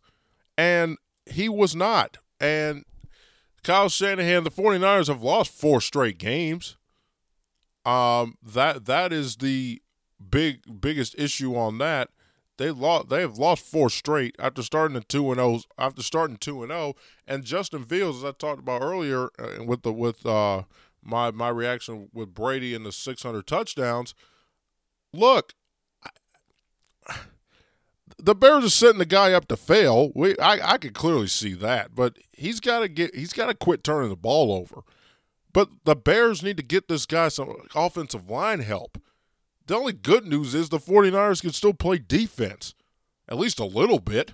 And 0.58 0.98
he 1.26 1.50
was 1.50 1.76
not. 1.76 2.18
And 2.40 2.86
Kyle 3.64 3.90
Shanahan, 3.90 4.44
the 4.44 4.52
49ers 4.52 5.08
have 5.08 5.22
lost 5.22 5.52
four 5.52 5.82
straight 5.82 6.18
games. 6.18 6.78
Um 7.86 8.36
that 8.44 8.86
that 8.86 9.12
is 9.12 9.38
the 9.38 9.82
big 10.30 10.82
biggest 10.82 11.16
issue 11.18 11.56
on 11.56 11.80
that. 11.80 12.10
They 12.58 12.70
lost 12.70 13.10
they 13.10 13.22
have 13.22 13.40
lost 13.40 13.66
four 13.66 13.90
straight 13.90 14.36
after 14.38 14.62
starting 14.62 14.96
at 14.98 15.10
2 15.10 15.32
and 15.32 15.40
0 15.40 15.62
after 15.80 16.04
starting 16.04 16.38
2 16.38 16.62
and 16.62 16.72
0 16.72 16.94
and 17.28 17.44
Justin 17.44 17.84
Fields 17.84 18.20
as 18.20 18.24
I 18.24 18.32
talked 18.34 18.60
about 18.60 18.84
earlier 18.84 19.30
uh, 19.40 19.64
with 19.64 19.82
the 19.82 19.92
with 19.92 20.24
uh 20.28 20.64
my 21.04 21.32
my 21.32 21.50
reaction 21.50 22.10
with 22.14 22.36
Brady 22.36 22.76
and 22.76 22.86
the 22.86 22.92
600 22.92 23.48
touchdowns. 23.48 24.14
Look, 25.12 25.54
the 28.22 28.36
Bears 28.36 28.66
are 28.66 28.70
setting 28.70 29.00
the 29.00 29.06
guy 29.06 29.34
up 29.34 29.48
to 29.48 29.58
fail. 29.58 30.12
We, 30.16 30.38
I, 30.38 30.74
I 30.74 30.78
could 30.78 30.94
clearly 30.94 31.28
see 31.28 31.54
that, 31.54 31.96
but 31.96 32.18
he's 32.32 32.60
got 32.60 32.80
to 32.80 32.88
get, 32.88 33.16
he's 33.16 33.34
got 33.34 33.48
to 33.48 33.54
quit 33.54 33.84
turning 33.84 34.10
the 34.10 34.16
ball 34.16 34.54
over. 34.54 34.84
But 35.54 35.70
the 35.84 35.96
Bears 35.96 36.44
need 36.44 36.58
to 36.58 36.64
get 36.64 36.88
this 36.88 37.06
guy 37.06 37.28
some 37.28 37.54
offensive 37.76 38.30
line 38.30 38.60
help. 38.60 39.02
The 39.68 39.76
only 39.76 39.94
good 39.94 40.26
news 40.26 40.56
is 40.56 40.70
the 40.70 40.80
49ers 40.80 41.42
can 41.42 41.52
still 41.52 41.74
play 41.74 41.98
defense, 41.98 42.74
at 43.28 43.38
least 43.38 43.60
a 43.60 43.66
little 43.66 44.00
bit. 44.00 44.34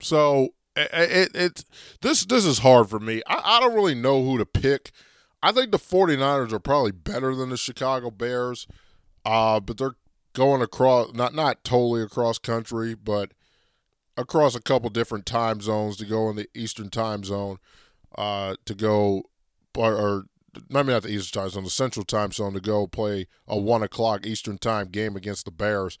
So 0.00 0.50
it, 0.76 0.90
it, 0.92 1.34
it 1.34 1.64
this 2.02 2.24
this 2.26 2.44
is 2.44 2.58
hard 2.58 2.90
for 2.90 3.00
me. 3.00 3.22
I, 3.26 3.56
I 3.56 3.60
don't 3.60 3.74
really 3.74 3.94
know 3.94 4.22
who 4.22 4.38
to 4.38 4.46
pick. 4.46 4.92
I 5.42 5.52
think 5.52 5.70
the 5.70 5.78
49ers 5.78 6.52
are 6.52 6.58
probably 6.58 6.92
better 6.92 7.34
than 7.34 7.50
the 7.50 7.56
Chicago 7.56 8.10
Bears. 8.10 8.66
Uh, 9.26 9.58
but 9.58 9.76
they're 9.76 9.96
going 10.34 10.62
across 10.62 11.12
not 11.12 11.34
not 11.34 11.64
totally 11.64 12.00
across 12.00 12.38
country, 12.38 12.94
but 12.94 13.32
across 14.16 14.54
a 14.54 14.62
couple 14.62 14.88
different 14.88 15.26
time 15.26 15.60
zones 15.60 15.96
to 15.96 16.04
go 16.04 16.30
in 16.30 16.36
the 16.36 16.48
Eastern 16.54 16.90
time 16.90 17.24
zone, 17.24 17.58
uh, 18.16 18.54
to 18.64 18.72
go 18.72 19.24
or, 19.76 19.94
or 19.94 20.24
maybe 20.70 20.92
not 20.92 21.02
the 21.02 21.08
Eastern 21.10 21.42
time 21.42 21.50
zone, 21.50 21.64
the 21.64 21.70
Central 21.70 22.04
time 22.04 22.30
zone 22.30 22.54
to 22.54 22.60
go 22.60 22.86
play 22.86 23.26
a 23.48 23.58
one 23.58 23.82
o'clock 23.82 24.24
Eastern 24.24 24.58
time 24.58 24.86
game 24.90 25.16
against 25.16 25.44
the 25.44 25.50
Bears 25.50 25.98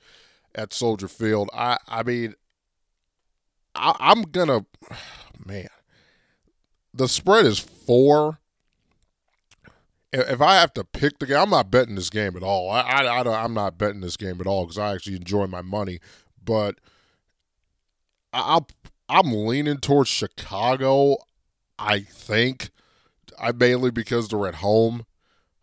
at 0.54 0.72
Soldier 0.72 1.08
Field. 1.08 1.50
I 1.52 1.78
I 1.88 2.04
mean, 2.04 2.34
I, 3.74 3.96
I'm 3.98 4.22
gonna 4.22 4.66
man, 5.44 5.66
the 6.94 7.08
spread 7.08 7.44
is 7.44 7.58
four. 7.58 8.38
If 10.12 10.40
I 10.40 10.56
have 10.56 10.72
to 10.74 10.84
pick 10.84 11.18
the 11.18 11.26
game, 11.26 11.38
I'm 11.38 11.50
not 11.50 11.70
betting 11.70 11.94
this 11.94 12.10
game 12.10 12.36
at 12.36 12.42
all. 12.42 12.70
I, 12.70 12.80
I, 12.80 13.22
I 13.22 13.44
am 13.44 13.54
not 13.54 13.78
betting 13.78 14.00
this 14.00 14.16
game 14.16 14.40
at 14.40 14.46
all 14.46 14.64
because 14.64 14.78
I 14.78 14.94
actually 14.94 15.16
enjoy 15.16 15.46
my 15.46 15.62
money. 15.62 16.00
But 16.44 16.78
I, 18.32 18.60
I'm 19.08 19.32
leaning 19.32 19.78
towards 19.78 20.08
Chicago. 20.10 21.16
I 21.78 22.00
think 22.00 22.70
I 23.38 23.52
mainly 23.52 23.90
because 23.90 24.28
they're 24.28 24.46
at 24.46 24.56
home, 24.56 25.04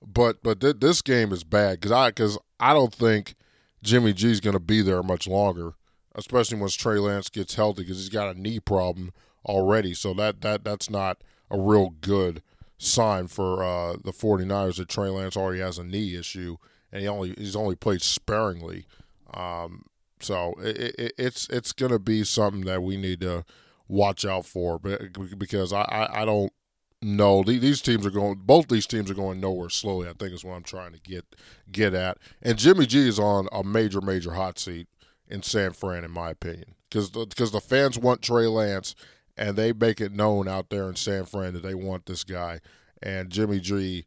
but 0.05 0.43
but 0.43 0.59
th- 0.59 0.77
this 0.79 1.01
game 1.01 1.31
is 1.31 1.43
bad 1.43 1.79
because 1.79 1.91
I 1.91 2.09
because 2.09 2.37
I 2.59 2.73
don't 2.73 2.93
think 2.93 3.35
Jimmy 3.81 4.13
G 4.13 4.31
is 4.31 4.39
going 4.39 4.53
to 4.53 4.59
be 4.59 4.81
there 4.81 5.01
much 5.01 5.27
longer, 5.27 5.73
especially 6.15 6.59
once 6.59 6.75
Trey 6.75 6.99
Lance 6.99 7.29
gets 7.29 7.55
healthy 7.55 7.83
because 7.83 7.97
he's 7.97 8.09
got 8.09 8.35
a 8.35 8.39
knee 8.39 8.59
problem 8.59 9.11
already. 9.45 9.93
So 9.93 10.13
that 10.15 10.41
that 10.41 10.63
that's 10.63 10.89
not 10.89 11.23
a 11.49 11.59
real 11.59 11.91
good 12.01 12.41
sign 12.83 13.27
for 13.27 13.63
uh, 13.63 13.93
the 14.03 14.11
49ers 14.11 14.77
that 14.77 14.89
Trey 14.89 15.09
Lance 15.09 15.37
already 15.37 15.59
has 15.59 15.77
a 15.77 15.83
knee 15.83 16.15
issue 16.15 16.57
and 16.93 17.01
he 17.01 17.07
only 17.07 17.33
he's 17.37 17.55
only 17.55 17.75
played 17.75 18.01
sparingly. 18.01 18.85
Um, 19.33 19.85
so 20.19 20.53
it, 20.59 20.95
it, 20.97 21.13
it's 21.17 21.49
it's 21.49 21.73
going 21.73 21.91
to 21.91 21.99
be 21.99 22.23
something 22.23 22.65
that 22.65 22.83
we 22.83 22.95
need 22.95 23.19
to 23.21 23.43
watch 23.87 24.25
out 24.25 24.45
for, 24.45 24.79
because 24.79 25.73
I, 25.73 25.81
I, 25.81 26.21
I 26.21 26.25
don't 26.25 26.53
know 27.01 27.43
these 27.43 27.81
teams 27.81 28.05
are 28.05 28.11
going 28.11 28.35
both 28.45 28.69
these 28.69 28.87
teams 28.87 29.11
are 29.11 29.15
going 29.15 29.41
nowhere 29.41 29.69
slowly. 29.69 30.07
I 30.07 30.13
think 30.13 30.33
is 30.33 30.45
what 30.45 30.53
I'm 30.53 30.63
trying 30.63 30.93
to 30.93 30.99
get 30.99 31.25
get 31.71 31.93
at. 31.93 32.19
And 32.41 32.57
Jimmy 32.57 32.85
G 32.85 33.07
is 33.07 33.19
on 33.19 33.47
a 33.51 33.63
major 33.63 33.99
major 33.99 34.33
hot 34.33 34.59
seat 34.59 34.87
in 35.27 35.41
San 35.41 35.73
Fran, 35.73 36.03
in 36.03 36.11
my 36.11 36.29
opinion, 36.29 36.75
because 36.89 37.09
because 37.09 37.51
the 37.51 37.59
fans 37.59 37.97
want 37.97 38.21
Trey 38.21 38.45
Lance 38.45 38.93
and 39.37 39.55
they 39.55 39.73
make 39.73 39.99
it 39.99 40.11
known 40.11 40.47
out 40.47 40.69
there 40.69 40.89
in 40.89 40.95
San 40.95 41.25
Fran 41.25 41.53
that 41.53 41.63
they 41.63 41.75
want 41.75 42.05
this 42.05 42.23
guy. 42.23 42.59
And 43.01 43.29
Jimmy 43.29 43.59
G, 43.59 44.05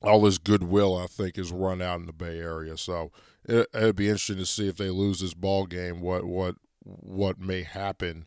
all 0.00 0.24
his 0.24 0.38
goodwill, 0.38 0.96
I 0.96 1.06
think, 1.06 1.38
is 1.38 1.52
run 1.52 1.82
out 1.82 2.00
in 2.00 2.06
the 2.06 2.12
Bay 2.12 2.38
Area. 2.38 2.76
So 2.76 3.10
it, 3.44 3.68
would 3.74 3.96
be 3.96 4.06
interesting 4.06 4.38
to 4.38 4.46
see 4.46 4.68
if 4.68 4.76
they 4.76 4.90
lose 4.90 5.20
this 5.20 5.34
ball 5.34 5.66
game, 5.66 6.00
what 6.00 6.24
what 6.24 6.56
what 6.84 7.38
may 7.38 7.62
happen. 7.62 8.26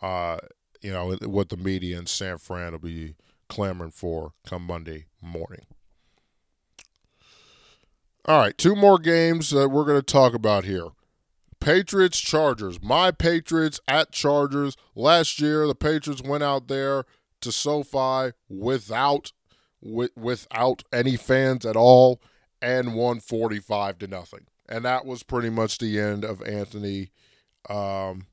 Uh, 0.00 0.38
you 0.80 0.92
know, 0.92 1.14
what 1.24 1.50
the 1.50 1.56
media 1.56 1.98
in 1.98 2.06
San 2.06 2.38
Fran 2.38 2.72
will 2.72 2.78
be 2.78 3.14
clamoring 3.48 3.90
for 3.90 4.32
come 4.46 4.62
Monday 4.62 5.06
morning. 5.20 5.66
All 8.24 8.38
right, 8.38 8.56
two 8.56 8.76
more 8.76 8.98
games 8.98 9.50
that 9.50 9.68
we're 9.70 9.84
going 9.84 9.98
to 9.98 10.02
talk 10.02 10.34
about 10.34 10.64
here. 10.64 10.88
Patriots 11.60 12.20
Chargers. 12.20 12.82
My 12.82 13.10
Patriots 13.10 13.80
at 13.86 14.12
Chargers. 14.12 14.76
Last 14.94 15.40
year 15.40 15.66
the 15.66 15.74
Patriots 15.74 16.22
went 16.22 16.42
out 16.42 16.68
there 16.68 17.04
to 17.40 17.52
SoFi 17.52 18.32
without 18.48 19.32
with, 19.80 20.10
without 20.16 20.82
any 20.92 21.16
fans 21.16 21.64
at 21.64 21.76
all 21.76 22.20
and 22.60 22.94
won 22.94 23.20
45 23.20 23.98
to 23.98 24.06
nothing. 24.06 24.46
And 24.68 24.84
that 24.84 25.06
was 25.06 25.22
pretty 25.22 25.50
much 25.50 25.78
the 25.78 25.98
end 25.98 26.24
of 26.24 26.42
Anthony 26.42 27.10
um, 27.68 28.26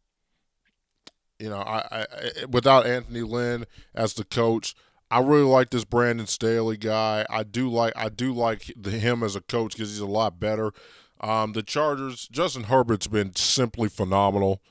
you 1.39 1.49
know, 1.49 1.59
I, 1.59 1.83
I, 1.91 2.05
without 2.49 2.85
Anthony 2.85 3.21
Lynn 3.21 3.65
as 3.93 4.13
the 4.13 4.23
coach, 4.23 4.75
I 5.11 5.19
really 5.19 5.43
like 5.43 5.69
this 5.69 5.85
Brandon 5.85 6.27
Staley 6.27 6.77
guy. 6.77 7.25
I 7.29 7.43
do 7.43 7.69
like 7.69 7.93
I 7.95 8.09
do 8.09 8.33
like 8.33 8.63
him 8.85 9.23
as 9.23 9.35
a 9.35 9.41
coach 9.41 9.73
because 9.73 9.89
he's 9.89 9.99
a 9.99 10.05
lot 10.05 10.39
better. 10.39 10.71
Um, 11.21 11.53
the 11.53 11.63
Chargers, 11.63 12.27
Justin 12.27 12.63
Herbert's 12.63 13.07
been 13.07 13.35
simply 13.35 13.89
phenomenal 13.89 14.61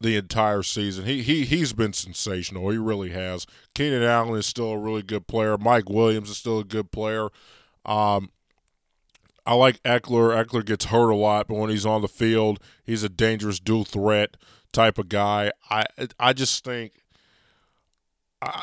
the 0.00 0.16
entire 0.16 0.62
season. 0.62 1.04
He 1.06 1.22
he 1.22 1.44
he's 1.44 1.72
been 1.72 1.92
sensational. 1.92 2.70
He 2.70 2.78
really 2.78 3.10
has. 3.10 3.46
Keenan 3.74 4.02
Allen 4.02 4.38
is 4.38 4.46
still 4.46 4.72
a 4.72 4.78
really 4.78 5.02
good 5.02 5.26
player. 5.26 5.56
Mike 5.58 5.88
Williams 5.88 6.30
is 6.30 6.36
still 6.36 6.58
a 6.58 6.64
good 6.64 6.90
player. 6.90 7.28
Um, 7.84 8.30
I 9.46 9.54
like 9.54 9.82
Ekeler. 9.82 10.44
Ekeler 10.44 10.64
gets 10.64 10.86
hurt 10.86 11.10
a 11.10 11.16
lot, 11.16 11.48
but 11.48 11.56
when 11.56 11.70
he's 11.70 11.86
on 11.86 12.02
the 12.02 12.08
field, 12.08 12.60
he's 12.82 13.02
a 13.02 13.08
dangerous 13.08 13.60
dual 13.60 13.84
threat 13.84 14.36
type 14.72 14.98
of 14.98 15.08
guy. 15.08 15.52
I 15.70 15.84
I 16.18 16.32
just 16.32 16.64
think 16.64 16.92
I 18.42 18.62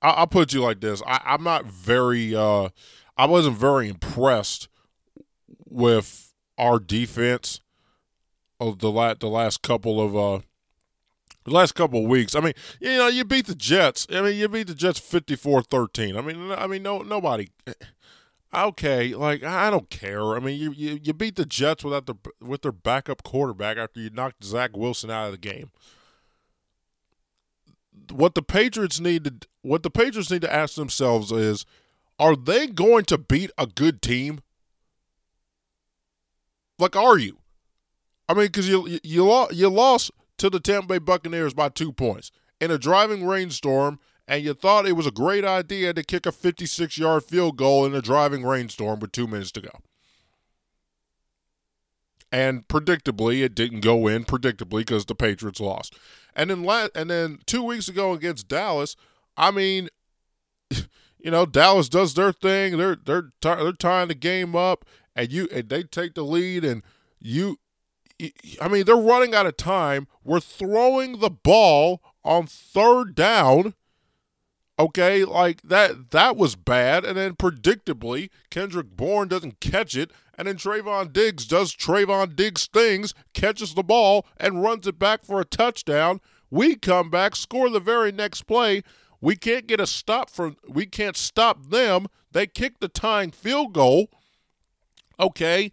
I'll 0.00 0.26
put 0.26 0.52
you 0.52 0.62
like 0.62 0.80
this. 0.80 1.02
I, 1.06 1.20
I'm 1.24 1.44
not 1.44 1.66
very 1.66 2.34
uh 2.34 2.70
I 3.16 3.26
wasn't 3.26 3.56
very 3.56 3.88
impressed 3.88 4.68
with 5.68 6.31
our 6.62 6.78
defense 6.78 7.60
of 8.60 8.78
the 8.78 8.90
last 8.90 9.20
the 9.20 9.28
last 9.28 9.62
couple 9.62 10.00
of 10.00 10.16
uh 10.16 10.44
the 11.44 11.50
last 11.50 11.74
couple 11.74 12.04
of 12.04 12.08
weeks. 12.08 12.36
I 12.36 12.40
mean, 12.40 12.52
you 12.80 12.96
know, 12.96 13.08
you 13.08 13.24
beat 13.24 13.46
the 13.46 13.56
Jets. 13.56 14.06
I 14.10 14.20
mean, 14.20 14.36
you 14.36 14.48
beat 14.48 14.68
the 14.68 14.76
Jets 14.76 15.00
54-13. 15.00 16.16
I 16.16 16.20
mean, 16.20 16.52
I 16.52 16.68
mean 16.68 16.82
no 16.82 17.02
nobody 17.02 17.50
okay, 18.54 19.14
like 19.14 19.42
I 19.42 19.70
don't 19.70 19.90
care. 19.90 20.34
I 20.34 20.40
mean, 20.40 20.58
you 20.58 20.72
you, 20.72 21.00
you 21.02 21.12
beat 21.12 21.36
the 21.36 21.46
Jets 21.46 21.84
without 21.84 22.06
the 22.06 22.14
with 22.40 22.62
their 22.62 22.72
backup 22.72 23.22
quarterback 23.22 23.76
after 23.76 24.00
you 24.00 24.10
knocked 24.10 24.44
Zach 24.44 24.76
Wilson 24.76 25.10
out 25.10 25.26
of 25.26 25.32
the 25.32 25.38
game. 25.38 25.70
What 28.10 28.34
the 28.34 28.42
Patriots 28.42 29.00
need 29.00 29.24
to 29.24 29.34
what 29.62 29.82
the 29.82 29.90
Patriots 29.90 30.30
need 30.30 30.42
to 30.42 30.52
ask 30.52 30.74
themselves 30.74 31.32
is, 31.32 31.64
are 32.18 32.36
they 32.36 32.66
going 32.66 33.04
to 33.06 33.18
beat 33.18 33.50
a 33.56 33.66
good 33.66 34.02
team? 34.02 34.40
Like, 36.82 36.96
are 36.96 37.16
you? 37.16 37.38
I 38.28 38.34
mean, 38.34 38.46
because 38.46 38.68
you 38.68 38.98
you 39.04 39.46
you 39.52 39.70
lost 39.70 40.10
to 40.38 40.50
the 40.50 40.58
Tampa 40.58 40.88
Bay 40.88 40.98
Buccaneers 40.98 41.54
by 41.54 41.68
two 41.68 41.92
points 41.92 42.32
in 42.60 42.72
a 42.72 42.76
driving 42.78 43.24
rainstorm, 43.24 44.00
and 44.26 44.42
you 44.42 44.52
thought 44.52 44.86
it 44.86 44.96
was 44.96 45.06
a 45.06 45.12
great 45.12 45.44
idea 45.44 45.94
to 45.94 46.02
kick 46.02 46.26
a 46.26 46.32
56 46.32 46.98
yard 46.98 47.22
field 47.22 47.56
goal 47.56 47.86
in 47.86 47.94
a 47.94 48.02
driving 48.02 48.44
rainstorm 48.44 48.98
with 48.98 49.12
two 49.12 49.28
minutes 49.28 49.52
to 49.52 49.60
go. 49.60 49.70
And 52.32 52.66
predictably, 52.66 53.44
it 53.44 53.54
didn't 53.54 53.80
go 53.80 54.08
in. 54.08 54.24
Predictably, 54.24 54.80
because 54.80 55.04
the 55.04 55.14
Patriots 55.14 55.60
lost. 55.60 55.94
And 56.34 56.50
then, 56.50 56.64
la- 56.64 56.88
and 56.96 57.08
then 57.08 57.38
two 57.46 57.62
weeks 57.62 57.86
ago 57.86 58.12
against 58.12 58.48
Dallas, 58.48 58.96
I 59.36 59.52
mean, 59.52 59.88
you 60.70 61.30
know, 61.30 61.46
Dallas 61.46 61.88
does 61.88 62.14
their 62.14 62.32
thing. 62.32 62.76
They're 62.76 62.96
they're 62.96 63.22
t- 63.22 63.30
they're 63.40 63.72
tying 63.72 64.08
the 64.08 64.16
game 64.16 64.56
up 64.56 64.84
and 65.14 65.32
you 65.32 65.48
and 65.52 65.68
they 65.68 65.82
take 65.82 66.14
the 66.14 66.22
lead 66.22 66.64
and 66.64 66.82
you 67.20 67.58
I 68.60 68.68
mean 68.68 68.84
they're 68.84 68.96
running 68.96 69.34
out 69.34 69.46
of 69.46 69.56
time. 69.56 70.06
We're 70.24 70.40
throwing 70.40 71.18
the 71.18 71.30
ball 71.30 72.02
on 72.24 72.46
third 72.46 73.14
down. 73.14 73.74
Okay, 74.78 75.24
like 75.24 75.62
that 75.62 76.10
that 76.10 76.36
was 76.36 76.56
bad 76.56 77.04
and 77.04 77.16
then 77.16 77.34
predictably 77.34 78.30
Kendrick 78.50 78.96
Bourne 78.96 79.28
doesn't 79.28 79.60
catch 79.60 79.96
it 79.96 80.10
and 80.36 80.48
then 80.48 80.56
Trevon 80.56 81.12
Diggs 81.12 81.46
does 81.46 81.74
Trevon 81.74 82.34
Diggs 82.34 82.66
things, 82.66 83.14
catches 83.34 83.74
the 83.74 83.82
ball 83.82 84.26
and 84.38 84.62
runs 84.62 84.86
it 84.86 84.98
back 84.98 85.24
for 85.24 85.40
a 85.40 85.44
touchdown. 85.44 86.20
We 86.50 86.76
come 86.76 87.10
back, 87.10 87.36
score 87.36 87.68
the 87.70 87.80
very 87.80 88.12
next 88.12 88.42
play. 88.42 88.82
We 89.20 89.36
can't 89.36 89.66
get 89.66 89.78
a 89.78 89.86
stop 89.86 90.30
from 90.30 90.56
we 90.68 90.86
can't 90.86 91.16
stop 91.16 91.66
them. 91.70 92.06
They 92.32 92.46
kick 92.46 92.80
the 92.80 92.88
tying 92.88 93.30
field 93.30 93.74
goal 93.74 94.08
Okay. 95.22 95.72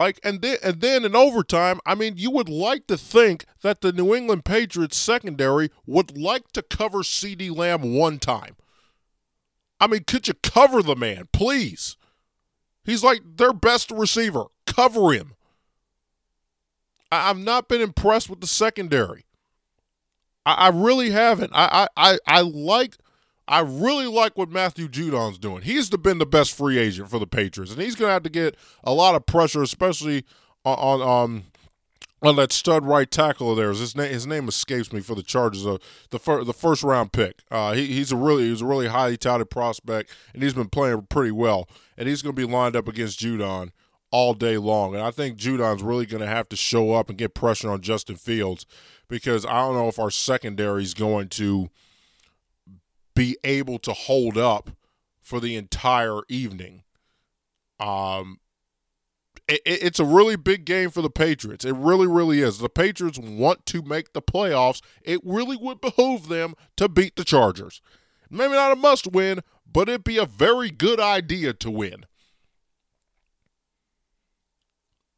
Like 0.00 0.20
and 0.22 0.40
then 0.42 0.58
and 0.62 0.80
then 0.80 1.04
in 1.04 1.16
overtime, 1.16 1.80
I 1.84 1.94
mean, 1.94 2.14
you 2.16 2.30
would 2.30 2.48
like 2.48 2.86
to 2.86 2.96
think 2.96 3.44
that 3.62 3.80
the 3.80 3.92
New 3.92 4.14
England 4.14 4.44
Patriots 4.44 4.96
secondary 4.96 5.70
would 5.86 6.16
like 6.16 6.52
to 6.52 6.62
cover 6.62 6.98
CeeDee 6.98 7.54
Lamb 7.54 7.94
one 7.94 8.18
time. 8.18 8.56
I 9.80 9.86
mean, 9.88 10.04
could 10.04 10.28
you 10.28 10.34
cover 10.34 10.82
the 10.82 10.96
man, 10.96 11.28
please? 11.32 11.96
He's 12.84 13.04
like 13.04 13.20
their 13.36 13.52
best 13.52 13.90
receiver. 13.90 14.44
Cover 14.66 15.12
him. 15.12 15.34
I, 17.10 17.28
have 17.28 17.38
not 17.38 17.68
been 17.68 17.80
impressed 17.80 18.30
with 18.30 18.40
the 18.40 18.46
secondary. 18.46 19.24
I, 20.46 20.54
I 20.54 20.68
really 20.68 21.10
haven't. 21.10 21.52
I, 21.54 21.88
I, 21.96 22.12
I, 22.12 22.18
I 22.26 22.40
like 22.42 22.96
I 23.48 23.60
really 23.60 24.06
like 24.06 24.36
what 24.36 24.50
Matthew 24.50 24.88
Judon's 24.88 25.38
doing. 25.38 25.62
He's 25.62 25.88
been 25.90 26.18
the 26.18 26.26
best 26.26 26.54
free 26.54 26.78
agent 26.78 27.08
for 27.10 27.18
the 27.18 27.26
Patriots, 27.26 27.72
and 27.72 27.80
he's 27.80 27.94
going 27.94 28.08
to 28.08 28.12
have 28.12 28.22
to 28.24 28.30
get 28.30 28.56
a 28.84 28.92
lot 28.92 29.14
of 29.14 29.26
pressure, 29.26 29.62
especially 29.62 30.24
on, 30.64 31.00
on 31.00 31.24
um 31.24 31.44
on 32.20 32.34
that 32.36 32.52
stud 32.52 32.84
right 32.84 33.10
tackle 33.10 33.52
of 33.52 33.56
theirs. 33.56 33.78
His 33.78 33.96
name 33.96 34.12
his 34.12 34.26
name 34.26 34.48
escapes 34.48 34.92
me 34.92 35.00
for 35.00 35.14
the 35.14 35.22
Chargers. 35.22 35.64
of 35.64 35.80
the 36.10 36.18
fir- 36.18 36.44
the 36.44 36.52
first 36.52 36.82
round 36.82 37.12
pick. 37.12 37.42
Uh, 37.50 37.72
he, 37.72 37.86
he's 37.86 38.12
a 38.12 38.16
really 38.16 38.48
he's 38.48 38.60
a 38.60 38.66
really 38.66 38.88
highly 38.88 39.16
touted 39.16 39.50
prospect, 39.50 40.10
and 40.34 40.42
he's 40.42 40.54
been 40.54 40.68
playing 40.68 41.06
pretty 41.08 41.30
well. 41.30 41.68
And 41.96 42.08
he's 42.08 42.22
going 42.22 42.34
to 42.36 42.46
be 42.46 42.50
lined 42.50 42.76
up 42.76 42.86
against 42.86 43.20
Judon 43.20 43.70
all 44.10 44.34
day 44.34 44.56
long. 44.56 44.94
And 44.94 45.02
I 45.02 45.10
think 45.10 45.38
Judon's 45.38 45.82
really 45.82 46.06
going 46.06 46.20
to 46.20 46.26
have 46.26 46.48
to 46.50 46.56
show 46.56 46.92
up 46.92 47.08
and 47.08 47.18
get 47.18 47.34
pressure 47.34 47.70
on 47.70 47.80
Justin 47.80 48.16
Fields 48.16 48.66
because 49.08 49.44
I 49.44 49.60
don't 49.60 49.74
know 49.74 49.88
if 49.88 49.98
our 49.98 50.10
secondary 50.10 50.82
is 50.82 50.94
going 50.94 51.28
to 51.30 51.70
be 53.18 53.36
able 53.42 53.80
to 53.80 53.92
hold 53.92 54.38
up 54.38 54.70
for 55.20 55.40
the 55.40 55.56
entire 55.56 56.20
evening. 56.28 56.84
Um, 57.80 58.38
it, 59.48 59.60
it's 59.64 59.98
a 59.98 60.04
really 60.04 60.36
big 60.36 60.64
game 60.64 60.90
for 60.90 61.02
the 61.02 61.10
Patriots. 61.10 61.64
It 61.64 61.74
really, 61.74 62.06
really 62.06 62.40
is. 62.40 62.58
The 62.58 62.68
Patriots 62.68 63.18
want 63.18 63.66
to 63.66 63.82
make 63.82 64.12
the 64.12 64.22
playoffs. 64.22 64.80
It 65.02 65.20
really 65.24 65.56
would 65.56 65.80
behoove 65.80 66.28
them 66.28 66.54
to 66.76 66.88
beat 66.88 67.16
the 67.16 67.24
Chargers. 67.24 67.82
Maybe 68.30 68.52
not 68.52 68.70
a 68.70 68.76
must 68.76 69.08
win, 69.08 69.40
but 69.70 69.88
it'd 69.88 70.04
be 70.04 70.18
a 70.18 70.24
very 70.24 70.70
good 70.70 71.00
idea 71.00 71.52
to 71.54 71.72
win. 71.72 72.06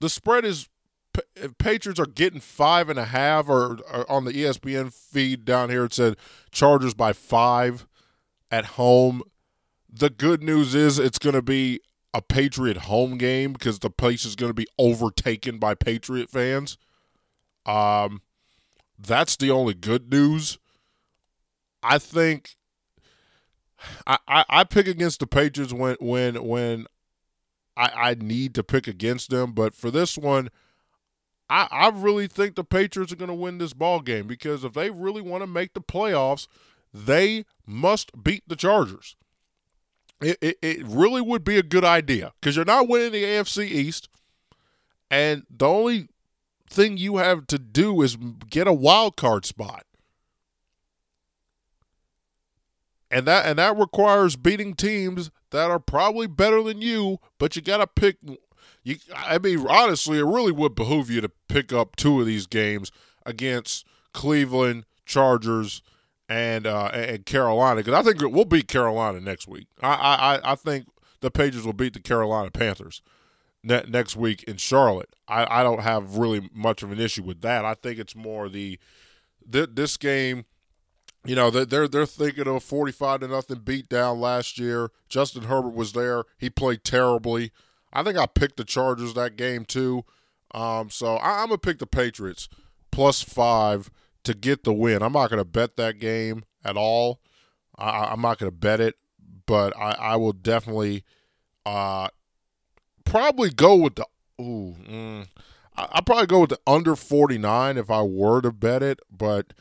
The 0.01 0.09
spread 0.09 0.47
is 0.47 0.71
Patriots 1.59 2.01
are 2.01 2.07
getting 2.07 2.41
five 2.41 2.89
and 2.89 2.99
a 2.99 3.05
half, 3.05 3.47
or, 3.51 3.79
or, 3.93 4.11
on 4.11 4.25
the 4.25 4.33
ESPN 4.33 4.91
feed 4.91 5.45
down 5.45 5.69
here 5.69 5.85
it 5.85 5.93
said 5.93 6.17
Chargers 6.51 6.95
by 6.95 7.13
five 7.13 7.87
at 8.51 8.65
home. 8.67 9.23
The 9.93 10.11
good 10.11 10.43
news 10.43 10.75
is 10.75 10.99
it's 10.99 11.19
going 11.19 11.35
to 11.35 11.43
be 11.43 11.81
a 12.13 12.23
Patriot 12.23 12.77
home 12.77 13.19
game 13.19 13.53
because 13.53 13.79
the 13.79 13.91
place 13.91 14.25
is 14.25 14.37
going 14.37 14.51
to 14.51 14.55
be 14.55 14.67
overtaken 14.79 15.59
by 15.59 15.75
Patriot 15.75 16.31
fans. 16.31 16.77
Um, 17.67 18.23
that's 18.99 19.37
the 19.37 19.51
only 19.51 19.75
good 19.75 20.11
news. 20.11 20.59
I 21.83 21.99
think 21.99 22.57
I, 24.07 24.19
I, 24.29 24.45
I 24.49 24.65
pick 24.65 24.87
against 24.87 25.21
the 25.21 25.27
Patriots 25.27 25.73
when 25.73 25.97
when 26.01 26.43
when 26.45 26.87
I, 27.77 28.11
I 28.11 28.15
need 28.15 28.55
to 28.57 28.63
pick 28.63 28.87
against 28.87 29.31
them, 29.31 29.53
but 29.53 29.75
for 29.75 29.91
this 29.91 30.19
one, 30.19 30.51
I, 31.49 31.67
I 31.71 31.89
really 31.89 32.27
think 32.27 32.55
the 32.55 32.65
Patriots 32.65 33.13
are 33.13 33.17
going 33.17 33.29
to 33.29 33.35
win 33.35 33.59
this 33.59 33.73
ball 33.73 34.01
game 34.01 34.27
because 34.27 34.65
if 34.65 34.75
they 34.75 34.91
really 34.91 35.23
want 35.23 35.43
to 35.43 35.47
make 35.47 35.73
the 35.73 35.81
playoffs, 35.81 36.47
they 36.93 37.45
must 37.67 38.11
beat 38.23 38.43
the 38.47 38.57
Chargers. 38.57 39.17
It, 40.21 40.37
it, 40.41 40.59
it 40.61 40.87
really 40.87 41.23
would 41.23 41.45
be 41.45 41.57
a 41.57 41.63
good 41.63 41.85
idea 41.85 42.33
because 42.41 42.57
you're 42.57 42.65
not 42.65 42.89
winning 42.89 43.13
the 43.13 43.25
AFC 43.25 43.65
East, 43.65 44.09
and 45.11 45.45
the 45.49 45.67
only 45.67 46.09
thing 46.69 46.99
you 46.99 47.17
have 47.17 47.47
to 47.49 47.59
do 47.59 48.03
is 48.03 48.17
get 48.49 48.67
a 48.67 48.73
wild 48.73 49.17
card 49.17 49.47
spot. 49.47 49.85
And 53.11 53.27
that 53.27 53.47
and 53.47 53.59
that 53.59 53.77
requires 53.77 54.37
beating 54.37 54.75
teams 54.75 55.31
that 55.51 55.71
are 55.71 55.81
probably 55.81 56.29
better 56.29 56.63
than 56.63 56.81
you, 56.81 57.19
but 57.39 57.57
you 57.57 57.63
got 57.63 57.79
to 57.79 57.87
pick 57.87 58.19
you 58.85 58.97
I 59.15 59.39
mean 59.39 59.67
honestly, 59.67 60.19
it 60.19 60.25
really 60.25 60.53
would 60.53 60.75
behoove 60.75 61.11
you 61.11 61.21
to 61.21 61.31
pick 61.49 61.73
up 61.73 61.97
two 61.97 62.21
of 62.21 62.27
these 62.27 62.47
games 62.47 62.93
against 63.27 63.85
Cleveland, 64.13 64.85
Chargers, 65.05 65.83
and 66.31 66.65
uh, 66.65 66.91
and 66.95 67.27
Carolina 67.27 67.83
because 67.83 67.95
I 67.95 68.03
think 68.03 68.23
we'll 68.33 68.45
beat 68.45 68.69
Carolina 68.69 69.21
next 69.21 69.49
week. 69.49 69.67
I 69.83 70.39
I 70.45 70.53
I 70.53 70.55
think 70.55 70.87
the 71.21 71.31
Patriots 71.31 71.67
will 71.67 71.73
beat 71.73 71.93
the 71.93 72.01
Carolina 72.01 72.53
Panthers 72.53 73.03
ne- 73.65 73.85
next 73.89 74.17
week 74.17 74.45
in 74.45 74.57
Charlotte. 74.57 75.15
I, 75.27 75.61
I 75.61 75.63
don't 75.65 75.83
have 75.83 76.17
really 76.17 76.49
much 76.55 76.83
of 76.85 76.93
an 76.93 77.01
issue 77.01 77.25
with 77.25 77.41
that. 77.41 77.65
I 77.65 77.75
think 77.75 77.99
it's 77.99 78.15
more 78.15 78.49
the 78.49 78.79
th- 79.51 79.71
this 79.75 79.97
game. 79.97 80.45
You 81.27 81.35
know 81.35 81.51
they're 81.51 81.89
they're 81.89 82.07
thinking 82.07 82.47
of 82.47 82.55
a 82.55 82.61
forty-five 82.61 83.21
to 83.21 83.29
nothing 83.29 83.59
beatdown 83.59 84.21
last 84.21 84.57
year. 84.57 84.91
Justin 85.09 85.43
Herbert 85.43 85.75
was 85.75 85.93
there. 85.93 86.25
He 86.39 86.49
played 86.49 86.85
terribly. 86.85 87.51
I 87.93 88.05
think 88.05 88.17
I 88.17 88.27
picked 88.27 88.57
the 88.57 88.65
Chargers 88.65 89.15
that 89.15 89.37
game 89.37 89.65
too. 89.65 90.05
Um, 90.55 90.91
so 90.91 91.17
I, 91.17 91.43
I'm 91.43 91.49
gonna 91.49 91.59
pick 91.59 91.81
the 91.81 91.87
Patriots 91.87 92.49
plus 92.93 93.21
five 93.21 93.91
to 94.25 94.35
get 94.35 94.65
the 94.65 94.73
win. 94.73 95.03
I'm 95.03 95.13
not 95.13 95.31
gonna 95.31 95.45
bet 95.45 95.77
that 95.77 95.99
game 95.99 96.45
at 96.65 96.77
all. 96.77 97.21
I, 97.77 98.13
am 98.13 98.21
not 98.21 98.39
gonna 98.39 98.51
bet 98.51 98.81
it, 98.81 98.97
but 99.47 99.77
I, 99.77 99.93
I 99.93 100.17
will 100.17 100.33
definitely 100.33 101.05
uh, 101.67 102.09
probably 103.05 103.51
go 103.51 103.77
with 103.77 103.97
the. 103.97 104.07
Ooh, 104.41 104.75
mm, 104.89 105.27
I'll 105.77 106.03
probably 106.03 106.27
go 106.27 106.41
with 106.41 106.51
the 106.51 106.61
under 106.67 106.97
49 106.97 107.77
if 107.77 107.91
I 107.91 108.03
were 108.03 108.41
to 108.41 108.53
bet 108.53 108.83
it, 108.83 109.01
but 109.11 109.53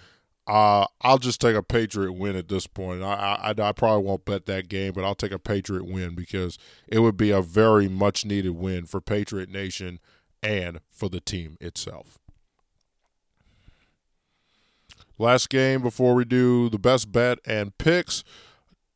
uh, 0.47 0.85
I'll 1.01 1.19
just 1.19 1.39
take 1.39 1.55
a 1.55 1.61
Patriot 1.61 2.13
win 2.13 2.35
at 2.35 2.47
this 2.47 2.65
point. 2.65 3.03
I, 3.03 3.53
I, 3.57 3.61
I 3.61 3.71
probably 3.71 4.03
won't 4.03 4.25
bet 4.25 4.47
that 4.47 4.67
game, 4.67 4.93
but 4.93 5.03
I'll 5.03 5.15
take 5.15 5.31
a 5.31 5.39
Patriot 5.39 5.85
win 5.85 6.15
because 6.15 6.57
it 6.87 6.99
would 6.99 7.17
be 7.17 7.29
a 7.29 7.41
very 7.41 7.87
much 7.87 8.25
needed 8.25 8.51
win 8.51 8.85
for 8.85 8.99
Patriot 8.99 9.49
Nation 9.49 9.99
and 10.41 10.79
for 10.89 11.07
the 11.07 11.19
team 11.19 11.55
itself. 11.61 12.17
Last 15.19 15.49
game 15.49 15.81
before 15.81 16.15
we 16.15 16.23
do 16.23 16.69
the 16.69 16.79
best 16.79 17.11
bet 17.11 17.39
and 17.45 17.77
picks. 17.77 18.23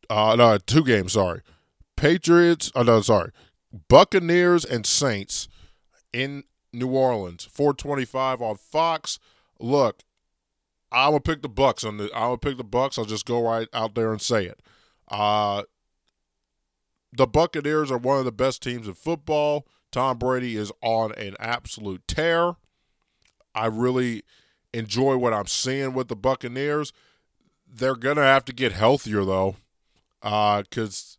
Uh, 0.10 0.36
no, 0.38 0.58
two 0.58 0.84
games. 0.84 1.14
Sorry, 1.14 1.42
Patriots. 1.98 2.72
Oh 2.74 2.84
no, 2.84 3.02
sorry. 3.02 3.32
Buccaneers 3.90 4.64
and 4.64 4.86
Saints 4.86 5.50
in 6.14 6.46
New 6.72 6.88
Orleans. 6.88 7.44
425 7.52 8.42
on 8.42 8.56
Fox. 8.56 9.20
Look, 9.60 10.04
I'm 10.94 11.10
gonna 11.12 11.20
pick 11.20 11.42
the 11.42 11.50
Bucks 11.50 11.84
on 11.84 11.98
the. 11.98 12.06
I'm 12.06 12.22
gonna 12.22 12.38
pick 12.38 12.58
the 12.58 12.64
Bucks. 12.64 12.98
I'll 12.98 13.06
just 13.06 13.26
go 13.26 13.44
right 13.44 13.68
out 13.74 13.94
there 13.94 14.12
and 14.12 14.22
say 14.22 14.46
it. 14.46 14.62
Uh, 15.10 15.64
the 17.12 17.28
Buccaneers 17.28 17.92
are 17.92 17.98
one 17.98 18.20
of 18.20 18.26
the 18.26 18.32
best 18.32 18.64
teams 18.64 18.88
in 18.88 18.94
football. 18.94 19.68
Tom 19.92 20.18
Brady 20.18 20.56
is 20.56 20.72
on 20.82 21.12
an 21.14 21.36
absolute 21.40 22.08
tear. 22.08 22.54
I 23.54 23.66
really 23.68 24.24
enjoy 24.74 25.18
what 25.18 25.34
I'm 25.34 25.48
seeing 25.48 25.94
with 25.94 26.08
the 26.08 26.16
Buccaneers. 26.16 26.94
They're 27.68 27.96
gonna 27.96 28.24
have 28.24 28.46
to 28.46 28.54
get 28.54 28.72
healthier 28.72 29.24
though, 29.26 29.56
because 30.22 31.18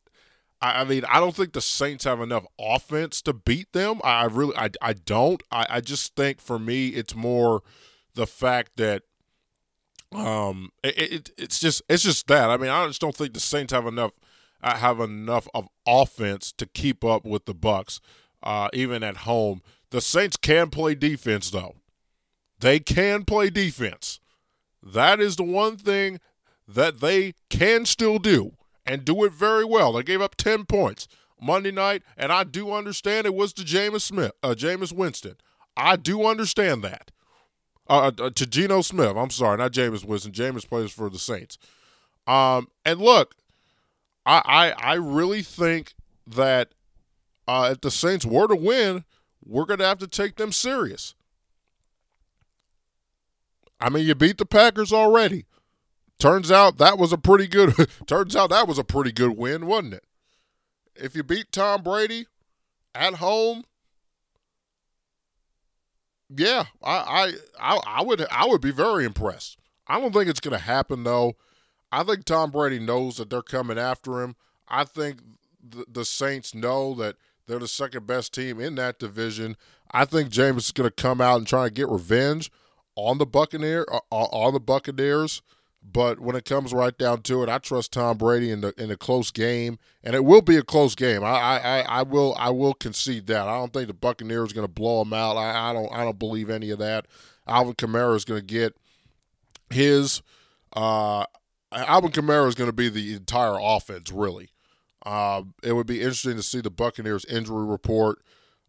uh, 0.60 0.66
I, 0.66 0.80
I 0.80 0.84
mean, 0.84 1.04
I 1.06 1.20
don't 1.20 1.34
think 1.34 1.52
the 1.52 1.60
Saints 1.60 2.04
have 2.04 2.20
enough 2.20 2.46
offense 2.58 3.20
to 3.22 3.32
beat 3.32 3.72
them. 3.72 4.00
I 4.04 4.24
really, 4.24 4.56
I, 4.56 4.70
I 4.80 4.92
don't. 4.92 5.42
I, 5.50 5.66
I 5.68 5.80
just 5.80 6.14
think 6.14 6.40
for 6.40 6.58
me, 6.58 6.88
it's 6.88 7.14
more 7.14 7.62
the 8.14 8.26
fact 8.26 8.72
that 8.76 9.02
um, 10.12 10.70
it, 10.82 11.12
it, 11.12 11.30
it's 11.36 11.58
just 11.58 11.82
it's 11.88 12.02
just 12.02 12.26
that. 12.28 12.50
I 12.50 12.56
mean, 12.56 12.70
I 12.70 12.86
just 12.86 13.00
don't 13.00 13.14
think 13.14 13.34
the 13.34 13.40
Saints 13.40 13.72
have 13.72 13.86
enough 13.86 14.12
uh, 14.62 14.76
have 14.76 15.00
enough 15.00 15.48
of 15.54 15.68
offense 15.86 16.52
to 16.52 16.66
keep 16.66 17.04
up 17.04 17.24
with 17.24 17.44
the 17.44 17.54
Bucks, 17.54 18.00
uh, 18.42 18.68
even 18.72 19.02
at 19.02 19.18
home. 19.18 19.62
The 19.90 20.00
Saints 20.00 20.36
can 20.36 20.70
play 20.70 20.94
defense 20.94 21.50
though. 21.50 21.74
They 22.58 22.80
can 22.80 23.24
play 23.24 23.50
defense. 23.50 24.20
That 24.82 25.20
is 25.20 25.36
the 25.36 25.44
one 25.44 25.76
thing 25.76 26.20
that 26.66 27.00
they 27.00 27.34
can 27.50 27.84
still 27.86 28.18
do 28.18 28.52
and 28.86 29.04
do 29.04 29.24
it 29.24 29.32
very 29.32 29.64
well. 29.64 29.92
They 29.92 30.02
gave 30.02 30.20
up 30.20 30.36
10 30.36 30.66
points 30.66 31.08
Monday 31.40 31.70
night, 31.70 32.02
and 32.16 32.32
I 32.32 32.44
do 32.44 32.72
understand 32.72 33.26
it 33.26 33.34
was 33.34 33.52
to 33.54 33.62
Jameis 33.62 34.02
Smith, 34.02 34.32
uh, 34.42 34.54
Jameis 34.56 34.92
Winston. 34.92 35.36
I 35.76 35.96
do 35.96 36.24
understand 36.26 36.82
that. 36.84 37.10
Uh, 37.88 38.10
uh, 38.18 38.30
to 38.30 38.46
Geno 38.46 38.80
Smith, 38.80 39.14
I'm 39.14 39.30
sorry, 39.30 39.58
not 39.58 39.72
Jameis 39.72 40.04
Winston. 40.04 40.32
Jameis 40.32 40.66
plays 40.66 40.90
for 40.90 41.10
the 41.10 41.18
Saints. 41.18 41.58
Um, 42.26 42.68
and 42.84 42.98
look, 42.98 43.34
I, 44.24 44.42
I, 44.78 44.92
I 44.92 44.94
really 44.94 45.42
think 45.42 45.94
that 46.26 46.72
uh, 47.46 47.70
if 47.72 47.82
the 47.82 47.90
Saints 47.90 48.24
were 48.24 48.48
to 48.48 48.56
win, 48.56 49.04
we're 49.44 49.66
going 49.66 49.80
to 49.80 49.86
have 49.86 49.98
to 49.98 50.06
take 50.06 50.36
them 50.36 50.50
serious. 50.50 51.14
I 53.80 53.90
mean, 53.90 54.06
you 54.06 54.14
beat 54.14 54.38
the 54.38 54.46
Packers 54.46 54.92
already. 54.92 55.46
Turns 56.18 56.50
out 56.50 56.78
that 56.78 56.98
was 56.98 57.12
a 57.12 57.18
pretty 57.18 57.46
good. 57.46 57.74
turns 58.06 58.36
out 58.36 58.50
that 58.50 58.68
was 58.68 58.78
a 58.78 58.84
pretty 58.84 59.12
good 59.12 59.36
win, 59.36 59.66
wasn't 59.66 59.94
it? 59.94 60.04
If 60.94 61.16
you 61.16 61.22
beat 61.22 61.50
Tom 61.50 61.82
Brady 61.82 62.26
at 62.94 63.14
home, 63.14 63.64
yeah, 66.34 66.64
I 66.82 67.32
I 67.60 67.80
I, 67.84 68.02
would 68.02 68.24
I 68.30 68.46
would 68.46 68.60
be 68.60 68.70
very 68.70 69.04
impressed. 69.04 69.58
I 69.86 70.00
don't 70.00 70.12
think 70.12 70.28
it's 70.28 70.40
going 70.40 70.52
to 70.52 70.64
happen 70.64 71.04
though. 71.04 71.34
I 71.92 72.02
think 72.04 72.24
Tom 72.24 72.50
Brady 72.50 72.78
knows 72.78 73.16
that 73.16 73.30
they're 73.30 73.42
coming 73.42 73.78
after 73.78 74.22
him. 74.22 74.36
I 74.68 74.84
think 74.84 75.20
the, 75.62 75.84
the 75.88 76.04
Saints 76.04 76.54
know 76.54 76.94
that 76.94 77.16
they're 77.46 77.58
the 77.58 77.68
second 77.68 78.06
best 78.06 78.32
team 78.32 78.60
in 78.60 78.76
that 78.76 78.98
division. 78.98 79.56
I 79.90 80.04
think 80.04 80.30
Jameis 80.30 80.58
is 80.58 80.72
going 80.72 80.88
to 80.88 81.02
come 81.02 81.20
out 81.20 81.36
and 81.38 81.46
try 81.46 81.66
and 81.66 81.74
get 81.74 81.88
revenge 81.88 82.50
on 82.96 83.18
the 83.18 83.26
Buccaneer 83.26 83.86
uh, 83.90 83.98
on 84.10 84.54
the 84.54 84.60
Buccaneers. 84.60 85.42
But 85.86 86.18
when 86.18 86.34
it 86.34 86.46
comes 86.46 86.72
right 86.72 86.96
down 86.96 87.20
to 87.22 87.42
it, 87.42 87.50
I 87.50 87.58
trust 87.58 87.92
Tom 87.92 88.16
Brady 88.16 88.50
in 88.50 88.62
the 88.62 88.72
in 88.78 88.90
a 88.90 88.96
close 88.96 89.30
game, 89.30 89.78
and 90.02 90.14
it 90.16 90.24
will 90.24 90.40
be 90.40 90.56
a 90.56 90.62
close 90.62 90.94
game. 90.94 91.22
I 91.22 91.60
I, 91.60 91.80
I 91.80 92.02
will 92.02 92.34
I 92.38 92.50
will 92.50 92.72
concede 92.72 93.26
that. 93.26 93.48
I 93.48 93.58
don't 93.58 93.72
think 93.72 93.88
the 93.88 93.94
Buccaneers 93.94 94.52
are 94.52 94.54
going 94.54 94.66
to 94.66 94.72
blow 94.72 95.04
them 95.04 95.12
out. 95.12 95.36
I, 95.36 95.70
I 95.70 95.72
don't 95.74 95.92
I 95.92 96.04
don't 96.04 96.18
believe 96.18 96.48
any 96.48 96.70
of 96.70 96.78
that. 96.78 97.06
Alvin 97.46 97.74
Kamara 97.74 98.16
is 98.16 98.24
going 98.24 98.40
to 98.40 98.46
get 98.46 98.76
his. 99.68 100.22
Uh, 100.74 101.26
Alvin 101.70 102.12
Kamara 102.12 102.48
is 102.48 102.54
going 102.54 102.68
to 102.70 102.74
be 102.74 102.88
the 102.88 103.14
entire 103.14 103.58
offense, 103.60 104.10
really. 104.10 104.50
Uh, 105.04 105.42
it 105.62 105.72
would 105.72 105.86
be 105.86 106.00
interesting 106.00 106.36
to 106.36 106.42
see 106.42 106.60
the 106.60 106.70
Buccaneers 106.70 107.24
injury 107.26 107.66
report, 107.66 108.22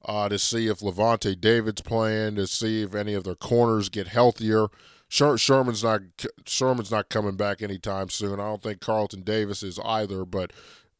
uh, 0.05 0.29
to 0.29 0.37
see 0.39 0.67
if 0.67 0.79
Lavonte 0.79 1.39
David's 1.39 1.81
playing, 1.81 2.35
to 2.35 2.47
see 2.47 2.83
if 2.83 2.93
any 2.93 3.13
of 3.13 3.23
their 3.23 3.35
corners 3.35 3.89
get 3.89 4.07
healthier. 4.07 4.67
Sher- 5.07 5.37
Sherman's 5.37 5.83
not 5.83 6.01
Sherman's 6.45 6.91
not 6.91 7.09
coming 7.09 7.35
back 7.35 7.61
anytime 7.61 8.09
soon. 8.09 8.39
I 8.39 8.45
don't 8.45 8.61
think 8.61 8.81
Carlton 8.81 9.21
Davis 9.21 9.63
is 9.63 9.79
either. 9.83 10.25
But 10.25 10.51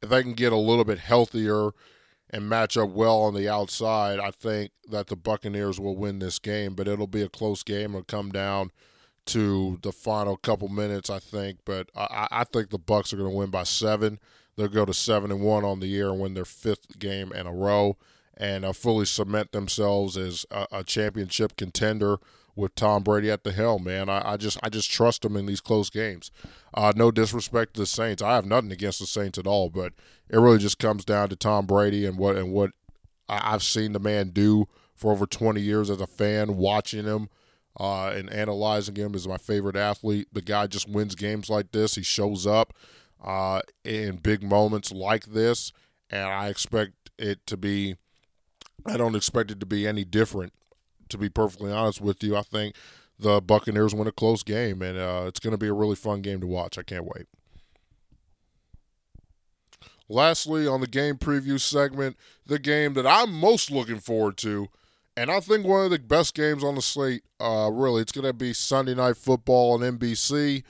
if 0.02 0.10
they 0.10 0.24
can 0.24 0.34
get 0.34 0.54
a 0.54 0.58
little 0.58 0.86
bit 0.86 1.00
healthier 1.00 1.72
and 2.30 2.50
match 2.50 2.78
up 2.78 2.90
well 2.90 3.22
on 3.22 3.34
the 3.34 3.48
outside, 3.48 4.20
I 4.20 4.32
think 4.32 4.72
that 4.90 5.08
the 5.08 5.16
Buccaneers 5.16 5.80
will 5.80 5.96
win 5.96 6.20
this 6.20 6.40
game. 6.40 6.74
But 6.76 6.88
it'll 6.88 7.08
be 7.08 7.22
a 7.22 7.30
close 7.30 7.64
game. 7.64 7.92
It'll 7.92 8.04
come 8.04 8.32
down 8.32 8.72
to 9.28 9.80
the 9.82 9.92
final 9.92 10.38
couple 10.38 10.68
minutes, 10.68 11.10
I 11.10 11.20
think. 11.20 11.60
But 11.66 11.90
I, 11.96 12.28
I 12.32 12.44
think 12.44 12.70
the 12.70 12.78
Bucks 12.78 13.12
are 13.12 13.18
going 13.18 13.32
to 13.32 13.36
win 13.36 13.50
by 13.50 13.64
seven. 13.64 14.20
they'll 14.56 14.68
go 14.68 14.86
to 14.86 14.94
seven 14.94 15.32
and 15.32 15.42
one 15.42 15.66
on 15.66 15.80
the 15.80 15.88
year 15.88 16.10
and 16.10 16.20
win 16.20 16.34
their 16.34 16.46
fifth 16.46 17.00
game 17.00 17.32
in 17.34 17.48
a 17.48 17.54
row, 17.54 17.98
and 18.38 18.66
uh, 18.66 18.74
fully 18.74 19.06
cement 19.06 19.52
themselves 19.52 20.18
as 20.18 20.46
a, 20.52 20.68
a, 20.72 20.84
championship 20.84 21.56
contender 21.56 22.18
with 22.56 22.76
Tom 22.76 23.04
Brady 23.04 23.32
at 23.32 23.44
the 23.44 23.52
helm. 23.52 23.86
Man, 23.86 24.10
I, 24.10 24.34
I 24.34 24.38
just 24.38 24.58
I 24.62 24.70
just 24.70 24.92
trust 24.92 25.22
them 25.22 25.38
in 25.38 25.46
these 25.46 25.62
close 25.62 25.90
games. 25.90 26.32
Uh, 26.74 26.94
no 26.96 27.12
disrespect 27.12 27.76
to 27.76 27.82
the 27.82 27.86
Saints, 27.86 28.22
I 28.22 28.36
have 28.36 28.46
nothing 28.46 28.72
against 28.72 29.00
the 29.00 29.08
Saints 29.08 29.38
at 29.38 29.48
all, 29.48 29.70
but 29.70 29.94
it 30.30 30.38
really 30.38 30.58
just 30.58 30.80
comes 30.80 31.06
down 31.06 31.30
to 31.30 31.36
Tom 31.36 31.66
Brady 31.66 32.06
and 32.06 32.18
what 32.18 32.36
and 32.36 32.52
what 32.52 32.72
I've 33.28 33.64
seen 33.64 33.94
the 33.94 34.00
man 34.00 34.30
do 34.30 34.68
for 34.94 35.12
over 35.12 35.26
20 35.26 35.62
years 35.62 35.90
as 35.90 36.02
a 36.02 36.08
fan, 36.08 36.58
watching 36.58 37.06
him 37.06 37.30
uh, 37.80 38.08
and 38.10 38.32
analyzing 38.32 38.96
him 38.96 39.16
as 39.16 39.28
my 39.28 39.38
favorite 39.38 39.76
athlete. 39.76 40.28
The 40.32 40.42
guy 40.42 40.68
just 40.68 40.90
wins 40.90 41.16
games 41.16 41.50
like 41.50 41.72
this. 41.72 41.96
He 41.96 42.04
shows 42.04 42.48
up 42.48 42.74
uh, 43.24 43.62
in 43.84 44.18
big 44.18 44.44
moments 44.44 44.92
like 44.92 45.26
this, 45.26 45.74
and 46.10 46.28
I 46.28 46.50
expect 46.50 46.94
it 47.18 47.46
to 47.48 47.58
be. 47.58 47.96
I 48.86 48.98
don't 48.98 49.16
expect 49.16 49.52
it 49.52 49.60
to 49.60 49.66
be 49.66 49.88
any 49.88 50.04
different. 50.04 50.54
To 51.10 51.18
be 51.18 51.30
perfectly 51.30 51.72
honest 51.72 52.02
with 52.02 52.24
you, 52.24 52.36
I 52.36 52.42
think 52.42 52.76
the 53.20 53.40
Buccaneers 53.40 53.94
win 53.94 54.08
a 54.08 54.12
close 54.12 54.42
game, 54.42 54.82
and 54.82 54.98
uh, 54.98 55.26
it's 55.28 55.40
going 55.40 55.52
to 55.52 55.58
be 55.58 55.68
a 55.68 55.74
really 55.74 55.96
fun 55.96 56.22
game 56.22 56.42
to 56.42 56.48
watch. 56.48 56.78
I 56.78 56.84
can't 56.84 57.06
wait. 57.06 57.28
Lastly, 60.10 60.68
on 60.68 60.82
the 60.82 60.88
game 60.88 61.16
preview 61.16 61.60
segment, 61.60 62.18
the 62.46 62.60
game 62.60 62.94
that 62.96 63.06
I'm 63.06 63.32
most 63.32 63.70
looking 63.70 64.00
forward 64.00 64.38
to 64.38 64.70
and 65.18 65.32
I 65.32 65.40
think 65.40 65.66
one 65.66 65.86
of 65.86 65.92
the 65.92 66.00
best 66.00 66.36
games 66.36 66.64
on 66.64 66.76
the 66.76 66.82
slate, 66.82 67.24
uh, 67.40 67.70
really, 67.72 68.02
it's 68.02 68.12
going 68.12 68.26
to 68.26 68.34
be 68.34 68.52
Sunday 68.52 68.96
Night 68.96 69.16
Football 69.16 69.74
on 69.74 69.80
NBC. 69.80 70.64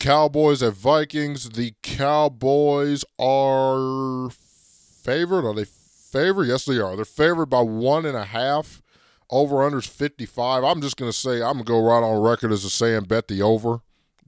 Cowboys 0.00 0.62
at 0.62 0.74
Vikings. 0.74 1.50
The 1.50 1.74
Cowboys 1.82 3.04
are 3.18 4.30
favored. 4.30 5.46
Are 5.46 5.54
they 5.54 5.64
favored? 6.10 6.46
Yes, 6.46 6.64
they 6.64 6.78
are. 6.78 6.96
They're 6.96 7.04
favored 7.04 7.46
by 7.46 7.60
one 7.60 8.06
and 8.06 8.16
a 8.16 8.24
half. 8.24 8.82
Over 9.30 9.62
under 9.62 9.78
is 9.78 9.86
55. 9.86 10.64
I'm 10.64 10.80
just 10.80 10.96
going 10.96 11.10
to 11.10 11.16
say, 11.16 11.36
I'm 11.36 11.54
going 11.54 11.58
to 11.58 11.64
go 11.64 11.82
right 11.82 12.02
on 12.02 12.22
record 12.22 12.50
as 12.50 12.64
a 12.64 12.70
saying 12.70 13.04
bet 13.04 13.28
the 13.28 13.42
over. 13.42 13.80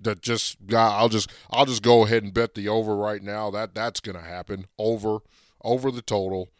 That 0.02 0.20
just, 0.20 0.58
I'll 0.74 1.08
just, 1.08 1.30
I'll 1.50 1.66
just 1.66 1.82
go 1.82 2.04
ahead 2.04 2.22
and 2.22 2.34
bet 2.34 2.54
the 2.54 2.68
over 2.68 2.96
right 2.96 3.22
now. 3.22 3.50
That 3.50 3.74
That's 3.74 4.00
going 4.00 4.16
to 4.16 4.22
happen. 4.22 4.66
Over, 4.78 5.18
over 5.62 5.90
the 5.90 6.02
total. 6.02 6.50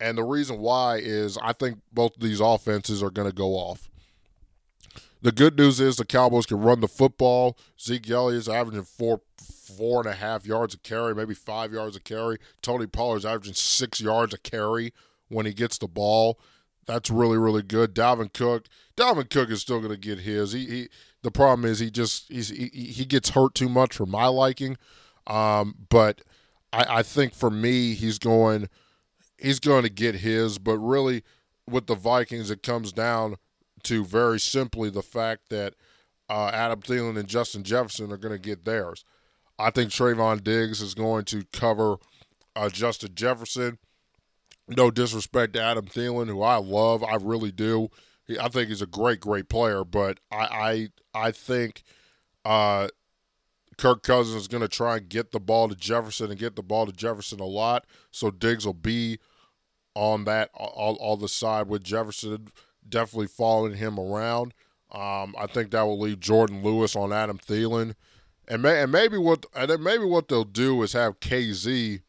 And 0.00 0.18
the 0.18 0.24
reason 0.24 0.58
why 0.58 0.96
is 0.96 1.38
I 1.38 1.52
think 1.52 1.78
both 1.92 2.16
of 2.16 2.22
these 2.22 2.40
offenses 2.40 3.02
are 3.02 3.10
going 3.10 3.28
to 3.28 3.34
go 3.34 3.52
off. 3.52 3.88
The 5.22 5.32
good 5.32 5.56
news 5.56 5.80
is 5.80 5.96
the 5.96 6.04
Cowboys 6.04 6.46
can 6.46 6.60
run 6.60 6.80
the 6.80 6.88
football. 6.88 7.56
Zeke 7.80 8.10
Elliott 8.10 8.42
is 8.42 8.48
averaging 8.48 8.84
four 8.84 9.22
four 9.66 10.00
and 10.00 10.08
a 10.08 10.14
half 10.14 10.46
yards 10.46 10.74
a 10.74 10.78
carry, 10.78 11.14
maybe 11.14 11.34
five 11.34 11.72
yards 11.72 11.96
a 11.96 12.00
carry. 12.00 12.38
Tony 12.62 12.86
Pollard's 12.86 13.24
averaging 13.24 13.54
six 13.54 14.00
yards 14.00 14.32
a 14.32 14.38
carry 14.38 14.92
when 15.28 15.46
he 15.46 15.52
gets 15.52 15.78
the 15.78 15.88
ball. 15.88 16.38
That's 16.86 17.10
really 17.10 17.36
really 17.36 17.62
good. 17.62 17.94
Dalvin 17.94 18.32
Cook, 18.32 18.66
Dalvin 18.96 19.28
Cook 19.28 19.50
is 19.50 19.60
still 19.60 19.80
going 19.80 19.92
to 19.92 19.96
get 19.96 20.20
his. 20.20 20.52
He, 20.52 20.66
he 20.66 20.88
the 21.22 21.30
problem 21.32 21.68
is 21.68 21.80
he 21.80 21.90
just 21.90 22.30
he's, 22.30 22.50
he 22.50 22.68
he 22.68 23.04
gets 23.04 23.30
hurt 23.30 23.54
too 23.54 23.68
much 23.68 23.96
for 23.96 24.06
my 24.06 24.26
liking. 24.28 24.76
Um, 25.26 25.74
but 25.88 26.22
I, 26.72 26.98
I 26.98 27.02
think 27.02 27.34
for 27.34 27.50
me 27.50 27.94
he's 27.94 28.18
going 28.18 28.68
he's 29.38 29.60
going 29.60 29.82
to 29.82 29.90
get 29.90 30.16
his. 30.16 30.58
But 30.58 30.78
really, 30.78 31.24
with 31.68 31.86
the 31.86 31.94
Vikings, 31.96 32.50
it 32.50 32.62
comes 32.62 32.92
down 32.92 33.36
to 33.84 34.04
very 34.04 34.38
simply 34.38 34.90
the 34.90 35.02
fact 35.02 35.48
that 35.50 35.74
uh, 36.28 36.50
Adam 36.52 36.80
Thielen 36.80 37.18
and 37.18 37.28
Justin 37.28 37.62
Jefferson 37.62 38.12
are 38.12 38.16
going 38.16 38.34
to 38.34 38.38
get 38.38 38.64
theirs. 38.64 39.04
I 39.58 39.70
think 39.70 39.90
Trevon 39.90 40.44
Diggs 40.44 40.80
is 40.80 40.94
going 40.94 41.24
to 41.26 41.44
cover 41.52 41.96
uh, 42.54 42.68
Justin 42.68 43.14
Jefferson. 43.14 43.78
No 44.68 44.90
disrespect 44.90 45.54
to 45.54 45.62
Adam 45.62 45.86
Thielen, 45.86 46.28
who 46.28 46.42
I 46.42 46.56
love, 46.56 47.02
I 47.04 47.16
really 47.16 47.52
do. 47.52 47.88
He, 48.26 48.38
I 48.38 48.48
think 48.48 48.68
he's 48.68 48.82
a 48.82 48.86
great, 48.86 49.20
great 49.20 49.48
player, 49.48 49.84
but 49.84 50.18
I, 50.30 50.90
I, 51.14 51.26
I 51.26 51.30
think 51.30 51.84
uh, 52.44 52.88
Kirk 53.78 54.02
Cousins 54.02 54.42
is 54.42 54.48
going 54.48 54.62
to 54.62 54.68
try 54.68 54.96
and 54.96 55.08
get 55.08 55.32
the 55.32 55.40
ball 55.40 55.68
to 55.68 55.76
Jefferson 55.76 56.30
and 56.30 56.40
get 56.40 56.56
the 56.56 56.62
ball 56.62 56.86
to 56.86 56.92
Jefferson 56.92 57.40
a 57.40 57.46
lot. 57.46 57.86
So 58.10 58.30
Diggs 58.30 58.66
will 58.66 58.74
be 58.74 59.18
on 59.94 60.24
that 60.24 60.50
all, 60.54 60.96
all 61.00 61.16
the 61.16 61.28
side 61.28 61.68
with 61.68 61.84
Jefferson 61.84 62.48
definitely 62.88 63.28
following 63.28 63.74
him 63.74 63.98
around. 63.98 64.54
Um, 64.92 65.34
I 65.38 65.46
think 65.46 65.70
that 65.70 65.82
will 65.82 65.98
leave 65.98 66.20
Jourdan 66.20 66.62
Lewis 66.62 66.94
on 66.94 67.12
Adam 67.12 67.38
Thielen, 67.38 67.94
and, 68.48 68.62
may, 68.62 68.82
and 68.82 68.92
maybe 68.92 69.18
what 69.18 69.46
and 69.54 69.82
maybe 69.82 70.04
what 70.04 70.28
they'll 70.28 70.44
do 70.44 70.82
is 70.82 70.92
have 70.92 71.20
KZ. 71.20 72.00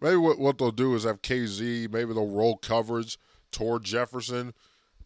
Maybe 0.00 0.16
what, 0.16 0.38
what 0.38 0.58
they'll 0.58 0.70
do 0.70 0.94
is 0.94 1.04
have 1.04 1.22
KZ. 1.22 1.92
Maybe 1.92 2.12
they'll 2.12 2.28
roll 2.28 2.56
coverage 2.56 3.18
toward 3.50 3.84
Jefferson, 3.84 4.54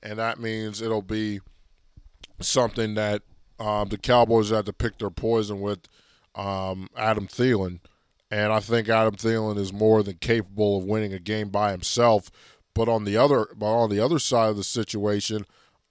and 0.03 0.18
that 0.18 0.39
means 0.39 0.83
it'll 0.83 1.03
be 1.03 1.41
something 2.41 2.95
that 2.95 3.23
um, 3.59 3.89
the 3.89 3.99
Cowboys 3.99 4.51
have 4.51 4.64
to 4.66 4.73
pick 4.73 4.99
their 4.99 5.11
poison 5.11 5.61
with 5.61 5.81
um, 6.35 6.89
Adam 6.97 7.27
Thielen. 7.27 7.81
And 8.31 8.53
I 8.53 8.61
think 8.61 8.89
Adam 8.89 9.14
Thielen 9.14 9.59
is 9.59 9.73
more 9.73 10.03
than 10.03 10.16
capable 10.16 10.79
of 10.79 10.85
winning 10.85 11.12
a 11.12 11.18
game 11.18 11.51
by 11.51 11.70
himself. 11.70 12.31
But 12.75 12.89
on 12.89 13.05
the 13.05 13.16
other, 13.16 13.49
but 13.55 13.66
on 13.66 13.91
the 13.91 14.01
other 14.01 14.18
side 14.18 14.49
of 14.49 14.57
the 14.57 14.64
situation, 14.64 15.45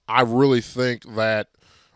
I 0.08 0.22
really 0.22 0.60
think 0.60 1.14
that 1.14 1.48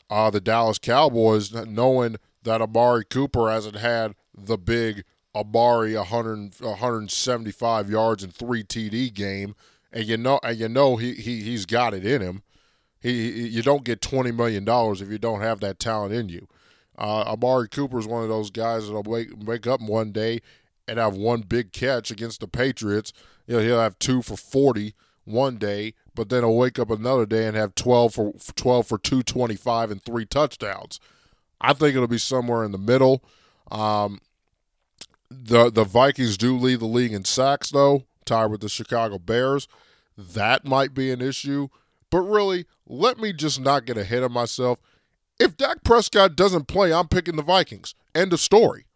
uh, 0.09 0.30
the 0.30 0.41
Dallas 0.41 0.78
Cowboys, 0.78 1.53
knowing 1.53 2.16
that 2.47 2.62
Amari 2.62 3.05
Cooper 3.05 3.51
hasn't 3.51 3.76
had 3.76 4.14
the 4.32 4.57
big 4.57 5.05
Amari 5.34 5.94
100, 5.94 6.61
175 6.61 7.90
yards 7.90 8.22
and 8.22 8.32
three 8.32 8.64
TD 8.64 9.12
game, 9.12 9.55
and 9.92 10.07
you 10.07 10.16
know, 10.16 10.40
and 10.42 10.59
you 10.59 10.68
know 10.68 10.97
he, 10.97 11.12
he 11.14 11.42
he's 11.42 11.66
got 11.66 11.92
it 11.92 12.07
in 12.07 12.22
him. 12.22 12.42
He, 12.99 13.49
you 13.49 13.62
don't 13.62 13.84
get 13.84 14.01
twenty 14.01 14.32
million 14.32 14.64
dollars 14.64 15.03
if 15.03 15.11
you 15.11 15.18
don't 15.18 15.42
have 15.42 15.61
that 15.61 15.78
talent 15.78 16.14
in 16.14 16.28
you. 16.28 16.49
Uh, 16.97 17.24
Amari 17.26 17.68
Cooper 17.68 17.99
is 17.99 18.07
one 18.07 18.22
of 18.22 18.28
those 18.28 18.51
guys 18.51 18.86
that'll 18.86 19.03
wake 19.03 19.28
wake 19.36 19.66
up 19.66 19.80
one 19.82 20.12
day 20.12 20.40
and 20.88 20.99
have 20.99 21.16
one 21.16 21.42
big 21.42 21.72
catch 21.72 22.11
against 22.11 22.40
the 22.40 22.49
Patriots. 22.49 23.12
You 23.47 23.57
know, 23.57 23.62
he'll 23.62 23.80
have 23.80 23.99
two 23.99 24.22
for 24.22 24.36
forty 24.36 24.94
one 25.24 25.57
day, 25.57 25.94
but 26.14 26.28
then 26.28 26.44
he'll 26.44 26.57
wake 26.57 26.78
up 26.78 26.90
another 26.90 27.26
day 27.26 27.47
and 27.47 27.57
have 27.57 27.74
twelve 27.74 28.14
for 28.14 28.32
twelve 28.55 28.86
for 28.86 28.99
two 28.99 29.22
twenty 29.22 29.57
five 29.57 29.90
and 29.90 30.03
three 30.03 30.24
touchdowns. 30.24 31.01
I 31.61 31.72
think 31.72 31.94
it'll 31.94 32.07
be 32.07 32.18
somewhere 32.18 32.64
in 32.64 32.72
the 32.72 32.78
middle. 32.78 33.22
Um, 33.70 34.20
the 35.30 35.70
the 35.70 35.84
Vikings 35.84 36.36
do 36.36 36.57
lead 36.57 36.80
the 36.80 36.86
league 36.86 37.12
in 37.12 37.24
sacks 37.24 37.70
though, 37.70 38.04
tied 38.24 38.46
with 38.46 38.61
the 38.61 38.68
Chicago 38.68 39.18
Bears. 39.18 39.66
That 40.16 40.64
might 40.64 40.94
be 40.94 41.11
an 41.11 41.20
issue. 41.20 41.68
But 42.11 42.20
really, 42.20 42.66
let 42.86 43.18
me 43.18 43.32
just 43.32 43.61
not 43.61 43.84
get 43.84 43.98
ahead 43.98 44.22
of 44.22 44.30
myself. 44.30 44.78
If 45.38 45.57
Dak 45.57 45.82
Prescott 45.84 46.36
doesn't 46.36 46.68
play, 46.68 46.92
I'm 46.92 47.09
picking 47.09 47.36
the 47.36 47.42
Vikings. 47.42 47.94
End 48.14 48.32
of 48.32 48.40
story. 48.40 48.86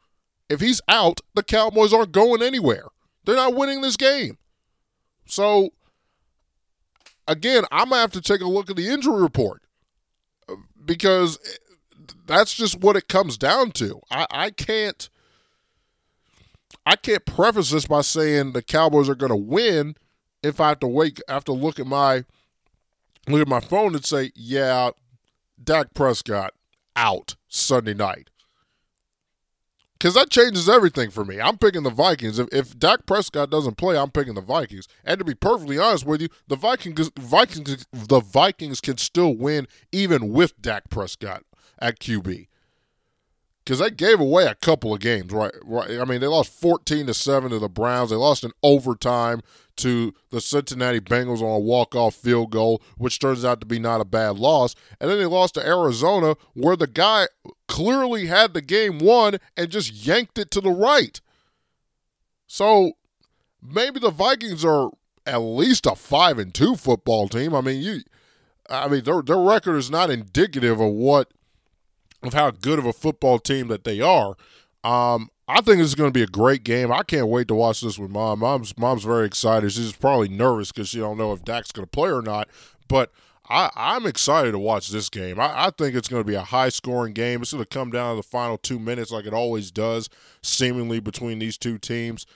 If 0.48 0.60
he's 0.60 0.80
out, 0.88 1.20
the 1.34 1.42
Cowboys 1.42 1.92
aren't 1.92 2.12
going 2.12 2.42
anywhere. 2.42 2.86
They're 3.24 3.36
not 3.36 3.54
winning 3.54 3.82
this 3.82 3.96
game. 3.96 4.38
So, 5.26 5.70
again, 7.28 7.64
I'm 7.70 7.90
going 7.90 7.98
to 7.98 8.00
have 8.00 8.12
to 8.12 8.20
take 8.20 8.40
a 8.40 8.48
look 8.48 8.70
at 8.70 8.76
the 8.76 8.88
injury 8.88 9.20
report 9.20 9.62
because 10.84 11.38
that's 12.26 12.54
just 12.54 12.80
what 12.80 12.96
it 12.96 13.08
comes 13.08 13.36
down 13.36 13.72
to. 13.72 14.00
I, 14.10 14.26
I 14.30 14.50
can't. 14.50 15.08
I 16.86 16.96
can't 16.96 17.24
preface 17.26 17.70
this 17.70 17.86
by 17.86 18.00
saying 18.00 18.52
the 18.52 18.62
Cowboys 18.62 19.08
are 19.08 19.14
going 19.14 19.30
to 19.30 19.36
win 19.36 19.96
if 20.42 20.60
I 20.60 20.68
have 20.68 20.80
to 20.80 20.86
wake, 20.86 21.20
I 21.28 21.34
have 21.34 21.44
to 21.44 21.52
look 21.52 21.78
at 21.78 21.86
my 21.86 22.24
look 23.28 23.42
at 23.42 23.48
my 23.48 23.60
phone 23.60 23.94
and 23.94 24.04
say, 24.04 24.32
yeah, 24.34 24.90
Dak 25.62 25.94
Prescott 25.94 26.54
out 26.96 27.36
Sunday 27.48 27.94
night. 27.94 28.30
Because 29.92 30.14
that 30.14 30.30
changes 30.30 30.66
everything 30.66 31.10
for 31.10 31.26
me. 31.26 31.38
I'm 31.38 31.58
picking 31.58 31.82
the 31.82 31.90
Vikings. 31.90 32.38
If, 32.38 32.48
if 32.52 32.78
Dak 32.78 33.04
Prescott 33.04 33.50
doesn't 33.50 33.76
play, 33.76 33.98
I'm 33.98 34.10
picking 34.10 34.32
the 34.32 34.40
Vikings. 34.40 34.88
And 35.04 35.18
to 35.18 35.24
be 35.26 35.34
perfectly 35.34 35.78
honest 35.78 36.06
with 36.06 36.22
you, 36.22 36.28
the 36.48 36.56
Vikings, 36.56 37.10
Vikings, 37.18 37.86
the 37.92 38.20
Vikings 38.20 38.80
can 38.80 38.96
still 38.96 39.36
win 39.36 39.68
even 39.92 40.32
with 40.32 40.60
Dak 40.60 40.88
Prescott 40.88 41.42
at 41.80 41.98
QB 41.98 42.48
because 43.64 43.78
they 43.78 43.90
gave 43.90 44.18
away 44.18 44.46
a 44.46 44.54
couple 44.56 44.92
of 44.92 45.00
games, 45.00 45.32
right? 45.32 45.52
Right. 45.62 46.00
I 46.00 46.04
mean, 46.04 46.20
they 46.20 46.26
lost 46.26 46.52
fourteen 46.52 47.06
to 47.06 47.14
seven 47.14 47.50
to 47.50 47.58
the 47.58 47.68
Browns. 47.68 48.10
They 48.10 48.16
lost 48.16 48.42
in 48.42 48.50
overtime 48.62 49.42
to 49.76 50.12
the 50.30 50.40
Cincinnati 50.40 51.00
Bengals 51.00 51.40
on 51.40 51.54
a 51.54 51.58
walk-off 51.58 52.14
field 52.14 52.50
goal, 52.50 52.82
which 52.98 53.18
turns 53.18 53.44
out 53.44 53.60
to 53.60 53.66
be 53.66 53.78
not 53.78 54.00
a 54.00 54.04
bad 54.04 54.38
loss. 54.38 54.74
And 55.00 55.10
then 55.10 55.18
they 55.18 55.26
lost 55.26 55.54
to 55.54 55.66
Arizona, 55.66 56.36
where 56.54 56.76
the 56.76 56.86
guy 56.86 57.28
clearly 57.68 58.26
had 58.26 58.52
the 58.52 58.60
game 58.60 58.98
won 58.98 59.38
and 59.56 59.70
just 59.70 59.92
yanked 59.92 60.36
it 60.36 60.50
to 60.50 60.60
the 60.60 60.70
right. 60.70 61.20
So 62.46 62.92
maybe 63.62 64.00
the 64.00 64.10
Vikings 64.10 64.64
are 64.64 64.90
at 65.26 65.38
least 65.38 65.86
a 65.86 65.94
five 65.94 66.38
and 66.38 66.52
two 66.52 66.74
football 66.76 67.28
team. 67.28 67.54
I 67.54 67.60
mean, 67.60 67.80
you, 67.80 68.00
I 68.68 68.88
mean, 68.88 69.04
their 69.04 69.22
their 69.22 69.38
record 69.38 69.76
is 69.76 69.90
not 69.90 70.10
indicative 70.10 70.80
of 70.80 70.90
what 70.90 71.32
of 72.22 72.34
how 72.34 72.50
good 72.50 72.78
of 72.78 72.86
a 72.86 72.92
football 72.92 73.38
team 73.38 73.68
that 73.68 73.84
they 73.84 74.00
are. 74.00 74.36
Um, 74.84 75.30
I 75.48 75.60
think 75.60 75.80
it's 75.80 75.94
going 75.94 76.08
to 76.08 76.16
be 76.16 76.22
a 76.22 76.28
great 76.28 76.62
game. 76.64 76.92
I 76.92 77.02
can't 77.02 77.28
wait 77.28 77.48
to 77.48 77.54
watch 77.54 77.80
this 77.80 77.98
with 77.98 78.10
mom. 78.10 78.40
Mom's 78.40 78.76
mom's 78.78 79.04
very 79.04 79.26
excited. 79.26 79.72
She's 79.72 79.92
probably 79.92 80.28
nervous 80.28 80.70
because 80.70 80.88
she 80.88 80.98
don't 80.98 81.18
know 81.18 81.32
if 81.32 81.44
Dak's 81.44 81.72
going 81.72 81.86
to 81.86 81.90
play 81.90 82.10
or 82.10 82.22
not. 82.22 82.48
But 82.88 83.10
I, 83.48 83.68
I'm 83.74 84.06
excited 84.06 84.52
to 84.52 84.58
watch 84.58 84.88
this 84.88 85.08
game. 85.08 85.40
I, 85.40 85.66
I 85.66 85.70
think 85.70 85.96
it's 85.96 86.08
going 86.08 86.22
to 86.22 86.26
be 86.26 86.36
a 86.36 86.42
high 86.42 86.68
scoring 86.68 87.12
game. 87.12 87.42
It's 87.42 87.52
going 87.52 87.64
to 87.64 87.68
come 87.68 87.90
down 87.90 88.12
to 88.12 88.16
the 88.16 88.28
final 88.28 88.58
two 88.58 88.78
minutes, 88.78 89.10
like 89.10 89.26
it 89.26 89.34
always 89.34 89.72
does, 89.72 90.08
seemingly 90.42 91.00
between 91.00 91.40
these 91.40 91.58
two 91.58 91.78
teams. 91.78 92.26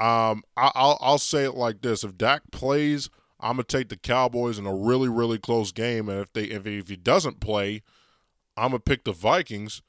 Um, 0.00 0.44
I, 0.56 0.70
I'll 0.74 0.98
I'll 1.00 1.18
say 1.18 1.44
it 1.44 1.54
like 1.54 1.82
this: 1.82 2.04
If 2.04 2.16
Dak 2.16 2.42
plays, 2.50 3.10
I'm 3.38 3.56
gonna 3.56 3.64
take 3.64 3.90
the 3.90 3.98
Cowboys 3.98 4.58
in 4.58 4.66
a 4.66 4.74
really 4.74 5.10
really 5.10 5.38
close 5.38 5.72
game, 5.72 6.08
and 6.08 6.20
if 6.20 6.32
they 6.32 6.44
if 6.44 6.64
he, 6.64 6.78
if 6.78 6.88
he 6.88 6.96
doesn't 6.96 7.40
play, 7.40 7.82
I'm 8.60 8.70
gonna 8.70 8.80
pick 8.80 9.04
the 9.04 9.12
Vikings 9.12 9.82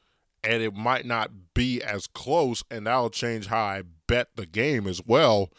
and 0.43 0.63
it 0.63 0.73
might 0.73 1.05
not 1.05 1.31
be 1.53 1.81
as 1.81 2.07
close, 2.07 2.63
and 2.71 2.87
that'll 2.87 3.09
change 3.09 3.47
how 3.47 3.63
I 3.63 3.83
bet 4.07 4.29
the 4.35 4.45
game 4.45 4.87
as 4.87 5.01
well. 5.05 5.51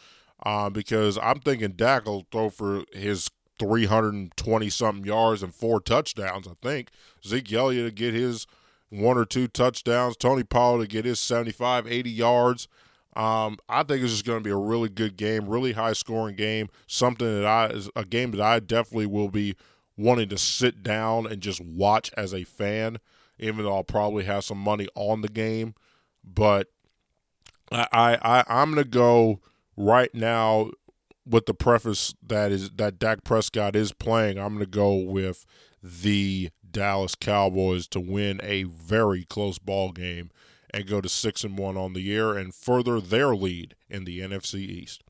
Uh, 0.45 0.69
because 0.69 1.17
I'm 1.19 1.39
thinking 1.39 1.71
Dak 1.71 2.05
will 2.05 2.25
throw 2.29 2.49
for 2.49 2.83
his 2.91 3.29
320 3.59 4.69
something 4.69 5.05
yards 5.05 5.41
and 5.41 5.55
four 5.55 5.79
touchdowns. 5.79 6.47
I 6.47 6.53
think 6.61 6.89
Zeke 7.25 7.53
Elliott 7.53 7.85
to 7.85 7.91
get 7.91 8.13
his 8.13 8.45
one 8.89 9.17
or 9.17 9.23
two 9.23 9.47
touchdowns. 9.47 10.17
Tony 10.17 10.43
Pollard 10.43 10.81
to 10.81 10.87
get 10.87 11.05
his 11.05 11.19
75, 11.19 11.87
80 11.87 12.09
yards. 12.09 12.67
Um, 13.15 13.57
I 13.69 13.83
think 13.83 14.03
it's 14.03 14.11
just 14.11 14.25
going 14.25 14.39
to 14.39 14.43
be 14.43 14.49
a 14.49 14.57
really 14.57 14.89
good 14.89 15.15
game, 15.15 15.47
really 15.47 15.73
high 15.73 15.93
scoring 15.93 16.35
game. 16.35 16.67
Something 16.87 17.41
that 17.41 17.45
I 17.45 17.67
is 17.67 17.89
a 17.95 18.03
game 18.03 18.31
that 18.31 18.41
I 18.41 18.59
definitely 18.59 19.05
will 19.05 19.29
be 19.29 19.55
wanting 19.97 20.29
to 20.29 20.37
sit 20.37 20.83
down 20.83 21.27
and 21.27 21.41
just 21.41 21.61
watch 21.61 22.11
as 22.17 22.33
a 22.33 22.43
fan 22.43 22.99
even 23.39 23.65
though 23.65 23.75
I'll 23.75 23.83
probably 23.83 24.23
have 24.25 24.43
some 24.43 24.57
money 24.57 24.87
on 24.95 25.21
the 25.21 25.27
game. 25.27 25.75
But 26.23 26.67
I, 27.71 27.87
I, 27.91 28.43
I 28.47 28.61
am 28.61 28.71
gonna 28.71 28.83
go 28.83 29.39
right 29.75 30.13
now 30.13 30.71
with 31.25 31.45
the 31.45 31.53
preface 31.53 32.13
that 32.25 32.51
is 32.51 32.69
that 32.71 32.99
Dak 32.99 33.23
Prescott 33.23 33.75
is 33.75 33.91
playing. 33.91 34.37
I'm 34.37 34.53
gonna 34.53 34.65
go 34.65 34.95
with 34.95 35.45
the 35.81 36.49
Dallas 36.69 37.15
Cowboys 37.15 37.87
to 37.89 37.99
win 37.99 38.39
a 38.43 38.63
very 38.63 39.25
close 39.25 39.59
ball 39.59 39.91
game 39.91 40.31
and 40.73 40.87
go 40.87 41.01
to 41.01 41.09
six 41.09 41.43
and 41.43 41.57
one 41.57 41.77
on 41.77 41.93
the 41.93 42.01
year 42.01 42.35
and 42.35 42.53
further 42.53 42.99
their 42.99 43.35
lead 43.35 43.75
in 43.89 44.05
the 44.05 44.19
NFC 44.19 44.55
East. 44.55 45.03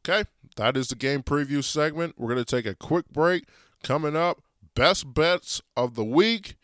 Okay, 0.00 0.28
that 0.56 0.76
is 0.76 0.88
the 0.88 0.94
game 0.94 1.22
preview 1.22 1.62
segment. 1.62 2.14
We're 2.16 2.32
going 2.32 2.44
to 2.44 2.56
take 2.56 2.66
a 2.66 2.74
quick 2.74 3.08
break. 3.10 3.44
Coming 3.82 4.16
up, 4.16 4.42
best 4.74 5.12
bets 5.12 5.60
of 5.76 5.94
the 5.94 6.04
week, 6.04 6.56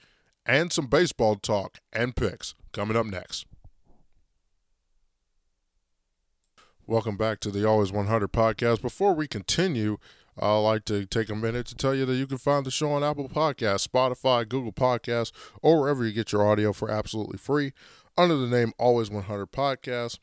and 0.46 0.72
some 0.72 0.86
baseball 0.86 1.36
talk 1.36 1.78
and 1.92 2.16
picks 2.16 2.54
coming 2.72 2.96
up 2.96 3.06
next. 3.06 3.46
Welcome 6.86 7.16
back 7.16 7.38
to 7.40 7.50
the 7.50 7.64
Always 7.64 7.92
100 7.92 8.32
podcast. 8.32 8.82
Before 8.82 9.14
we 9.14 9.28
continue, 9.28 9.98
I'd 10.36 10.56
like 10.56 10.84
to 10.86 11.06
take 11.06 11.28
a 11.28 11.36
minute 11.36 11.66
to 11.66 11.74
tell 11.74 11.94
you 11.94 12.04
that 12.06 12.16
you 12.16 12.26
can 12.26 12.38
find 12.38 12.66
the 12.66 12.70
show 12.70 12.90
on 12.90 13.04
Apple 13.04 13.28
Podcasts, 13.28 13.86
Spotify, 13.86 14.48
Google 14.48 14.72
Podcasts, 14.72 15.30
or 15.62 15.80
wherever 15.80 16.04
you 16.04 16.12
get 16.12 16.32
your 16.32 16.44
audio 16.44 16.72
for 16.72 16.90
absolutely 16.90 17.38
free 17.38 17.72
under 18.16 18.36
the 18.36 18.48
name 18.48 18.72
Always 18.78 19.10
100 19.10 19.52
Podcast. 19.52 20.18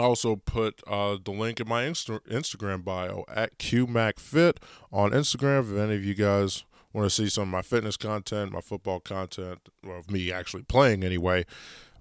I 0.00 0.04
also 0.04 0.36
put 0.36 0.80
uh, 0.86 1.18
the 1.22 1.32
link 1.32 1.60
in 1.60 1.68
my 1.68 1.84
Insta- 1.84 2.26
Instagram 2.28 2.84
bio 2.84 3.24
at 3.28 3.58
QMacFit 3.58 4.56
on 4.90 5.10
Instagram. 5.10 5.70
If 5.70 5.78
any 5.78 5.96
of 5.96 6.04
you 6.04 6.14
guys 6.14 6.64
want 6.92 7.06
to 7.06 7.10
see 7.10 7.28
some 7.28 7.42
of 7.44 7.48
my 7.48 7.62
fitness 7.62 7.96
content, 7.96 8.52
my 8.52 8.60
football 8.60 9.00
content, 9.00 9.58
well, 9.84 9.98
of 9.98 10.10
me 10.10 10.32
actually 10.32 10.62
playing 10.62 11.04
anyway, 11.04 11.44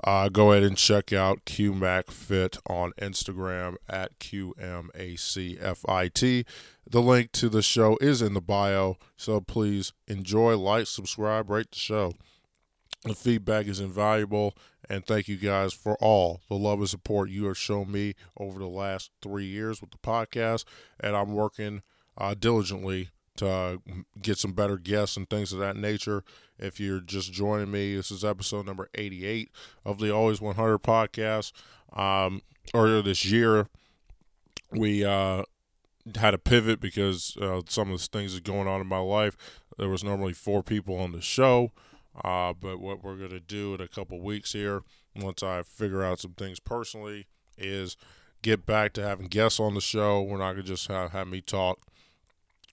uh, 0.03 0.29
go 0.29 0.51
ahead 0.51 0.63
and 0.63 0.77
check 0.77 1.13
out 1.13 1.45
QMacFit 1.45 2.57
on 2.67 2.91
Instagram 2.99 3.75
at 3.87 4.17
QMACFIT. 4.19 4.95
The 6.89 7.01
link 7.01 7.31
to 7.33 7.49
the 7.49 7.61
show 7.61 7.97
is 8.01 8.21
in 8.21 8.33
the 8.33 8.41
bio, 8.41 8.97
so 9.15 9.39
please 9.39 9.93
enjoy, 10.07 10.57
like, 10.57 10.87
subscribe, 10.87 11.49
rate 11.49 11.71
the 11.71 11.77
show. 11.77 12.13
The 13.03 13.13
feedback 13.15 13.67
is 13.67 13.79
invaluable, 13.79 14.55
and 14.89 15.05
thank 15.05 15.27
you 15.27 15.37
guys 15.37 15.73
for 15.73 15.95
all 16.01 16.41
the 16.49 16.55
love 16.55 16.79
and 16.79 16.89
support 16.89 17.29
you 17.29 17.45
have 17.45 17.57
shown 17.57 17.91
me 17.91 18.15
over 18.37 18.59
the 18.59 18.67
last 18.67 19.11
three 19.21 19.45
years 19.45 19.81
with 19.81 19.91
the 19.91 19.97
podcast. 19.97 20.65
And 20.99 21.15
I'm 21.15 21.33
working 21.33 21.81
uh, 22.17 22.35
diligently 22.37 23.09
to 23.37 23.47
uh, 23.47 23.77
get 24.21 24.37
some 24.37 24.53
better 24.53 24.77
guests 24.77 25.17
and 25.17 25.29
things 25.29 25.53
of 25.53 25.59
that 25.59 25.75
nature. 25.75 26.23
If 26.59 26.79
you're 26.79 26.99
just 26.99 27.31
joining 27.31 27.71
me, 27.71 27.95
this 27.95 28.11
is 28.11 28.23
episode 28.23 28.65
number 28.65 28.89
88 28.95 29.49
of 29.85 29.99
the 29.99 30.13
Always 30.13 30.41
100 30.41 30.79
podcast. 30.79 31.51
Um, 31.93 32.41
earlier 32.73 33.01
this 33.01 33.25
year, 33.25 33.67
we 34.71 35.03
uh, 35.03 35.43
had 36.15 36.33
a 36.33 36.37
pivot 36.37 36.79
because 36.79 37.37
uh, 37.37 37.61
some 37.67 37.91
of 37.91 37.99
the 37.99 38.07
things 38.07 38.33
that 38.33 38.43
going 38.43 38.67
on 38.67 38.81
in 38.81 38.87
my 38.87 38.99
life. 38.99 39.37
There 39.77 39.89
was 39.89 40.03
normally 40.03 40.33
four 40.33 40.61
people 40.63 40.97
on 40.97 41.11
the 41.11 41.21
show, 41.21 41.71
uh, 42.23 42.53
but 42.53 42.79
what 42.79 43.03
we're 43.03 43.15
going 43.15 43.31
to 43.31 43.39
do 43.39 43.73
in 43.73 43.81
a 43.81 43.87
couple 43.87 44.19
weeks 44.19 44.53
here, 44.53 44.81
once 45.15 45.43
I 45.43 45.63
figure 45.63 46.03
out 46.03 46.19
some 46.19 46.33
things 46.33 46.59
personally, 46.59 47.27
is 47.57 47.97
get 48.41 48.65
back 48.65 48.93
to 48.93 49.03
having 49.03 49.27
guests 49.27 49.59
on 49.59 49.73
the 49.73 49.81
show. 49.81 50.21
We're 50.21 50.37
not 50.37 50.53
going 50.53 50.63
to 50.63 50.71
just 50.71 50.87
have, 50.87 51.11
have 51.11 51.27
me 51.27 51.41
talk 51.41 51.79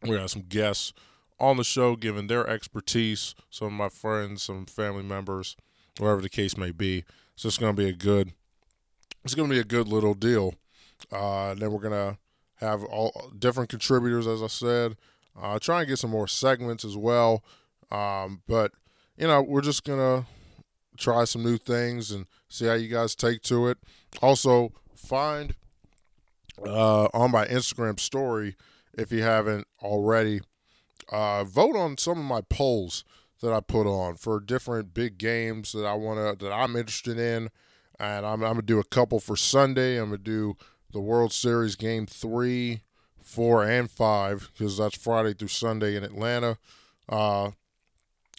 We 0.02 0.16
have 0.16 0.30
some 0.30 0.44
guests 0.48 0.92
on 1.38 1.56
the 1.56 1.64
show 1.64 1.96
giving 1.96 2.26
their 2.26 2.46
expertise. 2.48 3.34
Some 3.50 3.68
of 3.68 3.72
my 3.74 3.88
friends, 3.88 4.42
some 4.42 4.66
family 4.66 5.02
members, 5.02 5.56
whatever 5.98 6.20
the 6.20 6.28
case 6.28 6.56
may 6.56 6.70
be. 6.70 7.04
So 7.36 7.48
it's 7.48 7.58
going 7.58 7.74
to 7.74 7.82
be 7.82 7.88
a 7.88 7.92
good. 7.92 8.32
It's 9.24 9.34
going 9.34 9.48
to 9.48 9.54
be 9.54 9.60
a 9.60 9.64
good 9.64 9.88
little 9.88 10.14
deal. 10.14 10.54
Uh, 11.12 11.54
then 11.54 11.72
we're 11.72 11.80
gonna 11.80 12.18
have 12.56 12.84
all 12.84 13.30
different 13.38 13.70
contributors, 13.70 14.26
as 14.26 14.42
I 14.42 14.48
said. 14.48 14.96
Uh, 15.40 15.58
try 15.58 15.80
and 15.80 15.88
get 15.88 15.98
some 15.98 16.10
more 16.10 16.26
segments 16.26 16.84
as 16.84 16.96
well. 16.96 17.44
Um, 17.90 18.42
but 18.48 18.72
you 19.18 19.26
know, 19.26 19.42
we're 19.42 19.60
just 19.60 19.84
gonna 19.84 20.26
try 20.96 21.24
some 21.24 21.42
new 21.42 21.58
things 21.58 22.10
and 22.10 22.26
see 22.48 22.66
how 22.66 22.74
you 22.74 22.88
guys 22.88 23.14
take 23.14 23.42
to 23.42 23.68
it. 23.68 23.78
Also, 24.22 24.72
find 24.94 25.54
uh, 26.64 27.08
on 27.12 27.30
my 27.30 27.44
Instagram 27.46 27.98
story 27.98 28.56
if 28.96 29.10
you 29.12 29.22
haven't 29.22 29.66
already. 29.82 30.40
Uh, 31.10 31.42
vote 31.44 31.76
on 31.76 31.96
some 31.96 32.18
of 32.18 32.24
my 32.24 32.42
polls 32.42 33.04
that 33.40 33.52
I 33.52 33.60
put 33.60 33.86
on 33.86 34.16
for 34.16 34.40
different 34.40 34.94
big 34.94 35.18
games 35.18 35.72
that 35.72 35.84
I 35.84 35.94
want 35.94 36.38
to 36.38 36.44
that 36.44 36.52
I'm 36.52 36.76
interested 36.76 37.18
in, 37.18 37.50
and 37.98 38.26
I'm, 38.26 38.42
I'm 38.42 38.52
gonna 38.52 38.62
do 38.62 38.78
a 38.78 38.84
couple 38.84 39.18
for 39.18 39.36
Sunday. 39.36 39.96
I'm 39.96 40.06
gonna 40.06 40.18
do 40.18 40.56
the 40.92 41.00
World 41.00 41.32
Series 41.32 41.74
game 41.76 42.06
three, 42.06 42.82
four, 43.20 43.64
and 43.64 43.90
five 43.90 44.50
because 44.52 44.78
that's 44.78 44.96
Friday 44.96 45.34
through 45.34 45.48
Sunday 45.48 45.96
in 45.96 46.04
Atlanta. 46.04 46.58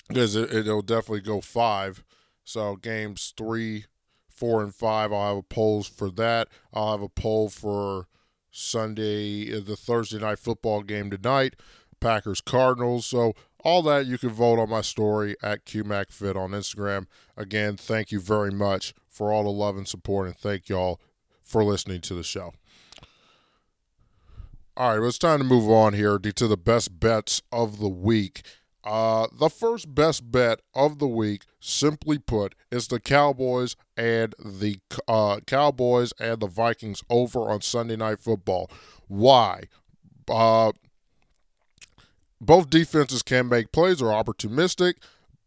Because 0.09 0.35
it, 0.35 0.53
it'll 0.53 0.81
definitely 0.81 1.21
go 1.21 1.39
five. 1.39 2.03
So 2.43 2.75
games 2.75 3.33
three, 3.37 3.85
four, 4.27 4.61
and 4.61 4.75
five. 4.75 5.13
I'll 5.13 5.35
have 5.35 5.37
a 5.37 5.43
polls 5.43 5.87
for 5.87 6.09
that. 6.11 6.49
I'll 6.73 6.91
have 6.91 7.01
a 7.01 7.09
poll 7.09 7.49
for 7.49 8.07
Sunday, 8.51 9.55
uh, 9.55 9.61
the 9.63 9.77
Thursday 9.77 10.19
night 10.19 10.39
football 10.39 10.81
game 10.81 11.09
tonight, 11.09 11.55
Packers 11.99 12.41
Cardinals. 12.41 13.05
So 13.05 13.33
all 13.63 13.81
that 13.83 14.05
you 14.05 14.17
can 14.17 14.29
vote 14.29 14.59
on 14.59 14.69
my 14.69 14.81
story 14.81 15.35
at 15.43 15.65
QMacFit 15.65 16.35
on 16.35 16.51
Instagram. 16.51 17.05
Again, 17.37 17.77
thank 17.77 18.11
you 18.11 18.19
very 18.19 18.51
much 18.51 18.93
for 19.07 19.31
all 19.31 19.43
the 19.43 19.49
love 19.49 19.77
and 19.77 19.87
support, 19.87 20.27
and 20.27 20.35
thank 20.35 20.69
y'all 20.69 20.99
for 21.43 21.63
listening 21.63 22.01
to 22.01 22.13
the 22.13 22.23
show. 22.23 22.53
All 24.77 24.91
right, 24.91 24.99
well, 24.99 25.09
it's 25.09 25.17
time 25.17 25.39
to 25.39 25.43
move 25.43 25.69
on 25.69 25.93
here 25.93 26.17
to 26.17 26.47
the 26.47 26.55
best 26.55 27.01
bets 27.01 27.41
of 27.51 27.79
the 27.79 27.89
week. 27.89 28.43
Uh, 28.83 29.27
the 29.37 29.49
first 29.49 29.93
best 29.93 30.31
bet 30.31 30.61
of 30.73 30.99
the 30.99 31.07
week, 31.07 31.43
simply 31.59 32.17
put, 32.17 32.55
is 32.71 32.87
the 32.87 32.99
Cowboys 32.99 33.75
and 33.97 34.33
the 34.39 34.79
uh, 35.07 35.39
Cowboys 35.45 36.13
and 36.19 36.39
the 36.39 36.47
Vikings 36.47 37.03
over 37.09 37.49
on 37.49 37.61
Sunday 37.61 37.97
Night 37.97 38.19
Football. 38.19 38.71
Why? 39.07 39.63
Uh, 40.29 40.71
both 42.39 42.69
defenses 42.69 43.21
can 43.21 43.49
make 43.49 43.73
plays 43.73 44.01
or 44.01 44.11
opportunistic, 44.11 44.95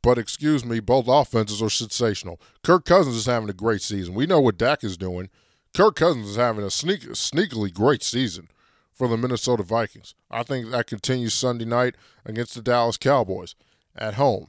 but 0.03 0.19
excuse 0.19 0.65
me, 0.65 0.81
both 0.81 1.07
offenses 1.09 1.63
are 1.63 1.71
sensational. 1.71 2.39
Kirk 2.63 2.85
Cousins 2.85 3.17
is 3.17 3.27
having 3.27 3.49
a 3.49 3.55
great 3.55 3.81
season. 3.81 4.15
We 4.15 4.27
know 4.27 4.41
what 4.41 4.59
Dak 4.59 4.85
is 4.85 4.99
doing. 4.99 5.31
Kirk 5.75 5.97
Cousins 5.97 6.29
is 6.29 6.37
having 6.37 6.65
a 6.65 6.71
sneak, 6.71 7.01
sneakily 7.13 7.73
great 7.73 8.03
season 8.03 8.49
for 8.93 9.09
the 9.09 9.17
Minnesota 9.17 9.63
Vikings. 9.63 10.15
I 10.31 10.43
think 10.43 10.71
that 10.71 10.87
continues 10.87 11.35
Sunday 11.35 11.65
night 11.65 11.97
against 12.25 12.55
the 12.55 12.63
Dallas 12.63 12.97
Cowboys 12.97 13.55
at 13.97 14.15
home. 14.15 14.49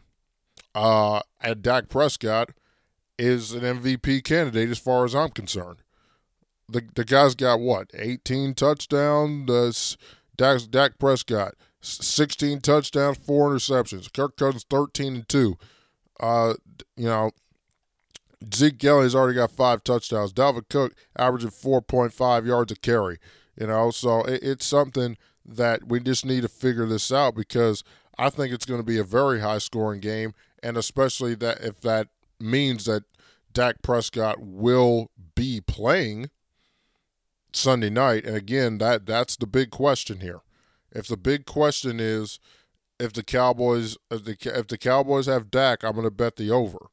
Uh, 0.75 1.21
and 1.41 1.61
Dak 1.61 1.89
Prescott 1.89 2.49
is 3.17 3.51
an 3.51 3.61
MVP 3.61 4.23
candidate 4.23 4.69
as 4.69 4.79
far 4.79 5.05
as 5.05 5.15
I'm 5.15 5.29
concerned. 5.29 5.79
The 6.67 6.81
the 6.95 7.03
guy's 7.03 7.35
got 7.35 7.59
what? 7.59 7.91
18 7.93 8.55
touchdowns. 8.55 9.97
Dak, 10.35 10.61
Dak 10.71 10.97
Prescott 10.97 11.53
16 11.83 12.61
touchdowns, 12.61 13.17
four 13.17 13.51
interceptions. 13.51 14.11
Kirk 14.11 14.37
Cousins 14.37 14.65
13 14.69 15.15
and 15.15 15.29
two. 15.29 15.57
Uh, 16.19 16.53
you 16.95 17.05
know, 17.05 17.31
Zeke 18.53 18.83
Elliott 18.85 19.03
has 19.03 19.15
already 19.15 19.35
got 19.35 19.51
five 19.51 19.83
touchdowns. 19.83 20.33
Dalvin 20.33 20.67
Cook 20.69 20.93
averaging 21.17 21.49
4.5 21.49 22.45
yards 22.45 22.71
a 22.71 22.75
carry. 22.75 23.19
You 23.59 23.67
know, 23.67 23.91
so 23.91 24.23
it, 24.23 24.41
it's 24.43 24.65
something 24.65 25.17
that 25.45 25.87
we 25.87 25.99
just 25.99 26.25
need 26.25 26.41
to 26.41 26.47
figure 26.47 26.85
this 26.85 27.11
out 27.11 27.35
because 27.35 27.83
I 28.17 28.29
think 28.29 28.53
it's 28.53 28.65
going 28.65 28.79
to 28.79 28.85
be 28.85 28.99
a 28.99 29.03
very 29.03 29.41
high 29.41 29.57
scoring 29.57 29.99
game, 29.99 30.33
and 30.61 30.77
especially 30.77 31.35
that 31.35 31.61
if 31.61 31.81
that 31.81 32.07
means 32.39 32.85
that 32.85 33.03
Dak 33.51 33.81
Prescott 33.81 34.39
will 34.39 35.11
be 35.35 35.61
playing 35.61 36.29
Sunday 37.51 37.89
night. 37.89 38.25
And 38.25 38.35
again, 38.35 38.79
that 38.79 39.05
that's 39.05 39.35
the 39.35 39.47
big 39.47 39.69
question 39.69 40.19
here. 40.19 40.41
If 40.91 41.07
the 41.07 41.17
big 41.17 41.45
question 41.45 41.99
is 41.99 42.39
if 42.99 43.13
the 43.13 43.23
Cowboys 43.23 43.97
if 44.11 44.23
the 44.23 44.37
if 44.45 44.67
the 44.67 44.77
Cowboys 44.77 45.25
have 45.27 45.51
Dak, 45.51 45.83
I'm 45.83 45.93
going 45.93 46.03
to 46.03 46.11
bet 46.11 46.35
the 46.35 46.51
over. 46.51 46.87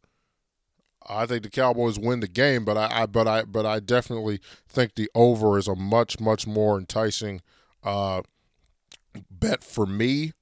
I 1.10 1.26
think 1.26 1.42
the 1.42 1.50
Cowboys 1.50 1.98
win 1.98 2.20
the 2.20 2.28
game, 2.28 2.64
but 2.64 2.76
I, 2.76 3.02
I, 3.02 3.06
but 3.06 3.26
I 3.26 3.42
but 3.42 3.66
I 3.66 3.80
definitely 3.80 4.40
think 4.68 4.94
the 4.94 5.10
over 5.14 5.58
is 5.58 5.68
a 5.68 5.74
much 5.74 6.20
much 6.20 6.46
more 6.46 6.78
enticing 6.78 7.42
uh, 7.82 8.22
bet 9.30 9.64
for 9.64 9.86
me. 9.86 10.32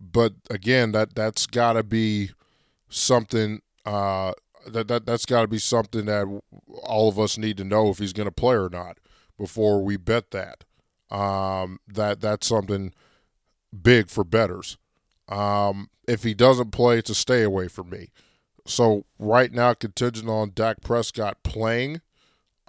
But 0.00 0.34
again, 0.50 0.92
that 0.92 1.14
that's 1.14 1.46
got 1.46 1.74
to 1.74 1.82
be 1.82 2.30
something 2.88 3.62
uh, 3.84 4.32
that 4.66 4.88
that 4.88 5.06
that's 5.06 5.26
got 5.26 5.42
to 5.42 5.48
be 5.48 5.58
something 5.58 6.06
that 6.06 6.26
all 6.82 7.08
of 7.08 7.18
us 7.18 7.36
need 7.36 7.56
to 7.56 7.64
know 7.64 7.90
if 7.90 7.98
he's 7.98 8.12
going 8.12 8.28
to 8.28 8.32
play 8.32 8.56
or 8.56 8.68
not 8.68 8.98
before 9.38 9.82
we 9.82 9.96
bet 9.96 10.30
that. 10.30 10.64
Um, 11.10 11.78
that 11.86 12.20
that's 12.20 12.46
something 12.46 12.94
big 13.82 14.08
for 14.08 14.24
betters. 14.24 14.78
Um, 15.28 15.90
if 16.06 16.22
he 16.22 16.34
doesn't 16.34 16.70
play, 16.70 16.98
it's 16.98 17.10
a 17.10 17.14
stay 17.14 17.42
away 17.42 17.68
for 17.68 17.84
me. 17.84 18.10
So 18.66 19.04
right 19.18 19.52
now, 19.52 19.74
contingent 19.74 20.28
on 20.28 20.52
Dak 20.54 20.82
Prescott 20.82 21.42
playing, 21.42 22.00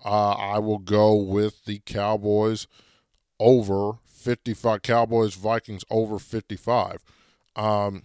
uh, 0.04 0.32
I 0.32 0.60
will 0.60 0.80
go 0.80 1.16
with 1.16 1.66
the 1.66 1.82
Cowboys 1.86 2.68
over 3.40 3.94
55. 4.06 4.82
Cowboys 4.82 5.36
Vikings 5.36 5.84
over 5.90 6.18
55. 6.18 7.04
Um, 7.56 8.04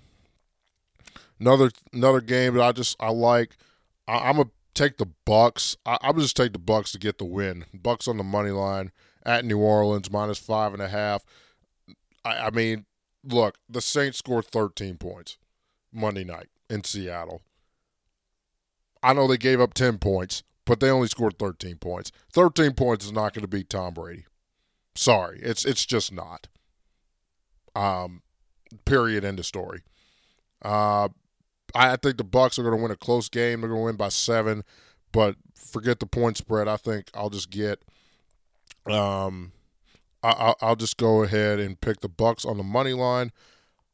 another 1.40 1.70
another 1.92 2.20
game 2.20 2.54
that 2.54 2.62
I 2.62 2.72
just 2.72 2.96
I 3.00 3.10
like. 3.10 3.56
I, 4.06 4.30
am 4.30 4.36
gonna 4.36 4.50
take 4.74 4.98
the 4.98 5.08
Bucks. 5.24 5.76
I, 5.86 5.98
I'm 6.02 6.18
just 6.18 6.36
take 6.36 6.52
the 6.52 6.58
Bucks 6.58 6.92
to 6.92 6.98
get 6.98 7.18
the 7.18 7.24
win. 7.24 7.64
Bucks 7.72 8.06
on 8.06 8.18
the 8.18 8.24
money 8.24 8.50
line 8.50 8.92
at 9.24 9.44
New 9.44 9.58
Orleans 9.58 10.10
minus 10.10 10.38
five 10.38 10.72
and 10.72 10.82
a 10.82 10.88
half. 10.88 11.24
I, 12.24 12.46
I 12.46 12.50
mean, 12.50 12.84
look, 13.24 13.56
the 13.68 13.80
Saints 13.80 14.18
scored 14.18 14.46
13 14.46 14.98
points 14.98 15.38
Monday 15.92 16.24
night 16.24 16.48
in 16.68 16.84
Seattle. 16.84 17.42
I 19.02 19.12
know 19.12 19.26
they 19.26 19.38
gave 19.38 19.60
up 19.60 19.74
10 19.74 19.98
points, 19.98 20.42
but 20.64 20.80
they 20.80 20.90
only 20.90 21.08
scored 21.08 21.38
13 21.38 21.76
points. 21.76 22.12
13 22.32 22.72
points 22.72 23.04
is 23.04 23.12
not 23.12 23.34
going 23.34 23.42
to 23.42 23.48
beat 23.48 23.70
Tom 23.70 23.94
Brady. 23.94 24.26
Sorry, 24.94 25.38
it's 25.42 25.64
it's 25.64 25.86
just 25.86 26.12
not. 26.12 26.48
Um, 27.76 28.22
period. 28.84 29.24
End 29.24 29.38
of 29.38 29.46
story. 29.46 29.82
Uh, 30.60 31.08
I 31.74 31.96
think 31.96 32.16
the 32.16 32.24
Bucks 32.24 32.58
are 32.58 32.62
going 32.62 32.76
to 32.76 32.82
win 32.82 32.90
a 32.90 32.96
close 32.96 33.28
game. 33.28 33.60
They're 33.60 33.70
going 33.70 33.80
to 33.80 33.84
win 33.86 33.96
by 33.96 34.08
seven, 34.08 34.64
but 35.12 35.36
forget 35.54 36.00
the 36.00 36.06
point 36.06 36.36
spread. 36.36 36.66
I 36.66 36.76
think 36.76 37.10
I'll 37.14 37.30
just 37.30 37.50
get. 37.50 37.82
Um, 38.86 39.52
I, 40.22 40.54
will 40.60 40.76
just 40.76 40.96
go 40.96 41.22
ahead 41.22 41.60
and 41.60 41.80
pick 41.80 42.00
the 42.00 42.08
Bucks 42.08 42.44
on 42.44 42.56
the 42.56 42.64
money 42.64 42.92
line. 42.92 43.30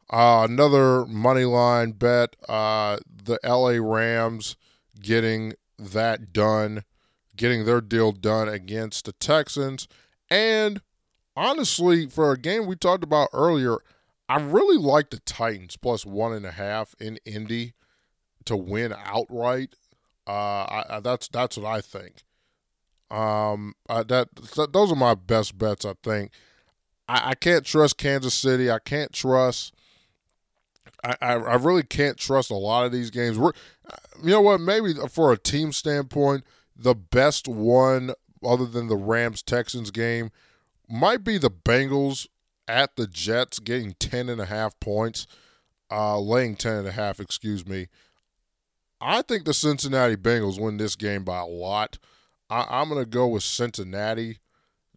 Uh, 0.08 0.46
another 0.48 1.04
money 1.04 1.44
line 1.44 1.92
bet. 1.92 2.36
Uh, 2.48 2.98
the 3.06 3.38
L.A. 3.42 3.80
Rams 3.80 4.56
getting 5.00 5.54
that 5.78 6.32
done, 6.32 6.84
getting 7.36 7.64
their 7.64 7.80
deal 7.80 8.12
done 8.12 8.48
against 8.48 9.04
the 9.04 9.12
Texans. 9.12 9.88
And 10.30 10.80
honestly, 11.36 12.06
for 12.08 12.32
a 12.32 12.38
game 12.38 12.66
we 12.66 12.76
talked 12.76 13.04
about 13.04 13.28
earlier, 13.32 13.78
I 14.28 14.40
really 14.40 14.78
like 14.78 15.10
the 15.10 15.20
Titans 15.20 15.76
plus 15.76 16.06
one 16.06 16.32
and 16.32 16.46
a 16.46 16.52
half 16.52 16.94
in 16.98 17.18
Indy 17.24 17.74
to 18.46 18.56
win 18.56 18.94
outright. 19.04 19.74
Uh, 20.26 20.30
I, 20.30 20.84
I, 20.90 21.00
that's 21.00 21.28
that's 21.28 21.58
what 21.58 21.66
I 21.66 21.80
think. 21.82 22.22
Um, 23.10 23.74
uh, 23.88 24.02
that, 24.04 24.28
those 24.72 24.90
are 24.90 24.96
my 24.96 25.14
best 25.14 25.58
bets. 25.58 25.84
I 25.84 25.94
think. 26.02 26.32
I, 27.06 27.30
I 27.30 27.34
can't 27.34 27.66
trust 27.66 27.98
Kansas 27.98 28.32
City. 28.32 28.70
I 28.70 28.78
can't 28.78 29.12
trust 29.12 29.74
I, 31.04 31.16
I, 31.34 31.54
really 31.56 31.82
can't 31.82 32.16
trust 32.16 32.50
a 32.50 32.56
lot 32.56 32.86
of 32.86 32.92
these 32.92 33.10
games. 33.10 33.38
We're, 33.38 33.52
you 34.22 34.30
know 34.30 34.40
what? 34.40 34.60
Maybe 34.60 34.94
for 35.10 35.32
a 35.32 35.38
team 35.38 35.72
standpoint, 35.72 36.44
the 36.76 36.94
best 36.94 37.48
one 37.48 38.12
other 38.44 38.66
than 38.66 38.88
the 38.88 38.96
Rams 38.96 39.42
Texans 39.42 39.90
game 39.90 40.30
might 40.88 41.24
be 41.24 41.38
the 41.38 41.50
Bengals 41.50 42.26
at 42.68 42.96
the 42.96 43.06
Jets 43.06 43.58
getting 43.58 43.92
10 43.94 44.28
and 44.28 44.40
a 44.40 44.46
half 44.46 44.78
points, 44.80 45.26
uh, 45.90 46.18
laying 46.18 46.56
10 46.56 46.74
and 46.74 46.88
a 46.88 46.92
half, 46.92 47.20
excuse 47.20 47.66
me. 47.66 47.88
I 49.00 49.22
think 49.22 49.44
the 49.44 49.54
Cincinnati 49.54 50.16
Bengals 50.16 50.60
win 50.60 50.76
this 50.78 50.96
game 50.96 51.24
by 51.24 51.38
a 51.38 51.46
lot. 51.46 51.98
I, 52.48 52.80
am 52.82 52.88
going 52.88 53.02
to 53.02 53.08
go 53.08 53.26
with 53.26 53.42
Cincinnati 53.42 54.38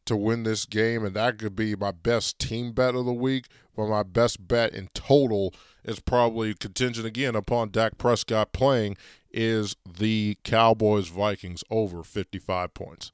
to 0.05 0.15
win 0.15 0.43
this 0.43 0.65
game, 0.65 1.03
and 1.03 1.15
that 1.15 1.37
could 1.37 1.55
be 1.55 1.75
my 1.75 1.91
best 1.91 2.39
team 2.39 2.71
bet 2.71 2.95
of 2.95 3.05
the 3.05 3.13
week. 3.13 3.47
But 3.75 3.87
my 3.87 4.03
best 4.03 4.47
bet 4.47 4.73
in 4.73 4.89
total 4.93 5.53
is 5.87 5.99
probably 5.99 6.53
contingent 6.53 7.07
again 7.07 7.35
upon 7.35 7.71
Dak 7.71 7.97
Prescott 7.97 8.51
playing 8.51 8.97
is 9.31 9.75
the 9.87 10.37
Cowboys 10.43 11.07
Vikings 11.07 11.63
over 11.69 12.03
55 12.03 12.73
points. 12.73 13.11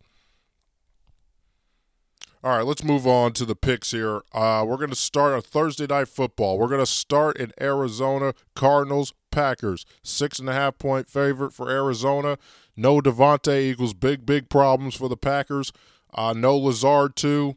All 2.44 2.58
right, 2.58 2.66
let's 2.66 2.84
move 2.84 3.08
on 3.08 3.32
to 3.34 3.46
the 3.46 3.56
picks 3.56 3.92
here. 3.92 4.22
Uh, 4.34 4.66
we're 4.68 4.76
going 4.76 4.90
to 4.90 4.98
start 4.98 5.38
a 5.38 5.42
Thursday 5.42 5.88
night 5.88 6.10
football. 6.10 6.58
We're 6.58 6.68
going 6.68 6.82
to 6.82 6.86
start 6.86 7.38
in 7.38 7.54
Arizona 7.62 8.34
Cardinals 8.54 9.14
Packers. 9.32 9.86
Six 10.04 10.40
and 10.40 10.50
a 10.50 10.54
half 10.54 10.78
point 10.78 11.08
favorite 11.08 11.54
for 11.54 11.70
Arizona. 11.70 12.38
No 12.76 13.00
Davante 13.00 13.62
equals 13.62 13.94
big, 13.94 14.26
big 14.26 14.50
problems 14.50 14.96
for 14.96 15.08
the 15.08 15.16
Packers. 15.16 15.72
Uh, 16.14 16.34
no 16.34 16.58
Lazard, 16.58 17.16
too. 17.16 17.56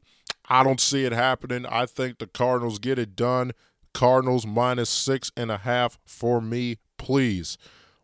I 0.48 0.62
don't 0.62 0.80
see 0.80 1.04
it 1.04 1.12
happening. 1.12 1.66
I 1.66 1.86
think 1.86 2.18
the 2.18 2.28
Cardinals 2.28 2.78
get 2.78 2.96
it 2.96 3.16
done. 3.16 3.52
Cardinals 3.96 4.46
minus 4.46 4.90
six 4.90 5.32
and 5.38 5.50
a 5.50 5.56
half 5.56 5.98
for 6.04 6.42
me, 6.42 6.76
please. 6.98 7.56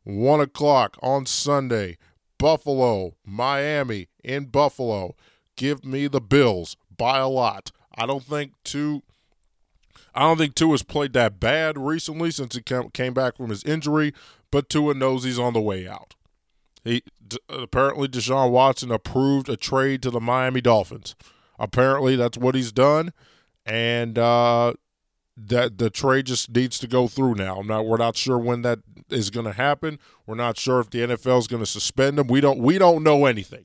One 0.05 0.41
o'clock 0.41 0.97
on 1.03 1.27
Sunday. 1.27 1.99
Buffalo, 2.39 3.17
Miami 3.27 4.09
in 4.25 4.47
Buffalo. 4.47 5.15
Give 5.55 5.85
me 5.85 6.07
the 6.07 6.23
Bills 6.23 6.79
by 6.97 7.19
a 7.19 7.29
lot. 7.29 7.73
I 7.95 8.07
don't 8.07 8.25
think 8.25 8.55
two. 8.65 9.03
I 10.15 10.21
don't 10.21 10.39
think 10.39 10.55
Tua 10.55 10.71
has 10.71 10.83
played 10.83 11.13
that 11.13 11.39
bad 11.39 11.77
recently 11.77 12.31
since 12.31 12.55
he 12.55 12.63
came 12.63 13.13
back 13.13 13.37
from 13.37 13.51
his 13.51 13.63
injury, 13.63 14.15
but 14.51 14.71
Tua 14.71 14.95
knows 14.95 15.25
he's 15.25 15.39
on 15.39 15.53
the 15.53 15.61
way 15.61 15.87
out. 15.87 16.15
He 16.85 17.03
apparently 17.51 18.09
Deshaun 18.09 18.51
Watson 18.51 18.91
approved 18.91 19.51
a 19.51 19.59
trade 19.59 20.03
to 20.05 20.11
the 20.11 20.21
Miami 20.21 20.63
Dolphins. 20.63 21.15
Apparently, 21.59 22.17
that's 22.17 22.39
what 22.39 22.55
he's 22.55 22.73
done, 22.73 23.13
and 23.67 24.19
uh, 24.19 24.73
that 25.37 25.79
the 25.79 25.91
trade 25.91 26.27
just 26.27 26.55
needs 26.55 26.79
to 26.79 26.87
go 26.87 27.09
through 27.09 27.35
now. 27.35 27.63
Now 27.63 27.83
we're 27.83 27.97
not 27.97 28.17
sure 28.17 28.39
when 28.39 28.63
that 28.63 28.81
is 29.11 29.31
going 29.31 29.47
to 29.47 29.53
happen. 29.53 29.99
We're 30.27 30.35
not 30.35 30.59
sure 30.59 30.81
if 30.81 30.91
the 30.91 31.01
NFL 31.01 31.39
is 31.39 31.47
going 31.47 31.63
to 31.63 31.67
suspend 31.67 32.19
him. 32.19 32.27
We 32.27 32.41
don't 32.41 32.59
we 32.59 32.79
don't 32.79 33.03
know 33.03 33.27
anything. 33.27 33.65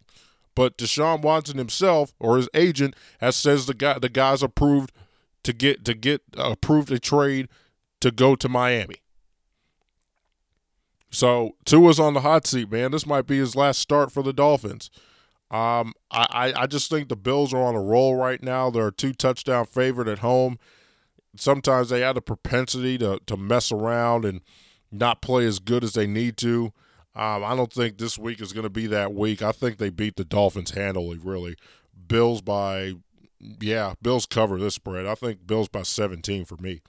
But 0.55 0.77
Deshaun 0.77 1.21
Watson 1.21 1.57
himself 1.57 2.13
or 2.19 2.37
his 2.37 2.49
agent 2.53 2.95
has 3.19 3.35
says 3.35 3.65
the 3.65 3.73
guy 3.73 3.99
the 3.99 4.09
guy's 4.09 4.41
approved 4.41 4.91
to 5.43 5.53
get 5.53 5.85
to 5.85 5.93
get 5.93 6.21
uh, 6.37 6.51
approved 6.51 6.91
a 6.91 6.99
trade 6.99 7.47
to 8.01 8.11
go 8.11 8.35
to 8.35 8.49
Miami. 8.49 9.01
So 11.09 11.55
Tua's 11.65 11.99
on 11.99 12.13
the 12.13 12.21
hot 12.21 12.45
seat, 12.45 12.71
man. 12.71 12.91
This 12.91 13.05
might 13.05 13.27
be 13.27 13.37
his 13.37 13.55
last 13.55 13.79
start 13.79 14.11
for 14.11 14.23
the 14.23 14.33
Dolphins. 14.33 14.89
Um, 15.49 15.93
I, 16.11 16.53
I 16.57 16.67
just 16.67 16.89
think 16.89 17.07
the 17.07 17.15
Bills 17.15 17.53
are 17.53 17.63
on 17.63 17.75
a 17.75 17.81
roll 17.81 18.15
right 18.15 18.43
now. 18.43 18.69
They're 18.69 18.87
a 18.87 18.91
two 18.91 19.13
touchdown 19.13 19.65
favorite 19.65 20.09
at 20.09 20.19
home. 20.19 20.59
Sometimes 21.37 21.89
they 21.89 22.01
have 22.01 22.17
a 22.17 22.21
propensity 22.21 22.97
to, 22.99 23.19
to 23.25 23.37
mess 23.37 23.71
around 23.71 24.25
and 24.25 24.41
not 24.91 25.21
play 25.21 25.45
as 25.45 25.59
good 25.59 25.83
as 25.83 25.93
they 25.93 26.07
need 26.07 26.37
to. 26.37 26.73
Um, 27.15 27.43
I 27.43 27.55
don't 27.55 27.73
think 27.73 27.97
this 27.97 28.17
week 28.17 28.41
is 28.41 28.53
going 28.53 28.63
to 28.63 28.69
be 28.69 28.87
that 28.87 29.13
week. 29.13 29.41
I 29.41 29.51
think 29.51 29.77
they 29.77 29.89
beat 29.89 30.17
the 30.17 30.25
Dolphins 30.25 30.71
handily, 30.71 31.17
really. 31.17 31.55
Bills 32.07 32.41
by, 32.41 32.93
yeah, 33.59 33.95
Bills 34.01 34.25
cover 34.25 34.59
this 34.59 34.75
spread. 34.75 35.05
I 35.07 35.15
think 35.15 35.47
Bills 35.47 35.67
by 35.67 35.81
17 35.81 36.45
for 36.45 36.57
me. 36.57 36.81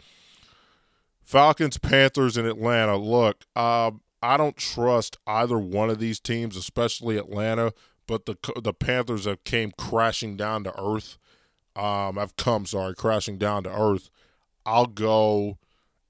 Falcons, 1.22 1.78
Panthers, 1.78 2.36
in 2.36 2.46
Atlanta. 2.46 2.96
Look, 2.96 3.44
um, 3.56 4.00
I 4.22 4.36
don't 4.36 4.56
trust 4.56 5.18
either 5.26 5.58
one 5.58 5.90
of 5.90 5.98
these 5.98 6.20
teams, 6.20 6.56
especially 6.56 7.16
Atlanta. 7.16 7.72
But 8.06 8.24
the 8.24 8.36
the 8.62 8.72
Panthers 8.72 9.26
have 9.26 9.44
came 9.44 9.70
crashing 9.76 10.36
down 10.36 10.64
to 10.64 10.72
earth. 10.80 11.18
Um, 11.76 12.16
have 12.16 12.34
come 12.36 12.64
sorry, 12.64 12.94
crashing 12.94 13.36
down 13.36 13.64
to 13.64 13.70
earth. 13.70 14.08
I'll 14.68 14.86
go 14.86 15.56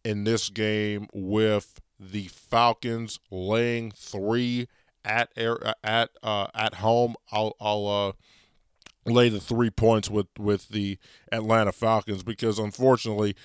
in 0.04 0.24
this 0.24 0.50
game 0.50 1.06
with 1.12 1.80
the 2.00 2.26
Falcons 2.26 3.20
laying 3.30 3.92
three 3.92 4.66
at 5.04 5.30
air 5.36 5.64
uh, 5.64 5.74
at 5.84 6.10
uh, 6.24 6.48
at 6.54 6.74
home, 6.74 7.14
I'll 7.30 7.54
I'll 7.60 7.86
uh, 7.86 8.12
lay 9.08 9.28
the 9.28 9.40
three 9.40 9.70
points 9.70 10.10
with 10.10 10.26
with 10.36 10.70
the 10.70 10.98
Atlanta 11.30 11.70
Falcons 11.70 12.24
because 12.24 12.58
unfortunately, 12.58 13.36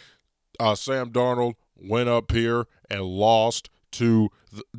uh, 0.59 0.73
Sam 0.73 1.11
Darnold 1.11 1.53
went 1.75 2.09
up 2.09 2.31
here 2.31 2.65
and 2.89 3.03
lost 3.03 3.69
to 3.91 4.29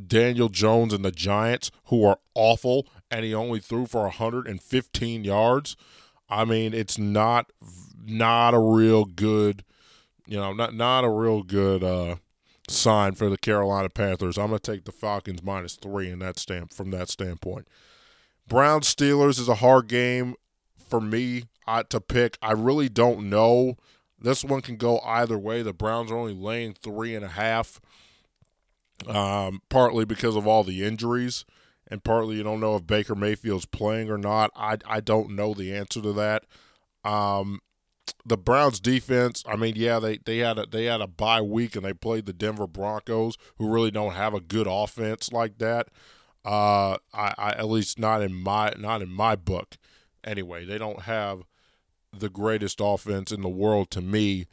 Daniel 0.08 0.48
Jones 0.48 0.92
and 0.92 1.04
the 1.04 1.12
Giants, 1.12 1.70
who 1.84 2.04
are 2.04 2.18
awful, 2.34 2.88
and 3.08 3.24
he 3.24 3.32
only 3.32 3.60
threw 3.60 3.86
for 3.86 4.02
115 4.02 5.22
yards. 5.22 5.76
I 6.28 6.44
mean, 6.44 6.74
it's 6.74 6.98
not 6.98 7.52
not 8.04 8.52
a 8.52 8.58
real 8.58 9.04
good, 9.04 9.62
you 10.26 10.38
know, 10.38 10.52
not 10.52 10.74
not 10.74 11.04
a 11.04 11.10
real 11.10 11.42
good 11.42 11.82
uh, 11.84 12.16
sign 12.68 13.14
for 13.14 13.28
the 13.28 13.38
Carolina 13.38 13.88
Panthers. 13.88 14.38
I'm 14.38 14.48
gonna 14.48 14.58
take 14.58 14.84
the 14.84 14.92
Falcons 14.92 15.42
minus 15.42 15.76
three 15.76 16.10
in 16.10 16.18
that 16.20 16.38
stamp 16.38 16.72
from 16.72 16.90
that 16.90 17.08
standpoint. 17.08 17.68
Browns 18.48 18.94
Steelers 18.94 19.38
is 19.38 19.48
a 19.48 19.56
hard 19.56 19.88
game 19.88 20.34
for 20.88 21.00
me 21.00 21.44
to 21.88 22.00
pick. 22.00 22.36
I 22.42 22.52
really 22.52 22.88
don't 22.88 23.28
know. 23.28 23.76
This 24.18 24.44
one 24.44 24.60
can 24.60 24.76
go 24.76 25.00
either 25.00 25.38
way. 25.38 25.62
The 25.62 25.72
Browns 25.72 26.10
are 26.10 26.16
only 26.16 26.34
laying 26.34 26.74
three 26.74 27.14
and 27.14 27.24
a 27.24 27.28
half, 27.28 27.80
um, 29.06 29.60
partly 29.68 30.04
because 30.04 30.36
of 30.36 30.46
all 30.46 30.64
the 30.64 30.84
injuries, 30.84 31.44
and 31.88 32.04
partly 32.04 32.36
you 32.36 32.42
don't 32.42 32.60
know 32.60 32.76
if 32.76 32.86
Baker 32.86 33.14
Mayfield's 33.14 33.66
playing 33.66 34.10
or 34.10 34.18
not. 34.18 34.50
I 34.56 34.78
I 34.86 35.00
don't 35.00 35.30
know 35.30 35.54
the 35.54 35.74
answer 35.74 36.00
to 36.00 36.12
that. 36.14 36.44
Um, 37.04 37.60
the 38.26 38.36
Browns 38.36 38.80
defense, 38.80 39.44
I 39.46 39.56
mean, 39.56 39.74
yeah, 39.76 39.98
they, 39.98 40.18
they 40.18 40.38
had 40.38 40.58
a 40.58 40.66
they 40.66 40.84
had 40.86 41.00
a 41.00 41.06
bye 41.06 41.40
week 41.40 41.76
and 41.76 41.84
they 41.84 41.92
played 41.92 42.26
the 42.26 42.32
Denver 42.32 42.66
Broncos, 42.66 43.36
who 43.58 43.68
really 43.68 43.90
don't 43.90 44.14
have 44.14 44.34
a 44.34 44.40
good 44.40 44.66
offense 44.68 45.32
like 45.32 45.58
that. 45.58 45.88
Uh, 46.44 46.96
I, 47.12 47.34
I 47.38 47.50
at 47.52 47.68
least 47.68 47.98
not 47.98 48.22
in 48.22 48.34
my 48.34 48.72
not 48.78 49.02
in 49.02 49.10
my 49.10 49.36
book. 49.36 49.76
Anyway, 50.22 50.64
they 50.64 50.78
don't 50.78 51.02
have 51.02 51.44
the 52.12 52.28
greatest 52.28 52.80
offense 52.82 53.32
in 53.32 53.42
the 53.42 53.48
world 53.48 53.90
to 53.92 54.00
me. 54.00 54.46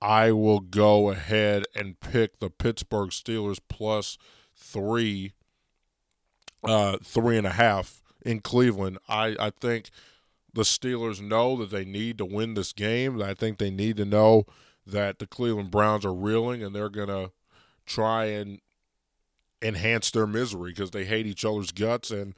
I 0.00 0.32
will 0.32 0.60
go 0.60 1.10
ahead 1.10 1.64
and 1.76 2.00
pick 2.00 2.40
the 2.40 2.50
Pittsburgh 2.50 3.10
Steelers 3.10 3.60
plus 3.68 4.18
three, 4.56 5.32
uh, 6.64 6.98
three 7.02 7.38
and 7.38 7.46
a 7.46 7.52
half 7.52 8.02
in 8.24 8.40
Cleveland. 8.40 8.98
I, 9.08 9.36
I 9.38 9.50
think 9.50 9.90
the 10.54 10.62
Steelers 10.62 11.20
know 11.20 11.56
that 11.56 11.70
they 11.70 11.84
need 11.84 12.18
to 12.18 12.24
win 12.24 12.54
this 12.54 12.72
game. 12.72 13.22
I 13.22 13.34
think 13.34 13.58
they 13.58 13.70
need 13.70 13.96
to 13.96 14.04
know 14.04 14.44
that 14.86 15.18
the 15.18 15.26
Cleveland 15.26 15.70
Browns 15.70 16.04
are 16.04 16.14
reeling 16.14 16.62
and 16.62 16.74
they're 16.74 16.90
going 16.90 17.08
to 17.08 17.32
try 17.86 18.26
and 18.26 18.60
enhance 19.62 20.10
their 20.10 20.26
misery 20.26 20.72
because 20.72 20.90
they 20.90 21.04
hate 21.04 21.26
each 21.26 21.44
other's 21.44 21.72
guts. 21.72 22.10
And 22.10 22.34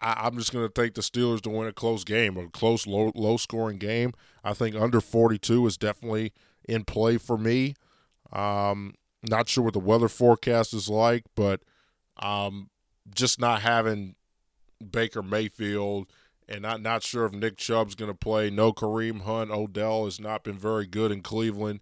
I, 0.00 0.26
am 0.26 0.36
just 0.36 0.52
going 0.52 0.66
to 0.66 0.72
take 0.72 0.94
the 0.94 1.00
Steelers 1.00 1.40
to 1.42 1.50
win 1.50 1.66
a 1.66 1.72
close 1.72 2.04
game, 2.04 2.36
a 2.36 2.48
close, 2.48 2.86
low, 2.86 3.10
low 3.14 3.36
scoring 3.36 3.78
game. 3.78 4.12
I 4.44 4.54
think 4.54 4.76
under 4.76 5.00
42 5.00 5.66
is 5.66 5.76
definitely 5.76 6.32
in 6.68 6.84
play 6.84 7.16
for 7.16 7.36
me. 7.36 7.74
Um, 8.32 8.94
not 9.28 9.48
sure 9.48 9.64
what 9.64 9.72
the 9.72 9.80
weather 9.80 10.08
forecast 10.08 10.72
is 10.72 10.88
like, 10.88 11.24
but 11.34 11.62
um, 12.22 12.70
just 13.12 13.40
not 13.40 13.62
having 13.62 14.14
Baker 14.92 15.22
Mayfield– 15.22 16.06
and 16.50 16.62
not 16.62 16.82
not 16.82 17.02
sure 17.02 17.24
if 17.24 17.32
Nick 17.32 17.56
Chubb's 17.56 17.94
going 17.94 18.10
to 18.10 18.16
play. 18.16 18.50
No 18.50 18.72
Kareem 18.72 19.22
Hunt. 19.22 19.50
Odell 19.50 20.04
has 20.04 20.20
not 20.20 20.44
been 20.44 20.58
very 20.58 20.86
good 20.86 21.12
in 21.12 21.22
Cleveland. 21.22 21.80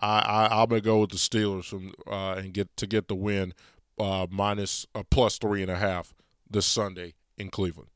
I, 0.00 0.20
I 0.50 0.62
am 0.62 0.68
gonna 0.68 0.80
go 0.80 1.00
with 1.00 1.10
the 1.10 1.16
Steelers 1.16 1.64
from 1.64 1.92
uh, 2.06 2.34
and 2.34 2.52
get 2.52 2.76
to 2.76 2.86
get 2.86 3.08
the 3.08 3.14
win, 3.14 3.52
uh, 3.98 4.26
minus 4.30 4.86
uh, 4.94 5.02
plus 5.10 5.38
three 5.38 5.62
and 5.62 5.70
a 5.70 5.76
half 5.76 6.14
this 6.48 6.66
Sunday 6.66 7.14
in 7.36 7.50
Cleveland. 7.50 7.90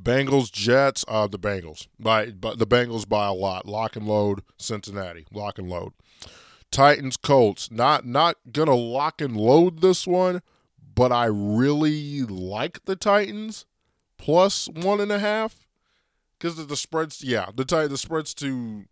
Bengals 0.00 0.52
Jets. 0.52 1.04
Uh, 1.08 1.26
the 1.26 1.38
Bengals 1.38 1.86
by 1.98 2.30
but 2.30 2.58
the 2.58 2.66
Bengals 2.66 3.08
by 3.08 3.26
a 3.26 3.32
lot. 3.32 3.66
Lock 3.66 3.96
and 3.96 4.06
load 4.06 4.42
Cincinnati. 4.58 5.26
Lock 5.32 5.58
and 5.58 5.68
load. 5.68 5.92
Titans 6.70 7.16
Colts. 7.16 7.70
Not 7.70 8.04
not 8.04 8.36
gonna 8.50 8.74
lock 8.74 9.20
and 9.20 9.36
load 9.36 9.80
this 9.80 10.06
one, 10.06 10.42
but 10.94 11.12
I 11.12 11.26
really 11.26 12.22
like 12.22 12.84
the 12.84 12.96
Titans 12.96 13.64
plus 14.22 14.68
one 14.68 15.00
and 15.00 15.10
a 15.10 15.18
half 15.18 15.66
because 16.38 16.54
the, 16.56 16.62
the 16.62 16.76
spreads. 16.76 17.24
Yeah, 17.24 17.46
the 17.54 17.64
the 17.64 17.98
spreads 17.98 18.32
too 18.34 18.84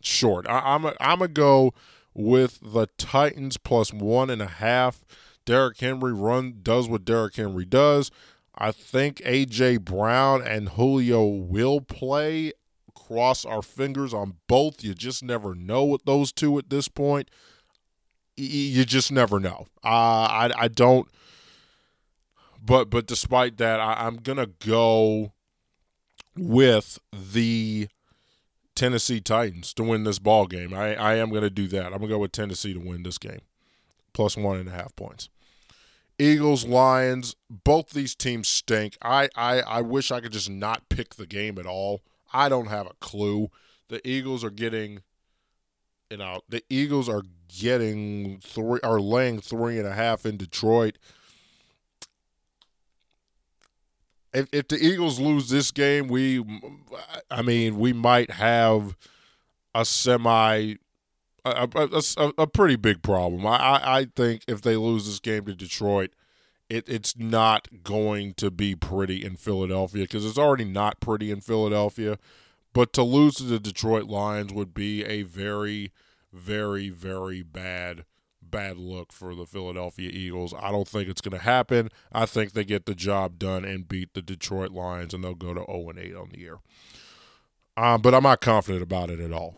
short. 0.00 0.48
I, 0.48 0.74
I'm 0.74 0.84
a, 0.84 0.94
I'm 1.00 1.20
gonna 1.20 1.28
go 1.28 1.72
with 2.14 2.58
the 2.60 2.88
Titans 2.98 3.56
plus 3.56 3.92
one 3.92 4.28
and 4.28 4.42
a 4.42 4.46
half. 4.46 5.04
Derrick 5.44 5.78
Henry 5.78 6.12
run 6.12 6.58
does 6.62 6.88
what 6.88 7.04
Derrick 7.04 7.36
Henry 7.36 7.64
does. 7.64 8.10
I 8.56 8.72
think 8.72 9.18
AJ 9.18 9.82
Brown 9.82 10.42
and 10.42 10.70
Julio 10.70 11.24
will 11.26 11.80
play. 11.80 12.52
Cross 12.94 13.44
our 13.44 13.62
fingers 13.62 14.12
on 14.12 14.34
both. 14.48 14.82
You 14.82 14.94
just 14.94 15.22
never 15.22 15.54
know 15.54 15.84
with 15.84 16.04
those 16.04 16.32
two 16.32 16.58
at 16.58 16.70
this 16.70 16.88
point. 16.88 17.30
You 18.36 18.84
just 18.84 19.12
never 19.12 19.38
know. 19.38 19.66
Uh, 19.84 20.26
I 20.26 20.50
I 20.56 20.68
don't 20.68 21.08
but 22.64 22.90
but 22.90 23.06
despite 23.06 23.56
that, 23.58 23.80
I, 23.80 24.06
I'm 24.06 24.16
gonna 24.16 24.48
go 24.64 25.32
with 26.36 26.98
the 27.12 27.88
Tennessee 28.74 29.20
Titans 29.20 29.74
to 29.74 29.82
win 29.82 30.04
this 30.04 30.18
ball 30.18 30.46
game. 30.46 30.72
I, 30.72 30.94
I 30.94 31.14
am 31.16 31.30
to 31.32 31.50
do 31.50 31.66
that. 31.68 31.92
I'm 31.92 32.00
to 32.00 32.08
go 32.08 32.18
with 32.18 32.32
Tennessee 32.32 32.72
to 32.72 32.80
win 32.80 33.02
this 33.02 33.18
game, 33.18 33.40
plus 34.12 34.36
one 34.36 34.58
and 34.58 34.68
a 34.68 34.72
half 34.72 34.94
points. 34.96 35.28
Eagles, 36.18 36.64
Lions, 36.64 37.34
both 37.50 37.90
these 37.90 38.14
teams 38.14 38.46
stink. 38.46 38.96
I, 39.02 39.28
I, 39.34 39.60
I 39.60 39.80
wish 39.80 40.10
I 40.10 40.20
could 40.20 40.32
just 40.32 40.50
not 40.50 40.88
pick 40.88 41.16
the 41.16 41.26
game 41.26 41.58
at 41.58 41.66
all. 41.66 42.02
I 42.32 42.48
don't 42.48 42.68
have 42.68 42.86
a 42.86 42.94
clue. 43.00 43.50
The 43.88 44.06
Eagles 44.08 44.44
are 44.44 44.50
getting, 44.50 45.00
you 46.10 46.18
know, 46.18 46.40
the 46.48 46.62
Eagles 46.70 47.08
are 47.08 47.22
getting 47.48 48.38
three, 48.40 48.78
are 48.84 49.00
laying 49.00 49.40
three 49.40 49.78
and 49.78 49.86
a 49.86 49.94
half 49.94 50.24
in 50.24 50.36
Detroit 50.36 50.96
if, 54.32 54.48
if 54.52 54.68
the 54.68 54.76
Eagles 54.76 55.20
lose 55.20 55.48
this 55.48 55.70
game, 55.70 56.08
we, 56.08 56.44
I 57.30 57.42
mean, 57.42 57.78
we 57.78 57.92
might 57.92 58.32
have 58.32 58.96
a 59.74 59.84
semi, 59.84 60.76
a, 61.44 61.68
a, 61.74 62.32
a 62.38 62.46
pretty 62.46 62.76
big 62.76 63.02
problem. 63.02 63.46
I, 63.46 63.80
I 63.82 64.06
think 64.16 64.44
if 64.48 64.62
they 64.62 64.76
lose 64.76 65.06
this 65.06 65.20
game 65.20 65.44
to 65.46 65.54
Detroit, 65.54 66.10
it, 66.68 66.88
it's 66.88 67.16
not 67.18 67.82
going 67.82 68.34
to 68.34 68.50
be 68.50 68.74
pretty 68.74 69.24
in 69.24 69.36
Philadelphia 69.36 70.04
because 70.04 70.24
it's 70.24 70.38
already 70.38 70.64
not 70.64 71.00
pretty 71.00 71.30
in 71.30 71.40
Philadelphia. 71.40 72.18
But 72.72 72.94
to 72.94 73.02
lose 73.02 73.34
to 73.34 73.42
the 73.42 73.60
Detroit 73.60 74.04
Lions 74.04 74.52
would 74.52 74.72
be 74.72 75.04
a 75.04 75.22
very, 75.22 75.92
very, 76.32 76.88
very 76.88 77.42
bad 77.42 78.04
bad 78.52 78.78
look 78.78 79.12
for 79.12 79.34
the 79.34 79.46
Philadelphia 79.46 80.10
Eagles. 80.12 80.54
I 80.56 80.70
don't 80.70 80.86
think 80.86 81.08
it's 81.08 81.20
going 81.20 81.36
to 81.36 81.42
happen. 81.44 81.88
I 82.12 82.26
think 82.26 82.52
they 82.52 82.64
get 82.64 82.86
the 82.86 82.94
job 82.94 83.40
done 83.40 83.64
and 83.64 83.88
beat 83.88 84.14
the 84.14 84.22
Detroit 84.22 84.70
Lions, 84.70 85.12
and 85.12 85.24
they'll 85.24 85.34
go 85.34 85.52
to 85.54 85.64
0 85.66 85.92
8 85.98 86.14
on 86.14 86.28
the 86.30 86.38
year. 86.38 86.58
Um, 87.76 88.02
but 88.02 88.14
I'm 88.14 88.22
not 88.22 88.40
confident 88.40 88.82
about 88.82 89.10
it 89.10 89.18
at 89.18 89.32
all. 89.32 89.56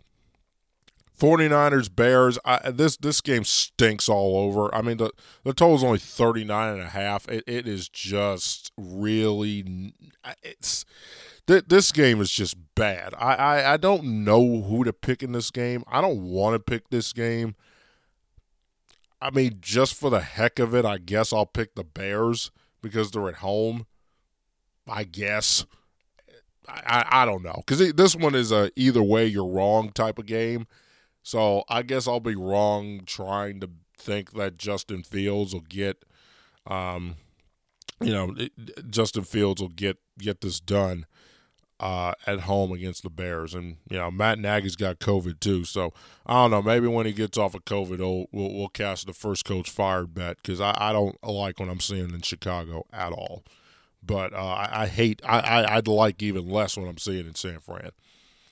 49ers 1.18 1.95
Bears 1.95 2.38
I, 2.45 2.70
this 2.72 2.97
this 2.97 3.20
game 3.20 3.45
stinks 3.45 4.09
all 4.09 4.36
over. 4.36 4.74
I 4.74 4.82
mean 4.82 4.97
the 4.97 5.12
the 5.45 5.53
total 5.53 5.76
is 5.76 5.84
only 5.84 5.99
39 5.99 6.72
and 6.74 6.82
a 6.82 6.88
half. 6.88 7.28
It, 7.28 7.45
it 7.47 7.68
is 7.68 7.88
just 7.88 8.72
really 8.76 9.92
it's 10.42 10.84
th- 11.47 11.66
this 11.68 11.92
game 11.92 12.20
is 12.20 12.32
just 12.32 12.57
bad. 12.74 13.14
I, 13.16 13.34
I 13.34 13.74
I 13.74 13.76
don't 13.76 14.24
know 14.24 14.62
who 14.62 14.82
to 14.82 14.92
pick 14.92 15.22
in 15.22 15.32
this 15.32 15.53
game. 15.53 15.84
I 15.86 16.01
don't 16.01 16.24
want 16.24 16.55
to 16.55 16.59
pick 16.59 16.90
this 16.90 17.12
game. 17.12 17.55
I 19.25 19.31
mean, 19.31 19.57
just 19.62 19.95
for 19.95 20.11
the 20.11 20.20
heck 20.20 20.59
of 20.59 20.75
it, 20.75 20.85
I 20.85 20.99
guess 20.99 21.33
I'll 21.33 21.47
pick 21.47 21.75
the 21.75 21.83
Bears 21.83 22.51
because 22.83 23.11
they're 23.11 23.29
at 23.29 23.37
home. 23.37 23.87
I 24.87 25.05
guess. 25.05 25.64
I, 26.68 26.83
I, 26.85 27.22
I 27.22 27.25
don't 27.25 27.43
know 27.43 27.62
because 27.66 27.95
this 27.95 28.14
one 28.14 28.35
is 28.35 28.53
a 28.53 28.70
either 28.77 29.03
way 29.03 29.25
you're 29.25 29.47
wrong 29.47 29.93
type 29.93 30.18
of 30.18 30.27
game. 30.27 30.66
So 31.22 31.64
I 31.70 31.81
guess 31.81 32.07
I'll 32.07 32.20
be 32.20 32.37
wrong 32.37 33.01
trying 33.07 33.61
to 33.61 33.70
think 33.97 34.35
that 34.35 34.59
Justin 34.59 35.03
Fields 35.03 35.55
will 35.55 35.62
get, 35.62 36.05
um, 36.66 37.16
you 38.03 38.12
know, 38.12 38.37
Justin 38.91 39.25
Fields 39.25 39.62
will 39.62 39.70
get 39.70 39.97
get 40.18 40.43
this 40.43 40.61
done 40.61 41.07
uh, 41.85 42.14
at 42.26 42.41
home 42.41 42.72
against 42.72 43.03
the 43.03 43.11
Bears. 43.11 43.53
And, 43.53 43.76
you 43.91 43.99
know, 43.99 44.11
Matt 44.11 44.39
Nagy's 44.39 44.74
got 44.74 45.01
COVID 45.01 45.39
too. 45.39 45.66
So 45.66 45.93
I 46.24 46.32
don't 46.32 46.51
know. 46.51 46.62
Maybe 46.62 46.87
when 46.87 47.05
he 47.05 47.12
gets 47.12 47.37
off 47.37 47.55
of 47.55 47.66
COVID, 47.66 47.99
we'll, 47.99 48.26
we'll, 48.32 48.68
cast 48.68 49.07
the 49.07 49.12
first 49.12 49.45
coach 49.45 49.68
fired 49.68 50.14
bet 50.14 50.39
because 50.39 50.62
I, 50.62 50.74
I 50.78 50.95
don't 50.95 51.22
like 51.22 51.61
what 51.61 51.68
I'm 51.68 51.80
seeing 51.80 52.09
in 52.14 52.22
Chicago 52.22 52.87
at 52.91 53.12
all. 53.12 53.45
But 54.03 54.32
uh, 54.32 54.37
I, 54.37 54.85
I, 54.85 54.87
hate, 54.87 55.20
I, 55.26 55.64
I, 55.64 55.76
would 55.76 55.87
like 55.87 56.22
even 56.22 56.49
less 56.49 56.78
what 56.78 56.89
I'm 56.89 56.97
seeing 56.97 57.26
in 57.26 57.35
San 57.35 57.61
Fran. 57.61 57.91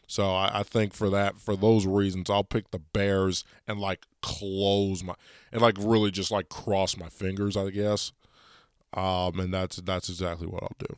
So 0.06 0.30
I, 0.30 0.60
I, 0.60 0.62
think 0.62 0.92
for 0.92 1.08
that, 1.08 1.38
for 1.38 1.56
those 1.56 1.86
reasons, 1.86 2.28
I'll 2.28 2.44
pick 2.44 2.70
the 2.70 2.80
Bears 2.80 3.44
and 3.66 3.80
like 3.80 4.04
close 4.20 5.02
my, 5.02 5.14
and 5.50 5.62
like 5.62 5.76
really 5.78 6.10
just 6.10 6.30
like 6.30 6.50
cross 6.50 6.98
my 6.98 7.08
fingers, 7.08 7.56
I 7.56 7.70
guess. 7.70 8.12
Um, 8.92 9.40
and 9.40 9.54
that's 9.54 9.76
that's 9.76 10.10
exactly 10.10 10.46
what 10.46 10.62
I'll 10.62 10.76
do. 10.78 10.96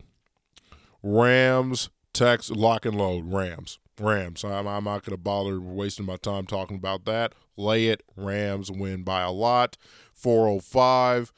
Rams, 1.04 1.90
Tex, 2.14 2.50
lock 2.50 2.86
and 2.86 2.96
load. 2.96 3.32
Rams, 3.32 3.78
Rams. 4.00 4.44
I'm, 4.44 4.66
I'm 4.66 4.84
not 4.84 5.04
going 5.04 5.16
to 5.16 5.22
bother 5.22 5.60
wasting 5.60 6.06
my 6.06 6.16
time 6.16 6.46
talking 6.46 6.76
about 6.76 7.04
that. 7.04 7.34
Lay 7.56 7.88
it. 7.88 8.02
Rams 8.16 8.70
win 8.70 9.02
by 9.02 9.22
a 9.22 9.30
lot. 9.30 9.76
405 10.14 11.32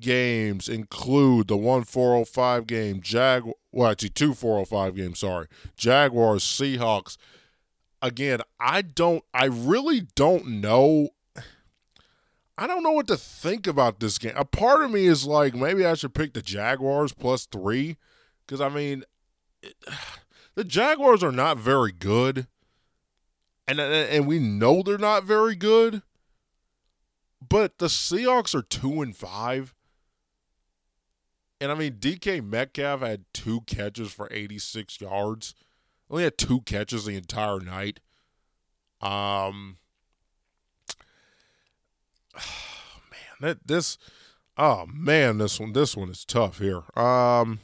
games 0.00 0.68
include 0.68 1.48
the 1.48 1.56
one 1.56 1.84
405 1.84 2.66
game 2.66 3.00
Jag 3.00 3.48
well 3.70 3.90
actually 3.90 4.08
two 4.08 4.34
405 4.34 4.96
games 4.96 5.20
sorry 5.20 5.46
Jaguars 5.76 6.42
Seahawks 6.42 7.16
again 8.00 8.40
I 8.58 8.82
don't 8.82 9.22
I 9.32 9.44
really 9.44 10.08
don't 10.16 10.46
know 10.46 11.10
I 12.58 12.66
don't 12.66 12.82
know 12.82 12.92
what 12.92 13.06
to 13.08 13.16
think 13.16 13.66
about 13.66 13.98
this 13.98 14.18
game. 14.18 14.34
A 14.36 14.44
part 14.44 14.84
of 14.84 14.90
me 14.90 15.06
is 15.06 15.26
like 15.26 15.54
maybe 15.54 15.86
I 15.86 15.94
should 15.94 16.14
pick 16.14 16.34
the 16.34 16.42
Jaguars 16.42 17.12
plus 17.12 17.46
3 17.46 17.96
cuz 18.46 18.60
I 18.60 18.68
mean 18.68 19.04
the 20.54 20.64
Jaguars 20.64 21.22
are 21.22 21.32
not 21.32 21.58
very 21.58 21.92
good. 21.92 22.46
And 23.68 23.80
and 23.80 24.26
we 24.26 24.38
know 24.38 24.82
they're 24.82 24.98
not 24.98 25.24
very 25.24 25.54
good. 25.54 26.02
But 27.46 27.78
the 27.78 27.86
Seahawks 27.86 28.54
are 28.54 28.62
2 28.62 29.02
and 29.02 29.16
5 29.16 29.74
and 31.62 31.70
I 31.70 31.76
mean, 31.76 31.92
DK 31.92 32.44
Metcalf 32.44 33.02
had 33.02 33.24
two 33.32 33.60
catches 33.60 34.12
for 34.12 34.26
86 34.32 35.00
yards. 35.00 35.54
Only 36.10 36.24
had 36.24 36.36
two 36.36 36.62
catches 36.62 37.04
the 37.04 37.14
entire 37.14 37.60
night. 37.60 38.00
Um, 39.00 39.76
oh, 42.36 42.40
man, 43.12 43.36
that 43.40 43.68
this, 43.68 43.96
oh 44.58 44.86
man, 44.92 45.38
this 45.38 45.60
one, 45.60 45.72
this 45.72 45.96
one 45.96 46.08
is 46.08 46.24
tough 46.24 46.58
here. 46.58 46.82
Um, 46.96 47.60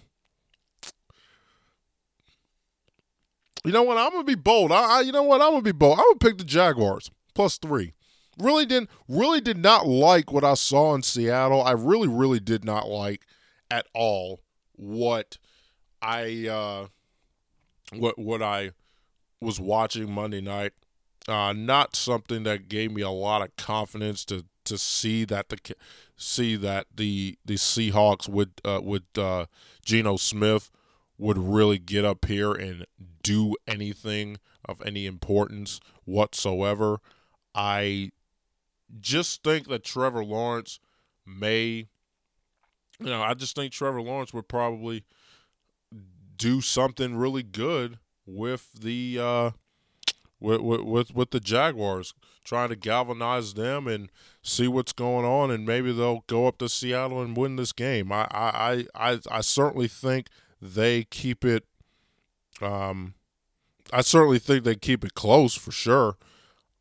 you 3.64 3.72
know 3.72 3.82
what? 3.82 3.98
I'm 3.98 4.10
gonna 4.10 4.24
be 4.24 4.34
bold. 4.34 4.72
I, 4.72 4.98
I 4.98 5.00
you 5.00 5.12
know 5.12 5.22
what? 5.22 5.40
I'm 5.40 5.50
gonna 5.50 5.62
be 5.62 5.72
bold. 5.72 5.98
I'm 5.98 6.04
gonna 6.04 6.18
pick 6.18 6.38
the 6.38 6.44
Jaguars 6.44 7.10
plus 7.34 7.58
three. 7.58 7.94
Really 8.38 8.66
didn't, 8.66 8.90
really 9.08 9.40
did 9.40 9.58
not 9.58 9.86
like 9.86 10.32
what 10.32 10.44
I 10.44 10.54
saw 10.54 10.94
in 10.94 11.02
Seattle. 11.02 11.62
I 11.62 11.72
really, 11.72 12.06
really 12.06 12.38
did 12.38 12.64
not 12.64 12.88
like 12.88 13.26
at 13.70 13.86
all 13.94 14.40
what 14.76 15.38
I 16.00 16.46
uh, 16.46 16.86
what 17.96 18.18
what 18.18 18.42
I 18.42 18.72
was 19.40 19.60
watching 19.60 20.12
Monday 20.12 20.40
night. 20.40 20.72
Uh, 21.26 21.52
not 21.52 21.94
something 21.94 22.44
that 22.44 22.68
gave 22.68 22.90
me 22.92 23.02
a 23.02 23.10
lot 23.10 23.42
of 23.42 23.54
confidence 23.56 24.24
to 24.26 24.44
to 24.64 24.78
see 24.78 25.24
that 25.24 25.48
the 25.48 25.58
see 26.16 26.56
that 26.56 26.86
the 26.94 27.38
the 27.44 27.54
Seahawks 27.54 28.28
with 28.28 28.50
uh, 28.64 28.80
with 28.82 29.04
uh, 29.16 29.46
Geno 29.84 30.16
Smith 30.16 30.70
would 31.18 31.38
really 31.38 31.78
get 31.78 32.04
up 32.04 32.24
here 32.26 32.52
and 32.52 32.86
do 33.22 33.54
anything 33.66 34.38
of 34.64 34.80
any 34.84 35.06
importance 35.06 35.80
whatsoever. 36.04 37.00
I 37.54 38.12
just 39.00 39.42
think 39.42 39.68
that 39.68 39.84
Trevor 39.84 40.24
Lawrence 40.24 40.78
may 41.26 41.88
you 43.00 43.06
know, 43.06 43.22
I 43.22 43.34
just 43.34 43.54
think 43.54 43.72
Trevor 43.72 44.02
Lawrence 44.02 44.34
would 44.34 44.48
probably 44.48 45.04
do 46.36 46.60
something 46.60 47.16
really 47.16 47.42
good 47.42 47.98
with 48.26 48.72
the 48.72 49.18
uh, 49.20 49.50
with, 50.40 50.60
with 50.60 51.14
with 51.14 51.30
the 51.30 51.40
Jaguars, 51.40 52.14
trying 52.44 52.70
to 52.70 52.76
galvanize 52.76 53.54
them 53.54 53.86
and 53.86 54.10
see 54.42 54.68
what's 54.68 54.92
going 54.92 55.24
on, 55.24 55.50
and 55.50 55.64
maybe 55.64 55.92
they'll 55.92 56.24
go 56.26 56.46
up 56.46 56.58
to 56.58 56.68
Seattle 56.68 57.22
and 57.22 57.36
win 57.36 57.56
this 57.56 57.72
game. 57.72 58.10
I 58.10 58.26
I 58.30 58.86
I, 58.94 59.20
I 59.30 59.40
certainly 59.40 59.88
think 59.88 60.28
they 60.60 61.04
keep 61.04 61.44
it. 61.44 61.64
Um, 62.60 63.14
I 63.92 64.02
certainly 64.02 64.38
think 64.38 64.64
they 64.64 64.74
keep 64.74 65.04
it 65.04 65.14
close 65.14 65.54
for 65.54 65.70
sure. 65.72 66.16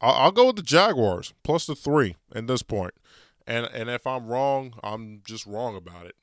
I'll, 0.01 0.13
I'll 0.13 0.31
go 0.31 0.47
with 0.47 0.57
the 0.57 0.61
Jaguars 0.61 1.33
plus 1.43 1.65
the 1.65 1.75
three 1.75 2.15
at 2.33 2.47
this. 2.47 2.63
And 2.69 3.65
and 3.65 3.89
if 3.89 4.05
I'm 4.05 4.27
wrong, 4.27 4.73
I'm 4.83 5.21
just 5.25 5.45
wrong 5.45 5.75
about 5.75 6.05
it. 6.05 6.15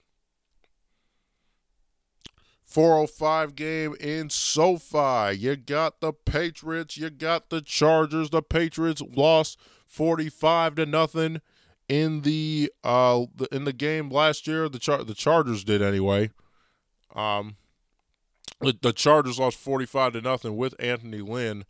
405 2.65 3.55
game 3.55 3.95
in 4.01 4.31
SoFi. 4.31 5.37
You 5.37 5.55
got 5.55 6.01
the 6.01 6.13
Patriots, 6.13 6.97
you 6.97 7.09
got 7.09 7.49
the 7.49 7.61
Chargers. 7.61 8.31
The 8.31 8.43
Patriots 8.43 9.01
lost 9.01 9.59
45 9.87 10.75
to 10.77 10.87
nothing 10.87 11.41
in 11.89 12.23
the 12.23 12.73
uh 12.83 13.27
in 13.53 13.65
the 13.65 13.73
game 13.73 14.11
last 14.11 14.47
year. 14.47 14.69
The 14.69 14.79
Char- 14.79 15.05
the 15.05 15.15
Chargers 15.15 15.63
did 15.65 15.83
anyway. 15.83 16.31
Um 17.15 17.57
the, 18.61 18.77
the 18.81 18.93
Chargers 18.93 19.39
lost 19.39 19.59
45 19.59 20.15
to 20.15 20.21
nothing 20.21 20.57
with 20.57 20.75
Anthony 20.79 21.21
Lynn. 21.21 21.65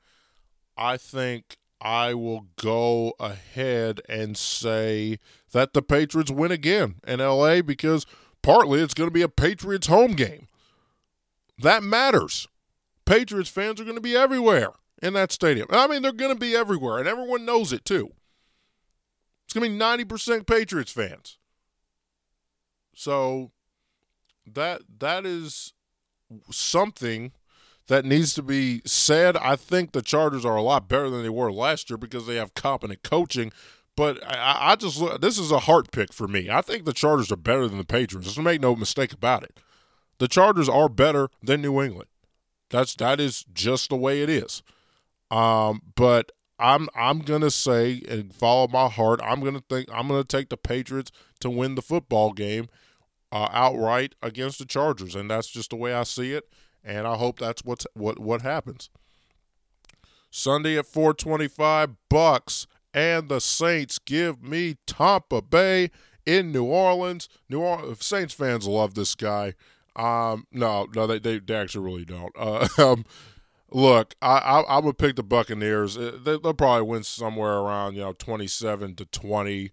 I 0.76 0.96
think 0.96 1.56
I 1.80 2.14
will 2.14 2.46
go 2.56 3.14
ahead 3.20 4.00
and 4.08 4.36
say 4.36 5.18
that 5.52 5.74
the 5.74 5.82
Patriots 5.82 6.30
win 6.30 6.50
again 6.50 6.96
in 7.06 7.20
LA 7.20 7.62
because 7.62 8.06
partly 8.42 8.80
it's 8.80 8.94
going 8.94 9.08
to 9.08 9.14
be 9.14 9.22
a 9.22 9.28
Patriots 9.28 9.86
home 9.86 10.12
game. 10.12 10.48
That 11.58 11.82
matters. 11.82 12.48
Patriots 13.04 13.50
fans 13.50 13.80
are 13.80 13.84
going 13.84 13.96
to 13.96 14.00
be 14.00 14.16
everywhere 14.16 14.72
in 15.02 15.12
that 15.12 15.30
stadium. 15.30 15.68
I 15.70 15.86
mean, 15.86 16.02
they're 16.02 16.12
going 16.12 16.34
to 16.34 16.40
be 16.40 16.56
everywhere, 16.56 16.98
and 16.98 17.06
everyone 17.06 17.44
knows 17.44 17.72
it 17.72 17.84
too. 17.84 18.12
It's 19.44 19.52
going 19.52 19.70
to 19.70 19.78
be 19.78 20.14
90% 20.14 20.46
Patriots 20.46 20.90
fans. 20.90 21.38
So 22.94 23.50
that 24.46 24.82
that 24.98 25.26
is 25.26 25.72
something 26.50 27.32
that 27.86 28.04
needs 28.04 28.34
to 28.34 28.42
be 28.42 28.80
said. 28.84 29.36
I 29.36 29.56
think 29.56 29.92
the 29.92 30.02
Chargers 30.02 30.44
are 30.44 30.56
a 30.56 30.62
lot 30.62 30.88
better 30.88 31.10
than 31.10 31.22
they 31.22 31.28
were 31.28 31.52
last 31.52 31.90
year 31.90 31.96
because 31.96 32.26
they 32.26 32.36
have 32.36 32.54
competent 32.54 33.02
coaching. 33.02 33.52
But 33.96 34.24
I, 34.26 34.72
I 34.72 34.76
just 34.76 35.00
this 35.20 35.38
is 35.38 35.52
a 35.52 35.60
heart 35.60 35.92
pick 35.92 36.12
for 36.12 36.26
me. 36.26 36.50
I 36.50 36.62
think 36.62 36.84
the 36.84 36.92
Chargers 36.92 37.30
are 37.30 37.36
better 37.36 37.68
than 37.68 37.78
the 37.78 37.84
Patriots. 37.84 38.26
Just 38.26 38.38
make 38.38 38.60
no 38.60 38.74
mistake 38.74 39.12
about 39.12 39.44
it. 39.44 39.60
The 40.18 40.28
Chargers 40.28 40.68
are 40.68 40.88
better 40.88 41.28
than 41.42 41.62
New 41.62 41.80
England. 41.80 42.08
That's 42.70 42.94
that 42.96 43.20
is 43.20 43.44
just 43.52 43.90
the 43.90 43.96
way 43.96 44.22
it 44.22 44.30
is. 44.30 44.62
Um, 45.30 45.82
but 45.94 46.32
I'm 46.58 46.88
I'm 46.96 47.20
gonna 47.20 47.50
say 47.50 48.02
and 48.08 48.34
follow 48.34 48.66
my 48.68 48.88
heart. 48.88 49.20
I'm 49.22 49.40
gonna 49.40 49.62
think 49.68 49.88
I'm 49.92 50.08
gonna 50.08 50.24
take 50.24 50.48
the 50.48 50.56
Patriots 50.56 51.12
to 51.40 51.50
win 51.50 51.74
the 51.74 51.82
football 51.82 52.32
game 52.32 52.68
uh, 53.34 53.48
outright 53.50 54.14
against 54.22 54.58
the 54.58 54.64
Chargers, 54.64 55.14
and 55.14 55.30
that's 55.30 55.48
just 55.48 55.70
the 55.70 55.76
way 55.76 55.92
I 55.92 56.04
see 56.04 56.32
it 56.32 56.48
and 56.84 57.06
I 57.06 57.16
hope 57.16 57.38
that's 57.38 57.64
what's 57.64 57.86
what 57.94 58.18
what 58.18 58.42
happens. 58.42 58.90
Sunday 60.30 60.76
at 60.76 60.86
425 60.86 61.90
Bucks 62.08 62.66
and 62.92 63.28
the 63.28 63.40
Saints 63.40 63.98
give 63.98 64.42
me 64.42 64.76
Tampa 64.86 65.40
Bay 65.40 65.90
in 66.26 66.52
New 66.52 66.64
Orleans. 66.64 67.28
New 67.48 67.60
Orleans 67.60 68.04
Saints 68.04 68.34
fans 68.34 68.66
love 68.66 68.94
this 68.94 69.14
guy. 69.14 69.54
Um, 69.96 70.46
no, 70.52 70.88
no, 70.94 71.06
they 71.06 71.18
they, 71.18 71.38
they 71.38 71.54
actually 71.54 71.84
really 71.84 72.04
don't. 72.04 72.32
Uh, 72.36 72.68
um, 72.78 73.04
look, 73.70 74.14
I, 74.20 74.38
I 74.38 74.76
am 74.76 74.82
gonna 74.82 74.94
pick 74.94 75.16
the 75.16 75.22
Buccaneers. 75.22 75.94
They, 75.96 76.36
will 76.36 76.54
probably 76.54 76.86
win 76.86 77.04
somewhere 77.04 77.54
around 77.54 77.94
you 77.94 78.02
know 78.02 78.12
27 78.12 78.96
to 78.96 79.04
20, 79.06 79.70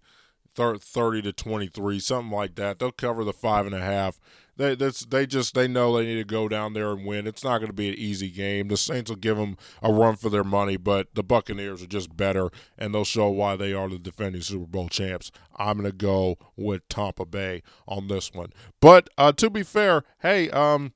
30 0.54 1.22
to 1.22 1.32
23, 1.32 1.98
something 1.98 2.30
like 2.30 2.54
that. 2.56 2.78
They'll 2.78 2.92
cover 2.92 3.24
the 3.24 3.32
five 3.32 3.66
and 3.66 3.74
a 3.74 3.80
half 3.80 4.20
they 4.56 4.74
they 4.74 5.26
just 5.26 5.54
they 5.54 5.66
know 5.66 5.96
they 5.96 6.04
need 6.04 6.16
to 6.16 6.24
go 6.24 6.48
down 6.48 6.74
there 6.74 6.92
and 6.92 7.06
win. 7.06 7.26
It's 7.26 7.42
not 7.42 7.58
going 7.58 7.70
to 7.70 7.74
be 7.76 7.88
an 7.88 7.94
easy 7.94 8.30
game. 8.30 8.68
The 8.68 8.76
Saints 8.76 9.10
will 9.10 9.16
give 9.16 9.36
them 9.36 9.56
a 9.82 9.90
run 9.92 10.16
for 10.16 10.28
their 10.28 10.44
money, 10.44 10.76
but 10.76 11.14
the 11.14 11.22
Buccaneers 11.22 11.82
are 11.82 11.86
just 11.86 12.16
better, 12.16 12.50
and 12.76 12.94
they'll 12.94 13.04
show 13.04 13.28
why 13.28 13.56
they 13.56 13.72
are 13.72 13.88
the 13.88 13.98
defending 13.98 14.42
Super 14.42 14.66
Bowl 14.66 14.88
champs. 14.88 15.30
I'm 15.56 15.78
going 15.78 15.90
to 15.90 15.96
go 15.96 16.36
with 16.56 16.86
Tampa 16.88 17.24
Bay 17.24 17.62
on 17.88 18.08
this 18.08 18.32
one. 18.32 18.52
But 18.80 19.08
uh, 19.16 19.32
to 19.32 19.48
be 19.48 19.62
fair, 19.62 20.04
hey, 20.20 20.50
um, 20.50 20.92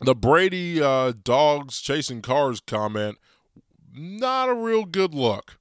the 0.00 0.14
Brady 0.14 0.82
uh, 0.82 1.12
dogs 1.22 1.80
chasing 1.80 2.22
cars 2.22 2.60
comment, 2.60 3.18
not 3.94 4.48
a 4.48 4.54
real 4.54 4.86
good 4.86 5.14
look. 5.14 5.58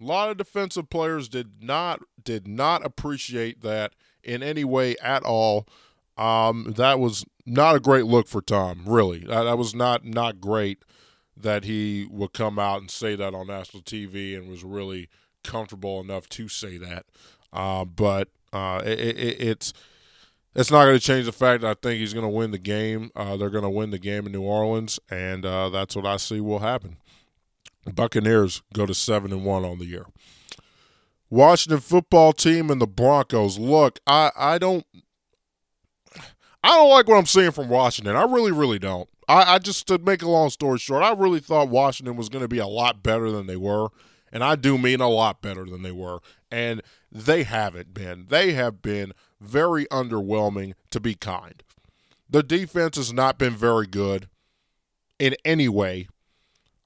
A 0.00 0.04
lot 0.04 0.30
of 0.30 0.36
defensive 0.36 0.88
players 0.90 1.28
did 1.28 1.62
not 1.62 2.02
did 2.22 2.46
not 2.46 2.84
appreciate 2.84 3.62
that 3.62 3.94
in 4.22 4.42
any 4.42 4.64
way 4.64 4.96
at 5.02 5.24
all. 5.24 5.66
Um, 6.16 6.74
that 6.76 6.98
was 6.98 7.24
not 7.46 7.76
a 7.76 7.80
great 7.80 8.04
look 8.04 8.28
for 8.28 8.42
Tom. 8.42 8.82
Really, 8.86 9.20
that, 9.20 9.44
that, 9.44 9.58
was 9.58 9.74
not 9.74 10.04
not 10.04 10.40
great 10.40 10.84
that 11.36 11.64
he 11.64 12.06
would 12.10 12.32
come 12.32 12.58
out 12.58 12.80
and 12.80 12.90
say 12.90 13.14
that 13.16 13.34
on 13.34 13.46
national 13.46 13.82
TV 13.82 14.36
and 14.36 14.48
was 14.48 14.64
really 14.64 15.08
comfortable 15.44 16.00
enough 16.00 16.28
to 16.28 16.48
say 16.48 16.76
that. 16.78 17.06
Uh, 17.52 17.84
but 17.84 18.28
uh, 18.52 18.82
it, 18.84 18.98
it, 18.98 19.40
it's 19.40 19.72
it's 20.54 20.70
not 20.70 20.84
going 20.84 20.98
to 20.98 21.04
change 21.04 21.26
the 21.26 21.32
fact 21.32 21.62
that 21.62 21.70
I 21.70 21.74
think 21.80 22.00
he's 22.00 22.14
going 22.14 22.24
to 22.24 22.28
win 22.28 22.50
the 22.50 22.58
game. 22.58 23.10
Uh, 23.14 23.36
they're 23.36 23.50
going 23.50 23.62
to 23.62 23.70
win 23.70 23.90
the 23.90 23.98
game 23.98 24.26
in 24.26 24.32
New 24.32 24.42
Orleans, 24.42 24.98
and 25.10 25.46
uh, 25.46 25.68
that's 25.68 25.94
what 25.94 26.06
I 26.06 26.16
see 26.16 26.40
will 26.40 26.58
happen. 26.58 26.96
Buccaneers 27.94 28.62
go 28.72 28.86
to 28.86 28.94
seven 28.94 29.32
and 29.32 29.44
one 29.44 29.64
on 29.64 29.78
the 29.78 29.86
year. 29.86 30.06
Washington 31.30 31.80
football 31.80 32.32
team 32.32 32.70
and 32.70 32.80
the 32.80 32.86
Broncos. 32.86 33.58
Look, 33.58 33.98
I, 34.06 34.30
I 34.36 34.58
don't 34.58 34.86
I 36.62 36.76
don't 36.76 36.90
like 36.90 37.06
what 37.06 37.18
I'm 37.18 37.26
seeing 37.26 37.50
from 37.50 37.68
Washington. 37.68 38.16
I 38.16 38.24
really, 38.24 38.52
really 38.52 38.78
don't. 38.78 39.08
I, 39.28 39.54
I 39.54 39.58
just 39.58 39.86
to 39.88 39.98
make 39.98 40.22
a 40.22 40.28
long 40.28 40.50
story 40.50 40.78
short, 40.78 41.02
I 41.02 41.12
really 41.12 41.40
thought 41.40 41.68
Washington 41.68 42.16
was 42.16 42.28
going 42.28 42.42
to 42.42 42.48
be 42.48 42.58
a 42.58 42.66
lot 42.66 43.02
better 43.02 43.30
than 43.30 43.46
they 43.46 43.56
were, 43.56 43.88
and 44.32 44.42
I 44.42 44.56
do 44.56 44.76
mean 44.78 45.00
a 45.00 45.08
lot 45.08 45.40
better 45.40 45.64
than 45.64 45.82
they 45.82 45.92
were, 45.92 46.20
and 46.50 46.82
they 47.12 47.44
haven't 47.44 47.94
been. 47.94 48.26
They 48.28 48.52
have 48.52 48.82
been 48.82 49.12
very 49.40 49.86
underwhelming, 49.86 50.74
to 50.90 51.00
be 51.00 51.14
kind. 51.14 51.62
The 52.28 52.42
defense 52.42 52.96
has 52.96 53.12
not 53.12 53.38
been 53.38 53.54
very 53.54 53.86
good 53.86 54.28
in 55.18 55.36
any 55.44 55.68
way. 55.68 56.08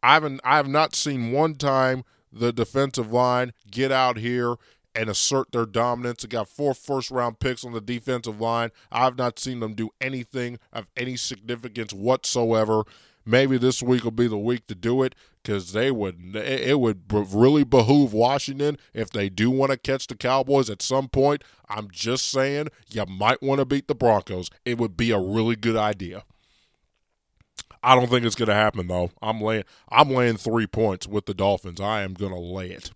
I 0.03 0.15
haven't. 0.15 0.41
I 0.45 0.57
have 0.57 0.69
not 0.69 0.95
seen 0.95 1.33
one 1.33 1.55
time 1.55 2.05
the 2.33 2.53
defensive 2.53 3.13
line 3.13 3.53
get 3.71 3.93
out 3.93 4.17
here 4.17 4.57
and 4.95 5.09
assert 5.09 5.53
their 5.53 5.67
dominance. 5.67 6.23
They 6.23 6.29
got 6.29 6.49
four 6.49 6.75
first 6.75 7.11
round 7.11 7.41
picks 7.41 7.65
on 7.65 7.73
the 7.73 7.81
defensive 7.81 8.41
line. 8.41 8.71
I've 8.91 9.17
not 9.17 9.39
seen 9.39 9.61
them 9.61 9.75
do 9.75 9.91
anything 10.01 10.59
of 10.73 10.87
any 10.97 11.17
significance 11.17 11.93
whatsoever. 11.93 12.85
Maybe 13.25 13.57
this 13.57 13.83
week 13.83 14.03
will 14.03 14.11
be 14.11 14.27
the 14.27 14.37
week 14.37 14.67
to 14.67 14.75
do 14.75 15.03
it 15.03 15.15
because 15.43 15.73
they 15.73 15.91
would. 15.93 16.35
It 16.35 16.81
would 16.81 17.05
really 17.13 17.63
behoove 17.63 18.13
Washington 18.13 18.79
if 18.93 19.11
they 19.11 19.29
do 19.29 19.51
want 19.51 19.71
to 19.71 19.79
catch 19.79 20.09
the 20.09 20.17
Cowboys 20.17 20.69
at 20.69 20.83
some 20.83 21.09
point. 21.09 21.45
I'm 21.69 21.89
just 21.91 22.29
saying 22.31 22.69
you 22.89 23.07
might 23.07 23.41
want 23.41 23.61
to 23.61 23.65
beat 23.65 23.87
the 23.87 23.95
Broncos. 23.95 24.51
It 24.65 24.79
would 24.79 24.97
be 24.97 25.13
a 25.13 25.21
really 25.21 25.55
good 25.57 25.77
idea. 25.77 26.25
I 27.83 27.95
don't 27.95 28.09
think 28.09 28.25
it's 28.25 28.35
going 28.35 28.49
to 28.49 28.55
happen 28.55 28.87
though. 28.87 29.11
I'm 29.21 29.41
laying. 29.41 29.65
I'm 29.91 30.11
laying 30.11 30.37
three 30.37 30.67
points 30.67 31.07
with 31.07 31.27
the 31.27 31.35
Dolphins. 31.35 31.81
I 31.81 32.03
am 32.03 32.15
going 32.15 32.33
to 32.33 32.39
lay 32.39 32.71
it. 32.71 32.93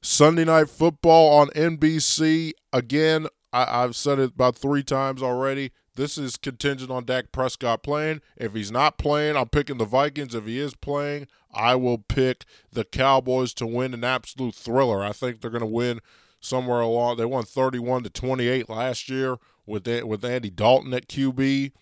Sunday 0.00 0.44
night 0.44 0.68
football 0.68 1.38
on 1.38 1.48
NBC. 1.50 2.52
Again, 2.72 3.28
I, 3.52 3.82
have 3.82 3.96
said 3.96 4.18
it 4.18 4.32
about 4.34 4.56
three 4.56 4.82
times 4.82 5.22
already. 5.22 5.70
This 5.96 6.18
is 6.18 6.36
contingent 6.36 6.90
on 6.90 7.04
Dak 7.04 7.30
Prescott 7.30 7.84
playing. 7.84 8.20
If 8.36 8.52
he's 8.52 8.72
not 8.72 8.98
playing, 8.98 9.36
I'm 9.36 9.48
picking 9.48 9.78
the 9.78 9.84
Vikings. 9.84 10.34
If 10.34 10.44
he 10.44 10.58
is 10.58 10.74
playing, 10.74 11.28
I 11.52 11.76
will 11.76 11.98
pick 11.98 12.44
the 12.72 12.84
Cowboys 12.84 13.54
to 13.54 13.66
win 13.66 13.94
an 13.94 14.02
absolute 14.02 14.56
thriller. 14.56 15.04
I 15.04 15.12
think 15.12 15.40
they're 15.40 15.50
going 15.50 15.60
to 15.60 15.66
win 15.66 16.00
somewhere 16.40 16.80
along. 16.80 17.16
They 17.16 17.24
won 17.24 17.44
31 17.44 18.02
to 18.02 18.10
28 18.10 18.68
last 18.68 19.08
year 19.08 19.36
with 19.66 19.86
with 20.04 20.24
Andy 20.24 20.50
Dalton 20.50 20.92
at 20.92 21.08
QB. 21.08 21.72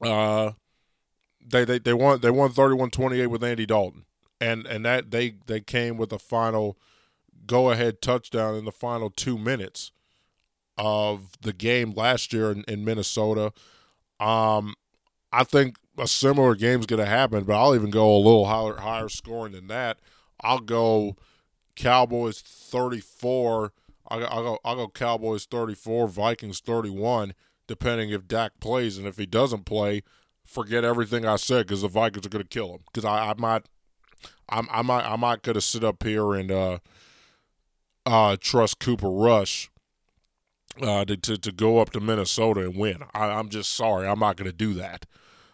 Uh, 0.00 0.52
they 1.50 1.64
they 1.64 1.78
they 1.78 1.92
won 1.92 2.20
they 2.20 2.30
won 2.30 2.50
31-28 2.50 3.26
with 3.28 3.44
Andy 3.44 3.66
Dalton, 3.66 4.04
and 4.40 4.66
and 4.66 4.84
that 4.84 5.10
they 5.10 5.34
they 5.46 5.60
came 5.60 5.96
with 5.96 6.12
a 6.12 6.18
final 6.18 6.78
go 7.46 7.70
ahead 7.70 8.00
touchdown 8.00 8.54
in 8.54 8.64
the 8.64 8.72
final 8.72 9.10
two 9.10 9.36
minutes 9.36 9.92
of 10.78 11.32
the 11.42 11.52
game 11.52 11.92
last 11.92 12.32
year 12.32 12.50
in, 12.50 12.64
in 12.68 12.84
Minnesota. 12.84 13.52
Um, 14.18 14.74
I 15.32 15.44
think 15.44 15.76
a 15.98 16.06
similar 16.08 16.54
game 16.54 16.80
is 16.80 16.86
going 16.86 17.00
to 17.00 17.06
happen, 17.06 17.44
but 17.44 17.54
I'll 17.54 17.74
even 17.74 17.90
go 17.90 18.14
a 18.14 18.18
little 18.18 18.46
higher, 18.46 18.76
higher 18.76 19.08
scoring 19.08 19.52
than 19.52 19.66
that. 19.68 19.98
I'll 20.40 20.60
go 20.60 21.16
Cowboys 21.76 22.40
34. 22.40 23.72
I'll, 24.08 24.26
I'll, 24.26 24.42
go, 24.42 24.58
I'll 24.64 24.76
go 24.76 24.88
Cowboys 24.88 25.44
34, 25.44 26.08
Vikings 26.08 26.60
31, 26.60 27.34
depending 27.66 28.10
if 28.10 28.26
Dak 28.26 28.58
plays. 28.60 28.96
And 28.96 29.06
if 29.06 29.18
he 29.18 29.26
doesn't 29.26 29.64
play, 29.66 30.02
forget 30.50 30.84
everything 30.84 31.24
I 31.24 31.36
said 31.36 31.66
because 31.66 31.82
the 31.82 31.88
Vikings 31.88 32.26
are 32.26 32.30
going 32.30 32.42
to 32.42 32.48
kill 32.48 32.74
him. 32.74 32.80
Because 32.86 33.04
I, 33.04 33.30
I 33.30 33.34
might, 33.38 33.62
I, 34.48 34.62
I 34.70 34.82
might, 34.82 35.04
I 35.04 35.16
might 35.16 35.42
could 35.42 35.56
have 35.56 35.64
sit 35.64 35.84
up 35.84 36.02
here 36.02 36.34
and 36.34 36.50
uh,– 36.50 36.78
uh, 38.06 38.36
trust 38.40 38.78
Cooper 38.78 39.10
Rush 39.10 39.70
uh, 40.80 41.04
to, 41.04 41.16
to, 41.16 41.38
to 41.38 41.52
go 41.52 41.78
up 41.78 41.90
to 41.90 42.00
Minnesota 42.00 42.60
and 42.60 42.76
win. 42.76 43.04
I, 43.14 43.26
I'm 43.26 43.48
just 43.48 43.72
sorry, 43.72 44.06
I'm 44.08 44.18
not 44.18 44.36
going 44.36 44.50
to 44.50 44.56
do 44.56 44.74
that. 44.74 45.06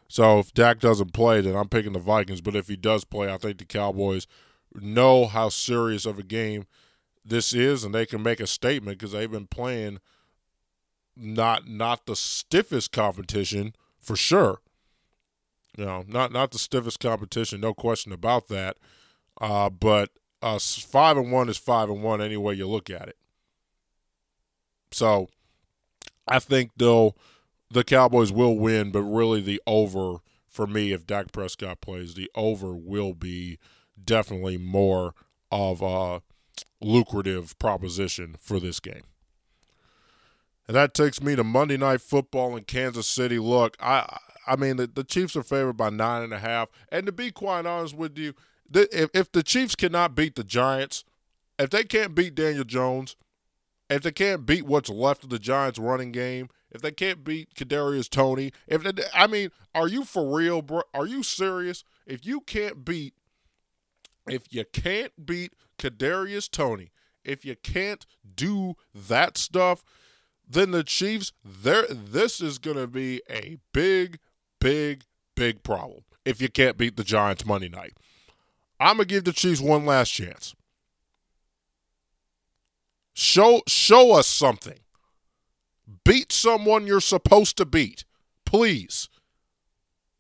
So 0.08 0.38
if 0.38 0.54
Dak 0.54 0.78
doesn't 0.78 1.12
play, 1.12 1.40
then 1.40 1.56
I'm 1.56 1.68
picking 1.68 1.92
the 1.92 1.98
Vikings. 1.98 2.40
But 2.40 2.54
if 2.54 2.68
he 2.68 2.76
does 2.76 3.04
play, 3.04 3.32
I 3.32 3.38
think 3.38 3.58
the 3.58 3.64
Cowboys 3.64 4.26
know 4.74 5.26
how 5.26 5.48
serious 5.48 6.06
of 6.06 6.18
a 6.18 6.22
game 6.22 6.66
this 7.24 7.52
is, 7.52 7.82
and 7.82 7.94
they 7.94 8.06
can 8.06 8.22
make 8.22 8.38
a 8.38 8.46
statement 8.46 8.98
because 8.98 9.12
they've 9.12 9.30
been 9.30 9.48
playing 9.48 9.98
not 11.16 11.66
not 11.66 12.06
the 12.06 12.14
stiffest 12.14 12.92
competition 12.92 13.74
for 13.98 14.14
sure. 14.14 14.60
You 15.76 15.84
know, 15.84 16.04
not 16.08 16.32
not 16.32 16.50
the 16.50 16.58
stiffest 16.58 17.00
competition, 17.00 17.60
no 17.60 17.74
question 17.74 18.12
about 18.12 18.48
that. 18.48 18.76
Uh, 19.40 19.68
but 19.68 20.10
uh, 20.42 20.58
five 20.58 21.16
and 21.16 21.30
one 21.30 21.48
is 21.48 21.58
five 21.58 21.90
and 21.90 22.02
one 22.02 22.20
any 22.22 22.36
way 22.36 22.54
you 22.54 22.66
look 22.66 22.88
at 22.88 23.08
it. 23.08 23.16
So 24.90 25.28
I 26.26 26.38
think 26.38 26.70
though 26.76 27.14
the 27.70 27.84
Cowboys 27.84 28.32
will 28.32 28.56
win, 28.56 28.90
but 28.90 29.02
really 29.02 29.40
the 29.40 29.60
over 29.66 30.18
for 30.48 30.66
me 30.66 30.92
if 30.92 31.06
Dak 31.06 31.32
Prescott 31.32 31.80
plays, 31.80 32.14
the 32.14 32.30
over 32.34 32.74
will 32.74 33.12
be 33.12 33.58
definitely 34.02 34.56
more 34.56 35.14
of 35.50 35.82
a 35.82 36.22
lucrative 36.80 37.58
proposition 37.58 38.36
for 38.40 38.58
this 38.58 38.80
game. 38.80 39.02
And 40.66 40.74
that 40.74 40.94
takes 40.94 41.22
me 41.22 41.36
to 41.36 41.44
Monday 41.44 41.76
Night 41.76 42.00
Football 42.00 42.56
in 42.56 42.64
Kansas 42.64 43.06
City. 43.06 43.38
Look, 43.38 43.76
I 43.80 44.18
I 44.46 44.56
mean 44.56 44.76
the, 44.76 44.86
the 44.86 45.04
Chiefs 45.04 45.36
are 45.36 45.42
favored 45.42 45.76
by 45.76 45.90
nine 45.90 46.22
and 46.22 46.32
a 46.32 46.38
half, 46.38 46.68
and 46.90 47.06
to 47.06 47.12
be 47.12 47.30
quite 47.30 47.66
honest 47.66 47.96
with 47.96 48.16
you, 48.16 48.34
if, 48.72 49.10
if 49.14 49.32
the 49.32 49.42
Chiefs 49.42 49.74
cannot 49.74 50.14
beat 50.14 50.34
the 50.34 50.44
Giants, 50.44 51.04
if 51.58 51.70
they 51.70 51.84
can't 51.84 52.14
beat 52.14 52.34
Daniel 52.34 52.64
Jones, 52.64 53.16
if 53.88 54.02
they 54.02 54.12
can't 54.12 54.44
beat 54.46 54.66
what's 54.66 54.90
left 54.90 55.24
of 55.24 55.30
the 55.30 55.38
Giants' 55.38 55.78
running 55.78 56.12
game, 56.12 56.48
if 56.70 56.82
they 56.82 56.90
can't 56.90 57.24
beat 57.24 57.54
Kadarius 57.54 58.10
Toney, 58.10 58.52
if 58.66 58.82
they, 58.82 59.02
I 59.14 59.26
mean, 59.26 59.50
are 59.74 59.88
you 59.88 60.04
for 60.04 60.36
real, 60.36 60.62
bro? 60.62 60.82
Are 60.92 61.06
you 61.06 61.22
serious? 61.22 61.84
If 62.06 62.26
you 62.26 62.40
can't 62.40 62.84
beat, 62.84 63.14
if 64.28 64.42
you 64.50 64.64
can't 64.64 65.12
beat 65.24 65.54
Kadarius 65.78 66.50
Toney, 66.50 66.90
if 67.24 67.44
you 67.44 67.56
can't 67.56 68.04
do 68.34 68.74
that 68.94 69.38
stuff, 69.38 69.84
then 70.48 70.70
the 70.70 70.84
Chiefs, 70.84 71.32
there, 71.44 71.86
this 71.88 72.40
is 72.40 72.58
going 72.58 72.76
to 72.76 72.86
be 72.86 73.22
a 73.30 73.58
big, 73.72 74.18
big, 74.60 75.04
big 75.34 75.62
problem. 75.62 76.02
If 76.24 76.40
you 76.40 76.48
can't 76.48 76.76
beat 76.76 76.96
the 76.96 77.04
Giants 77.04 77.46
Monday 77.46 77.68
night. 77.68 77.94
I'm 78.78 78.96
gonna 78.96 79.06
give 79.06 79.24
the 79.24 79.32
Chiefs 79.32 79.60
one 79.60 79.86
last 79.86 80.10
chance. 80.10 80.54
Show 83.14 83.62
show 83.66 84.12
us 84.12 84.26
something. 84.26 84.80
Beat 86.04 86.32
someone 86.32 86.86
you're 86.86 87.00
supposed 87.00 87.56
to 87.56 87.64
beat. 87.64 88.04
Please. 88.44 89.08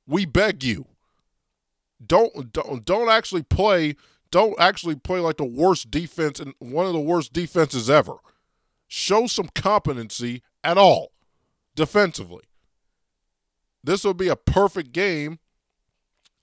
We 0.06 0.24
beg 0.24 0.62
you. 0.62 0.86
Don't 2.04 2.52
don't 2.52 2.84
don't 2.84 3.10
actually 3.10 3.42
play 3.42 3.96
don't 4.30 4.58
actually 4.58 4.96
play 4.96 5.20
like 5.20 5.36
the 5.36 5.44
worst 5.44 5.90
defense 5.90 6.40
and 6.40 6.54
one 6.58 6.86
of 6.86 6.92
the 6.92 7.00
worst 7.00 7.32
defenses 7.32 7.90
ever. 7.90 8.16
Show 8.88 9.26
some 9.26 9.48
competency 9.54 10.42
at 10.62 10.78
all 10.78 11.12
defensively. 11.74 12.44
This 13.86 14.04
will 14.04 14.14
be 14.14 14.28
a 14.28 14.36
perfect 14.36 14.92
game 14.92 15.38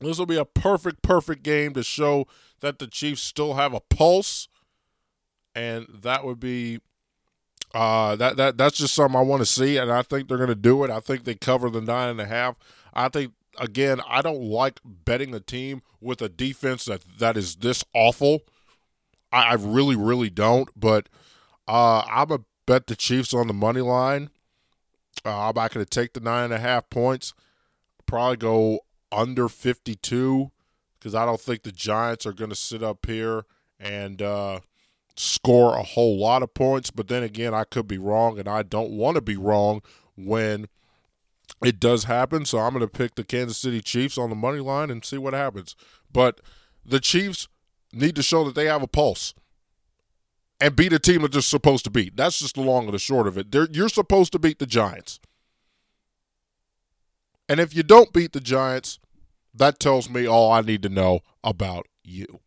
this 0.03 0.19
will 0.19 0.25
be 0.25 0.37
a 0.37 0.45
perfect, 0.45 1.01
perfect 1.01 1.43
game 1.43 1.73
to 1.73 1.83
show 1.83 2.27
that 2.61 2.79
the 2.79 2.87
Chiefs 2.87 3.21
still 3.21 3.55
have 3.55 3.73
a 3.73 3.79
pulse, 3.79 4.47
and 5.55 5.87
that 5.89 6.25
would 6.25 6.39
be 6.39 6.79
uh, 7.73 8.15
that 8.17 8.37
that 8.37 8.57
that's 8.57 8.77
just 8.77 8.93
something 8.93 9.17
I 9.17 9.23
want 9.23 9.41
to 9.41 9.45
see, 9.45 9.77
and 9.77 9.91
I 9.91 10.01
think 10.01 10.27
they're 10.27 10.37
going 10.37 10.49
to 10.49 10.55
do 10.55 10.83
it. 10.83 10.91
I 10.91 10.99
think 10.99 11.23
they 11.23 11.35
cover 11.35 11.69
the 11.69 11.81
nine 11.81 12.09
and 12.09 12.21
a 12.21 12.25
half. 12.25 12.55
I 12.93 13.09
think 13.09 13.33
again, 13.57 14.01
I 14.07 14.21
don't 14.21 14.41
like 14.41 14.79
betting 14.83 15.33
a 15.33 15.39
team 15.39 15.81
with 16.01 16.21
a 16.21 16.29
defense 16.29 16.85
that 16.85 17.03
that 17.19 17.37
is 17.37 17.55
this 17.57 17.83
awful. 17.93 18.41
I, 19.31 19.51
I 19.51 19.53
really, 19.53 19.95
really 19.95 20.29
don't. 20.29 20.69
But 20.75 21.09
uh, 21.67 22.03
I'm 22.09 22.27
gonna 22.27 22.43
bet 22.65 22.87
the 22.87 22.95
Chiefs 22.95 23.33
on 23.33 23.47
the 23.47 23.53
money 23.53 23.81
line. 23.81 24.29
Uh, 25.25 25.49
I'm 25.49 25.55
not 25.55 25.73
going 25.73 25.85
to 25.85 25.89
take 25.89 26.13
the 26.13 26.19
nine 26.19 26.45
and 26.45 26.53
a 26.53 26.59
half 26.59 26.89
points. 26.89 27.33
Probably 28.05 28.37
go 28.37 28.79
under 29.11 29.47
52 29.47 30.51
because 30.99 31.15
I 31.15 31.25
don't 31.25 31.39
think 31.39 31.63
the 31.63 31.71
Giants 31.71 32.25
are 32.25 32.33
going 32.33 32.49
to 32.49 32.55
sit 32.55 32.83
up 32.83 33.05
here 33.05 33.45
and 33.79 34.21
uh, 34.21 34.59
score 35.15 35.77
a 35.77 35.83
whole 35.83 36.17
lot 36.17 36.43
of 36.43 36.53
points. 36.53 36.91
But 36.91 37.07
then 37.07 37.23
again, 37.23 37.53
I 37.53 37.63
could 37.63 37.87
be 37.87 37.97
wrong, 37.97 38.39
and 38.39 38.47
I 38.47 38.63
don't 38.63 38.91
want 38.91 39.15
to 39.15 39.21
be 39.21 39.37
wrong 39.37 39.81
when 40.15 40.67
it 41.63 41.79
does 41.79 42.05
happen. 42.05 42.45
So 42.45 42.59
I'm 42.59 42.73
going 42.73 42.81
to 42.81 42.87
pick 42.87 43.15
the 43.15 43.23
Kansas 43.23 43.57
City 43.57 43.81
Chiefs 43.81 44.17
on 44.17 44.29
the 44.29 44.35
money 44.35 44.59
line 44.59 44.89
and 44.89 45.03
see 45.03 45.17
what 45.17 45.33
happens. 45.33 45.75
But 46.11 46.41
the 46.85 46.99
Chiefs 46.99 47.47
need 47.91 48.15
to 48.15 48.23
show 48.23 48.43
that 48.45 48.55
they 48.55 48.65
have 48.65 48.83
a 48.83 48.87
pulse 48.87 49.33
and 50.63 50.77
beat 50.77 50.93
a 50.93 50.99
team 50.99 51.23
that 51.23 51.33
they're 51.33 51.41
supposed 51.41 51.83
to 51.83 51.89
beat. 51.89 52.15
That's 52.15 52.39
just 52.39 52.55
the 52.55 52.61
long 52.61 52.85
and 52.85 52.93
the 52.93 52.99
short 52.99 53.27
of 53.27 53.37
it. 53.37 53.51
They're, 53.51 53.67
you're 53.69 53.89
supposed 53.89 54.31
to 54.31 54.39
beat 54.39 54.59
the 54.59 54.65
Giants. 54.65 55.19
And 57.49 57.59
if 57.59 57.75
you 57.75 57.83
don't 57.83 58.13
beat 58.13 58.31
the 58.31 58.39
Giants, 58.39 58.97
that 59.53 59.77
tells 59.77 60.09
me 60.09 60.25
all 60.25 60.53
I 60.53 60.61
need 60.61 60.81
to 60.83 60.89
know 60.89 61.19
about 61.43 61.87
you. 62.01 62.39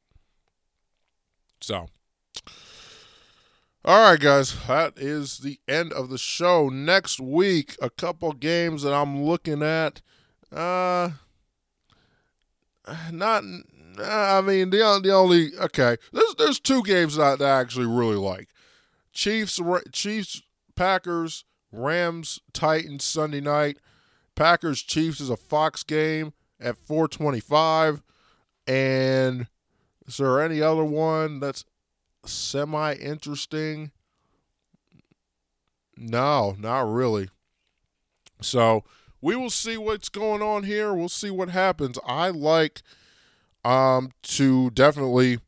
So, 1.61 1.89
All 3.85 4.11
right, 4.11 4.19
guys, 4.19 4.57
that 4.67 4.95
is 4.97 5.41
the 5.41 5.61
end 5.69 5.93
of 5.93 6.09
the 6.09 6.17
show. 6.17 6.71
Next 6.71 7.21
week, 7.21 7.77
a 7.83 7.91
couple 7.91 8.33
games 8.33 8.83
that 8.83 8.95
I'm 8.95 9.25
looking 9.25 9.62
at. 9.62 10.01
Uh, 10.51 11.11
not. 13.12 13.45
I 14.01 14.41
mean, 14.41 14.71
the 14.71 15.01
the 15.03 15.13
only 15.13 15.57
okay. 15.59 15.97
There's 16.13 16.35
there's 16.37 16.61
two 16.61 16.83
games 16.83 17.17
that, 17.17 17.41
I 17.41 17.61
actually 17.61 17.87
really 17.87 18.17
like. 18.17 18.49
Chiefs 19.13 19.61
Chiefs 19.93 20.43
Packers 20.75 21.45
Rams 21.73 22.41
Titans 22.53 23.05
Sunday 23.05 23.41
night. 23.41 23.79
Packers 24.35 24.83
Chiefs 24.83 25.21
is 25.21 25.31
a 25.31 25.37
Fox 25.37 25.83
game 25.83 26.33
at 26.61 26.77
425. 26.77 28.03
And 28.67 29.47
is 30.07 30.19
there 30.19 30.41
any 30.41 30.61
other 30.61 30.85
one 30.85 31.41
that's 31.41 31.65
semi 32.25 32.95
interesting? 32.95 33.93
No, 35.97 36.55
not 36.59 36.81
really. 36.93 37.31
So 38.43 38.85
we 39.21 39.35
will 39.35 39.51
see 39.51 39.79
what's 39.79 40.09
going 40.09 40.43
on 40.43 40.65
here. 40.65 40.93
We'll 40.93 41.09
see 41.09 41.31
what 41.31 41.49
happens. 41.49 41.99
I 42.07 42.29
like 42.29 42.83
um, 43.67 44.12
to 44.23 44.71
definitely 44.71 45.41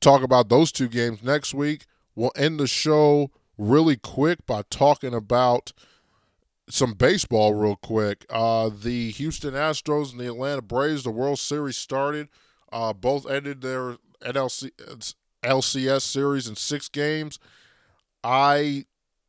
talk 0.00 0.22
about 0.22 0.48
those 0.48 0.72
two 0.72 0.88
games 0.88 1.22
next 1.22 1.54
week. 1.54 1.86
We'll 2.16 2.32
end 2.36 2.58
the 2.58 2.66
show 2.66 3.30
really 3.56 3.96
quick 3.96 4.44
by 4.44 4.62
talking 4.70 5.14
about 5.14 5.72
some 6.68 6.94
baseball 6.94 7.54
real 7.54 7.76
quick. 7.76 8.26
Uh, 8.28 8.70
the 8.76 9.12
Houston 9.12 9.54
Astros 9.54 10.10
and 10.10 10.20
the 10.20 10.26
Atlanta 10.26 10.62
Braves, 10.62 11.04
the 11.04 11.12
World 11.12 11.38
Series 11.38 11.76
started. 11.76 12.28
Uh, 12.72 12.92
both 12.92 13.30
ended 13.30 13.60
their 13.60 13.98
NLC, 14.24 14.72
LCS 15.44 16.02
series 16.02 16.48
in 16.48 16.56
six 16.56 16.88
games. 16.88 17.38
I 18.24 18.86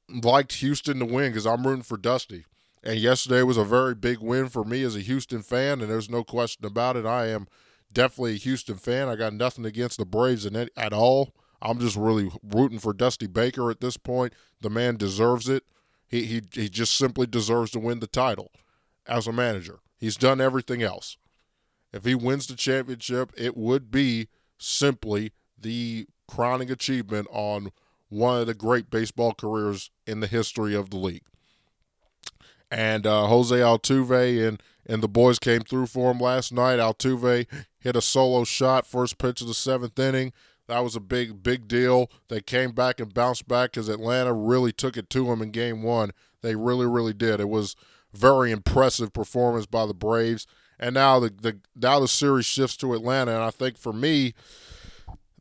liked 0.10 0.54
Houston 0.54 0.98
to 0.98 1.06
win 1.06 1.32
because 1.32 1.46
I'm 1.46 1.68
rooting 1.68 1.84
for 1.84 1.98
Dusty. 1.98 2.46
And 2.84 3.00
yesterday 3.00 3.44
was 3.44 3.58
a 3.58 3.64
very 3.64 3.94
big 3.94 4.18
win 4.18 4.50
for 4.50 4.64
me 4.64 4.82
as 4.82 4.96
a 4.96 5.00
Houston 5.00 5.44
fan, 5.44 5.80
and 5.80 5.91
there's 5.91 6.10
no 6.10 6.24
question 6.24 6.66
about 6.66 6.98
it. 6.98 7.06
I 7.06 7.28
am 7.28 7.48
definitely 7.94 8.34
a 8.34 8.38
Houston 8.38 8.78
fan. 8.78 9.08
I 9.08 9.16
got 9.16 9.34
nothing 9.34 9.66
against 9.66 9.98
the 9.98 10.06
Braves 10.06 10.46
in 10.46 10.56
it, 10.56 10.72
at 10.76 10.94
all. 10.94 11.34
I'm 11.62 11.80
just 11.80 11.96
really 11.96 12.30
rooting 12.44 12.80
for 12.80 12.94
Dusty 12.94 13.28
Baker 13.28 13.72
at 13.72 13.80
this 13.80 13.98
point. 13.98 14.34
The 14.62 14.70
man 14.70 14.98
deserves 14.98 15.48
it. 15.48 15.64
He 16.08 16.26
he 16.26 16.41
he 16.52 16.70
just 16.70 16.96
simply 16.96 17.26
deserves 17.26 17.72
to 17.72 17.80
win 17.80 18.00
the 18.00 18.08
title 18.08 18.52
as 19.08 19.28
a 19.28 19.32
manager. 19.32 19.80
He's 19.98 20.18
done 20.18 20.41
everything 20.41 20.84
else. 20.84 21.18
If 21.94 22.06
he 22.06 22.16
wins 22.16 22.48
the 22.48 22.56
championship, 22.56 23.32
it 23.38 23.56
would 23.56 23.89
be 23.89 24.28
simply 24.58 25.32
the 25.58 26.08
crowning 26.28 26.70
achievement 26.70 27.28
on 27.32 27.72
one 28.10 28.41
of 28.41 28.48
the 28.48 28.54
great 28.54 28.89
baseball 28.89 29.34
careers 29.34 29.89
in 30.06 30.20
the 30.20 30.28
history 30.28 30.76
of 30.76 30.89
the 30.89 30.98
league. 30.98 31.24
And 32.70 33.08
uh, 33.08 33.28
Jose 33.28 33.56
Altuve 33.56 34.48
and 34.48 34.62
and 34.86 35.02
the 35.02 35.08
boys 35.08 35.39
came 35.39 35.62
through 35.62 35.88
for 35.88 36.12
him 36.12 36.20
last 36.20 36.52
night. 36.52 36.80
Altuve 36.80 37.48
hit 37.84 37.98
a 37.98 38.02
solo 38.02 38.46
shot, 38.46 38.88
first 38.88 39.18
pitch 39.18 39.42
of 39.42 39.48
the 39.48 39.54
seventh 39.54 40.00
inning. 40.00 40.32
That 40.68 40.80
was 40.80 40.96
a 40.96 41.02
big, 41.02 41.44
big 41.44 41.68
deal. 41.68 42.10
They 42.30 42.40
came 42.40 42.72
back 42.72 43.02
and 43.02 43.14
bounced 43.14 43.48
back 43.48 43.74
because 43.74 43.90
Atlanta 43.90 44.34
really 44.34 44.72
took 44.72 44.96
it 44.96 45.10
to 45.10 45.26
them 45.26 45.42
in 45.42 45.52
game 45.52 45.84
one. 45.84 46.12
They 46.42 46.56
really, 46.56 46.86
really 46.86 47.14
did. 47.14 47.42
It 47.42 47.50
was 47.50 47.76
very 48.14 48.52
impressive 48.52 49.12
performance 49.12 49.66
by 49.66 49.86
the 49.86 49.94
Braves. 49.94 50.48
And 50.80 50.94
now 50.94 51.20
the, 51.20 51.30
the 51.30 51.60
now 51.76 52.00
the 52.00 52.08
series 52.08 52.46
shifts 52.46 52.78
to 52.78 52.94
Atlanta. 52.94 53.34
And 53.34 53.44
I 53.44 53.52
think 53.52 53.78
for 53.78 53.92
me, 53.92 54.34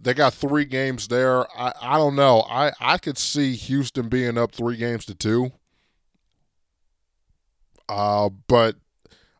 they 0.00 0.12
got 0.12 0.34
three 0.34 0.64
games 0.64 1.06
there. 1.06 1.46
I, 1.56 1.72
I 1.80 1.96
don't 1.96 2.16
know. 2.16 2.40
I, 2.50 2.72
I 2.80 2.98
could 2.98 3.16
see 3.16 3.54
Houston 3.54 4.08
being 4.08 4.36
up 4.36 4.50
three 4.50 4.76
games 4.76 5.04
to 5.06 5.14
two. 5.14 5.52
Uh, 7.88 8.30
but 8.48 8.76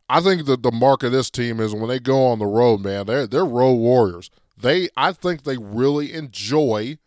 I 0.09 0.21
think 0.21 0.45
that 0.45 0.63
the 0.63 0.71
mark 0.71 1.03
of 1.03 1.11
this 1.11 1.29
team 1.29 1.59
is 1.59 1.73
when 1.73 1.87
they 1.87 1.99
go 1.99 2.25
on 2.25 2.39
the 2.39 2.45
road, 2.45 2.81
man, 2.81 3.05
they're 3.05 3.27
they're 3.27 3.45
road 3.45 3.75
warriors 3.75 4.29
they 4.57 4.89
I 4.95 5.11
think 5.11 5.43
they 5.43 5.57
really 5.57 6.13
enjoy 6.13 6.97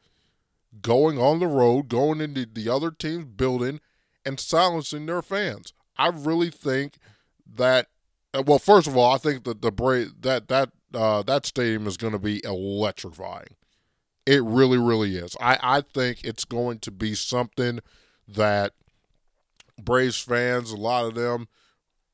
going 0.82 1.18
on 1.18 1.38
the 1.38 1.46
road, 1.46 1.88
going 1.88 2.20
into 2.20 2.46
the 2.46 2.68
other 2.68 2.90
team's 2.90 3.24
building 3.24 3.80
and 4.24 4.38
silencing 4.38 5.06
their 5.06 5.22
fans. 5.22 5.72
I 5.96 6.08
really 6.08 6.50
think 6.50 6.98
that 7.54 7.86
uh, 8.34 8.42
well, 8.46 8.58
first 8.58 8.86
of 8.86 8.96
all, 8.96 9.14
I 9.14 9.18
think 9.18 9.44
that 9.44 9.62
the 9.62 9.72
Bra- 9.72 10.12
that 10.20 10.48
that 10.48 10.70
uh, 10.92 11.22
that 11.22 11.46
stadium 11.46 11.86
is 11.86 11.96
going 11.96 12.12
to 12.12 12.18
be 12.18 12.44
electrifying. 12.44 13.56
It 14.26 14.42
really, 14.42 14.78
really 14.78 15.16
is. 15.16 15.36
I, 15.40 15.58
I 15.62 15.80
think 15.82 16.24
it's 16.24 16.44
going 16.44 16.80
to 16.80 16.90
be 16.90 17.14
something 17.14 17.78
that 18.26 18.72
Braves 19.80 20.18
fans, 20.18 20.72
a 20.72 20.76
lot 20.76 21.06
of 21.06 21.14
them, 21.14 21.46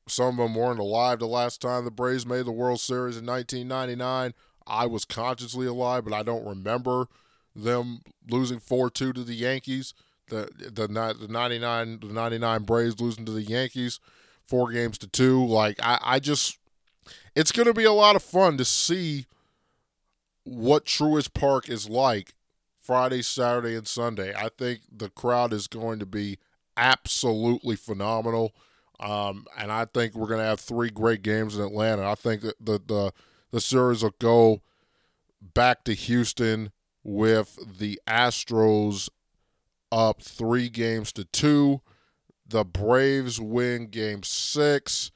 some 0.07 0.39
of 0.39 0.45
them 0.45 0.55
weren't 0.55 0.79
alive 0.79 1.19
the 1.19 1.27
last 1.27 1.61
time 1.61 1.85
the 1.85 1.91
Braves 1.91 2.25
made 2.25 2.45
the 2.45 2.51
World 2.51 2.79
Series 2.79 3.17
in 3.17 3.25
1999. 3.25 4.33
I 4.65 4.85
was 4.85 5.05
consciously 5.05 5.65
alive, 5.67 6.03
but 6.03 6.13
I 6.13 6.23
don't 6.23 6.45
remember 6.45 7.07
them 7.55 8.01
losing 8.29 8.59
four 8.59 8.89
two 8.89 9.13
to 9.13 9.23
the 9.23 9.35
Yankees. 9.35 9.93
The 10.29 10.49
the 10.57 10.87
the 10.87 11.27
ninety 11.29 11.59
nine 11.59 11.99
the 11.99 12.07
ninety 12.07 12.37
nine 12.37 12.63
Braves 12.63 12.99
losing 12.99 13.25
to 13.25 13.31
the 13.31 13.43
Yankees 13.43 13.99
four 14.47 14.71
games 14.71 14.97
to 14.99 15.07
two. 15.07 15.45
Like 15.45 15.77
I, 15.81 15.99
I 16.01 16.19
just 16.19 16.57
it's 17.35 17.51
gonna 17.51 17.73
be 17.73 17.83
a 17.83 17.91
lot 17.91 18.15
of 18.15 18.23
fun 18.23 18.57
to 18.57 18.65
see 18.65 19.25
what 20.43 20.85
Truist 20.85 21.33
Park 21.33 21.69
is 21.69 21.89
like 21.89 22.33
Friday, 22.81 23.21
Saturday, 23.21 23.75
and 23.75 23.87
Sunday. 23.87 24.33
I 24.35 24.49
think 24.49 24.81
the 24.91 25.09
crowd 25.09 25.53
is 25.53 25.67
going 25.67 25.99
to 25.99 26.05
be 26.05 26.37
absolutely 26.75 27.75
phenomenal. 27.75 28.53
Um, 28.99 29.45
and 29.57 29.71
I 29.71 29.85
think 29.85 30.15
we're 30.15 30.27
going 30.27 30.39
to 30.39 30.45
have 30.45 30.59
three 30.59 30.89
great 30.89 31.23
games 31.23 31.57
in 31.57 31.63
Atlanta. 31.63 32.09
I 32.09 32.15
think 32.15 32.41
that 32.41 32.55
the, 32.59 32.79
the 32.85 33.11
the 33.51 33.61
series 33.61 34.01
will 34.01 34.15
go 34.19 34.61
back 35.41 35.83
to 35.83 35.93
Houston 35.93 36.71
with 37.03 37.77
the 37.77 37.99
Astros 38.07 39.09
up 39.91 40.21
three 40.21 40.69
games 40.69 41.11
to 41.13 41.25
two. 41.25 41.81
The 42.47 42.65
Braves 42.65 43.39
win 43.39 43.87
game 43.87 44.23
six, 44.23 45.11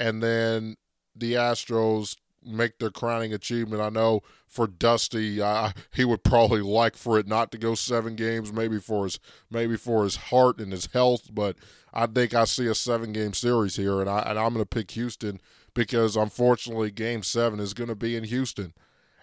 and 0.00 0.22
then 0.22 0.76
the 1.14 1.34
Astros 1.34 2.16
make 2.46 2.78
their 2.78 2.90
crowning 2.90 3.32
achievement. 3.32 3.82
I 3.82 3.88
know 3.88 4.22
for 4.46 4.66
Dusty, 4.66 5.40
uh, 5.40 5.72
he 5.92 6.04
would 6.04 6.22
probably 6.22 6.62
like 6.62 6.96
for 6.96 7.18
it 7.18 7.26
not 7.26 7.50
to 7.52 7.58
go 7.58 7.74
seven 7.74 8.16
games, 8.16 8.52
maybe 8.52 8.78
for 8.78 9.04
his 9.04 9.18
maybe 9.50 9.76
for 9.76 10.04
his 10.04 10.16
heart 10.16 10.58
and 10.60 10.72
his 10.72 10.86
health. 10.86 11.28
But 11.32 11.56
I 11.92 12.06
think 12.06 12.34
I 12.34 12.44
see 12.44 12.66
a 12.66 12.74
seven 12.74 13.12
game 13.12 13.34
series 13.34 13.76
here, 13.76 14.00
and 14.00 14.08
I 14.08 14.20
and 14.20 14.38
I'm 14.38 14.54
going 14.54 14.64
to 14.64 14.66
pick 14.66 14.92
Houston 14.92 15.40
because 15.74 16.16
unfortunately, 16.16 16.90
Game 16.90 17.22
Seven 17.22 17.60
is 17.60 17.74
going 17.74 17.88
to 17.88 17.94
be 17.94 18.16
in 18.16 18.24
Houston, 18.24 18.72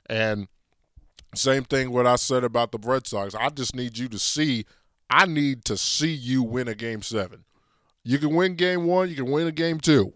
and 0.07 0.47
same 1.35 1.63
thing 1.63 1.91
what 1.91 2.05
I 2.05 2.15
said 2.15 2.43
about 2.43 2.71
the 2.71 2.79
Red 2.79 3.07
Sox. 3.07 3.33
I 3.35 3.49
just 3.49 3.75
need 3.75 3.97
you 3.97 4.07
to 4.09 4.19
see. 4.19 4.65
I 5.09 5.25
need 5.25 5.65
to 5.65 5.77
see 5.77 6.11
you 6.11 6.43
win 6.43 6.67
a 6.67 6.75
Game 6.75 7.01
Seven. 7.01 7.43
You 8.03 8.19
can 8.19 8.35
win 8.35 8.55
Game 8.55 8.85
One. 8.85 9.09
You 9.09 9.15
can 9.15 9.31
win 9.31 9.47
a 9.47 9.51
Game 9.51 9.79
Two. 9.79 10.13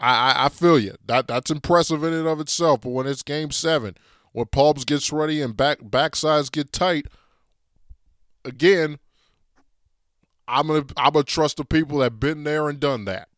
I, 0.00 0.46
I, 0.46 0.48
feel 0.48 0.78
you. 0.78 0.94
That 1.06 1.26
that's 1.26 1.50
impressive 1.50 2.04
in 2.04 2.12
and 2.12 2.28
of 2.28 2.40
itself. 2.40 2.82
But 2.82 2.90
when 2.90 3.06
it's 3.06 3.22
Game 3.22 3.50
Seven, 3.50 3.96
when 4.32 4.46
pulps 4.46 4.84
gets 4.84 5.12
ready 5.12 5.42
and 5.42 5.56
back 5.56 5.80
backsides 5.80 6.52
get 6.52 6.72
tight, 6.72 7.06
again, 8.44 8.98
I'm 10.46 10.68
gonna 10.68 10.84
I'm 10.96 11.12
gonna 11.12 11.24
trust 11.24 11.56
the 11.56 11.64
people 11.64 11.98
that 11.98 12.20
been 12.20 12.44
there 12.44 12.68
and 12.68 12.78
done 12.78 13.04
that. 13.06 13.28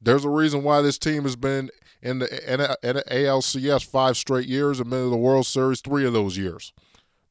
There's 0.00 0.24
a 0.24 0.30
reason 0.30 0.62
why 0.62 0.82
this 0.82 0.98
team 0.98 1.22
has 1.24 1.36
been 1.36 1.70
in 2.00 2.18
the, 2.18 2.52
in 2.52 2.58
the 2.58 3.04
ALCS 3.08 3.86
five 3.86 4.16
straight 4.16 4.48
years 4.48 4.80
and 4.80 4.90
been 4.90 5.04
in 5.04 5.10
the 5.10 5.16
World 5.16 5.46
Series 5.46 5.80
three 5.80 6.04
of 6.04 6.12
those 6.12 6.36
years. 6.36 6.72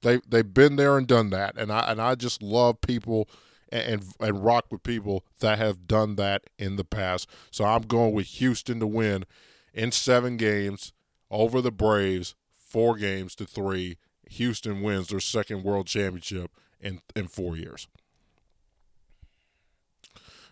They 0.01 0.19
they've 0.27 0.53
been 0.53 0.77
there 0.77 0.97
and 0.97 1.07
done 1.07 1.29
that, 1.31 1.57
and 1.57 1.71
I 1.71 1.79
and 1.91 2.01
I 2.01 2.15
just 2.15 2.41
love 2.41 2.81
people 2.81 3.29
and 3.71 4.03
and 4.19 4.43
rock 4.43 4.65
with 4.69 4.83
people 4.83 5.23
that 5.39 5.57
have 5.57 5.87
done 5.87 6.15
that 6.15 6.43
in 6.57 6.75
the 6.75 6.83
past. 6.83 7.27
So 7.49 7.65
I'm 7.65 7.83
going 7.83 8.13
with 8.13 8.27
Houston 8.27 8.79
to 8.79 8.87
win 8.87 9.25
in 9.73 9.91
seven 9.91 10.37
games 10.37 10.93
over 11.29 11.61
the 11.61 11.71
Braves, 11.71 12.35
four 12.53 12.95
games 12.95 13.35
to 13.35 13.45
three. 13.45 13.97
Houston 14.29 14.81
wins 14.81 15.07
their 15.07 15.19
second 15.19 15.63
World 15.63 15.87
Championship 15.87 16.51
in 16.79 17.01
in 17.15 17.27
four 17.27 17.55
years. 17.55 17.87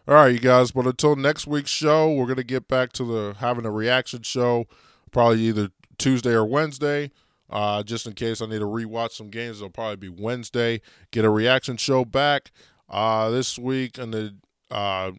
All 0.08 0.16
right, 0.16 0.34
you 0.34 0.40
guys. 0.40 0.72
But 0.72 0.88
until 0.88 1.16
next 1.16 1.46
week's 1.46 1.70
show, 1.70 2.12
we're 2.12 2.28
gonna 2.28 2.44
get 2.44 2.68
back 2.68 2.94
to 2.94 3.04
the 3.04 3.36
having 3.40 3.66
a 3.66 3.72
reaction 3.72 4.24
show, 4.24 4.66
probably 5.12 5.42
either 5.42 5.70
Tuesday 5.98 6.32
or 6.32 6.46
Wednesday. 6.46 7.12
Uh, 7.50 7.82
just 7.82 8.06
in 8.06 8.14
case 8.14 8.42
I 8.42 8.46
need 8.46 8.60
to 8.60 8.66
rewatch 8.66 9.12
some 9.12 9.30
games, 9.30 9.58
it'll 9.58 9.72
probably 9.72 9.96
be 9.96 10.10
Wednesday. 10.10 10.82
Get 11.12 11.26
a 11.26 11.30
reaction 11.30 11.78
show 11.78 12.06
back 12.06 12.52
uh, 12.90 13.30
this 13.30 13.58
week 13.58 13.98
in 13.98 14.12
the 14.12 14.36
uh, 14.72 15.12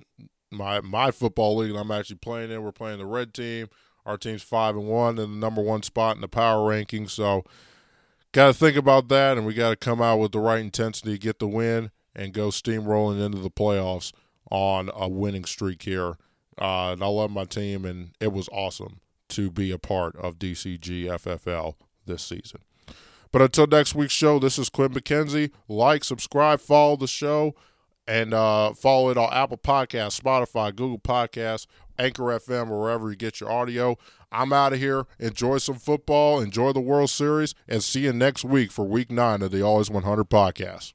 my 0.50 0.80
my 0.80 1.10
football 1.10 1.56
league. 1.56 1.74
I'm 1.74 1.90
actually 1.90 2.16
playing 2.16 2.50
in. 2.50 2.62
We're 2.62 2.72
playing 2.72 2.98
the 2.98 3.06
red 3.06 3.34
team. 3.34 3.68
Our 4.06 4.16
team's 4.16 4.42
five 4.42 4.76
and 4.76 4.86
one 4.86 5.18
in 5.18 5.32
the 5.32 5.38
number 5.38 5.62
one 5.62 5.82
spot 5.82 6.16
in 6.16 6.22
the 6.22 6.28
power 6.28 6.68
rankings. 6.68 7.10
So 7.10 7.44
got 8.32 8.48
to 8.48 8.54
think 8.54 8.76
about 8.76 9.08
that, 9.08 9.36
and 9.36 9.46
we 9.46 9.54
got 9.54 9.70
to 9.70 9.76
come 9.76 10.00
out 10.00 10.18
with 10.18 10.32
the 10.32 10.40
right 10.40 10.60
intensity, 10.60 11.18
get 11.18 11.38
the 11.38 11.46
win, 11.46 11.90
and 12.14 12.32
go 12.32 12.48
steamrolling 12.48 13.24
into 13.24 13.38
the 13.38 13.50
playoffs 13.50 14.12
on 14.50 14.90
a 14.94 15.08
winning 15.08 15.44
streak 15.44 15.82
here. 15.82 16.16
Uh, 16.60 16.92
and 16.92 17.02
I 17.02 17.06
love 17.06 17.30
my 17.30 17.44
team, 17.44 17.84
and 17.84 18.10
it 18.20 18.32
was 18.32 18.48
awesome 18.52 19.00
to 19.28 19.50
be 19.50 19.70
a 19.70 19.78
part 19.78 20.16
of 20.16 20.38
DCG 20.38 21.04
FFL 21.06 21.74
this 22.06 22.22
season. 22.22 22.60
But 23.32 23.42
until 23.42 23.66
next 23.66 23.94
week's 23.94 24.12
show, 24.12 24.38
this 24.38 24.58
is 24.58 24.68
Quinn 24.68 24.92
McKenzie. 24.92 25.50
Like, 25.68 26.02
subscribe, 26.04 26.60
follow 26.60 26.96
the 26.96 27.06
show, 27.06 27.54
and 28.06 28.34
uh, 28.34 28.72
follow 28.74 29.10
it 29.10 29.16
on 29.16 29.32
Apple 29.32 29.58
Podcasts, 29.58 30.20
Spotify, 30.20 30.74
Google 30.74 30.98
Podcasts, 30.98 31.66
Anchor 31.98 32.24
FM, 32.24 32.70
or 32.70 32.80
wherever 32.80 33.10
you 33.10 33.16
get 33.16 33.40
your 33.40 33.50
audio. 33.50 33.96
I'm 34.32 34.52
out 34.52 34.72
of 34.72 34.78
here. 34.78 35.06
Enjoy 35.18 35.58
some 35.58 35.76
football, 35.76 36.40
enjoy 36.40 36.72
the 36.72 36.80
World 36.80 37.10
Series, 37.10 37.54
and 37.68 37.82
see 37.82 38.00
you 38.00 38.12
next 38.12 38.44
week 38.44 38.72
for 38.72 38.84
week 38.84 39.10
nine 39.10 39.42
of 39.42 39.50
the 39.50 39.62
Always 39.62 39.90
100 39.90 40.28
podcast. 40.28 40.92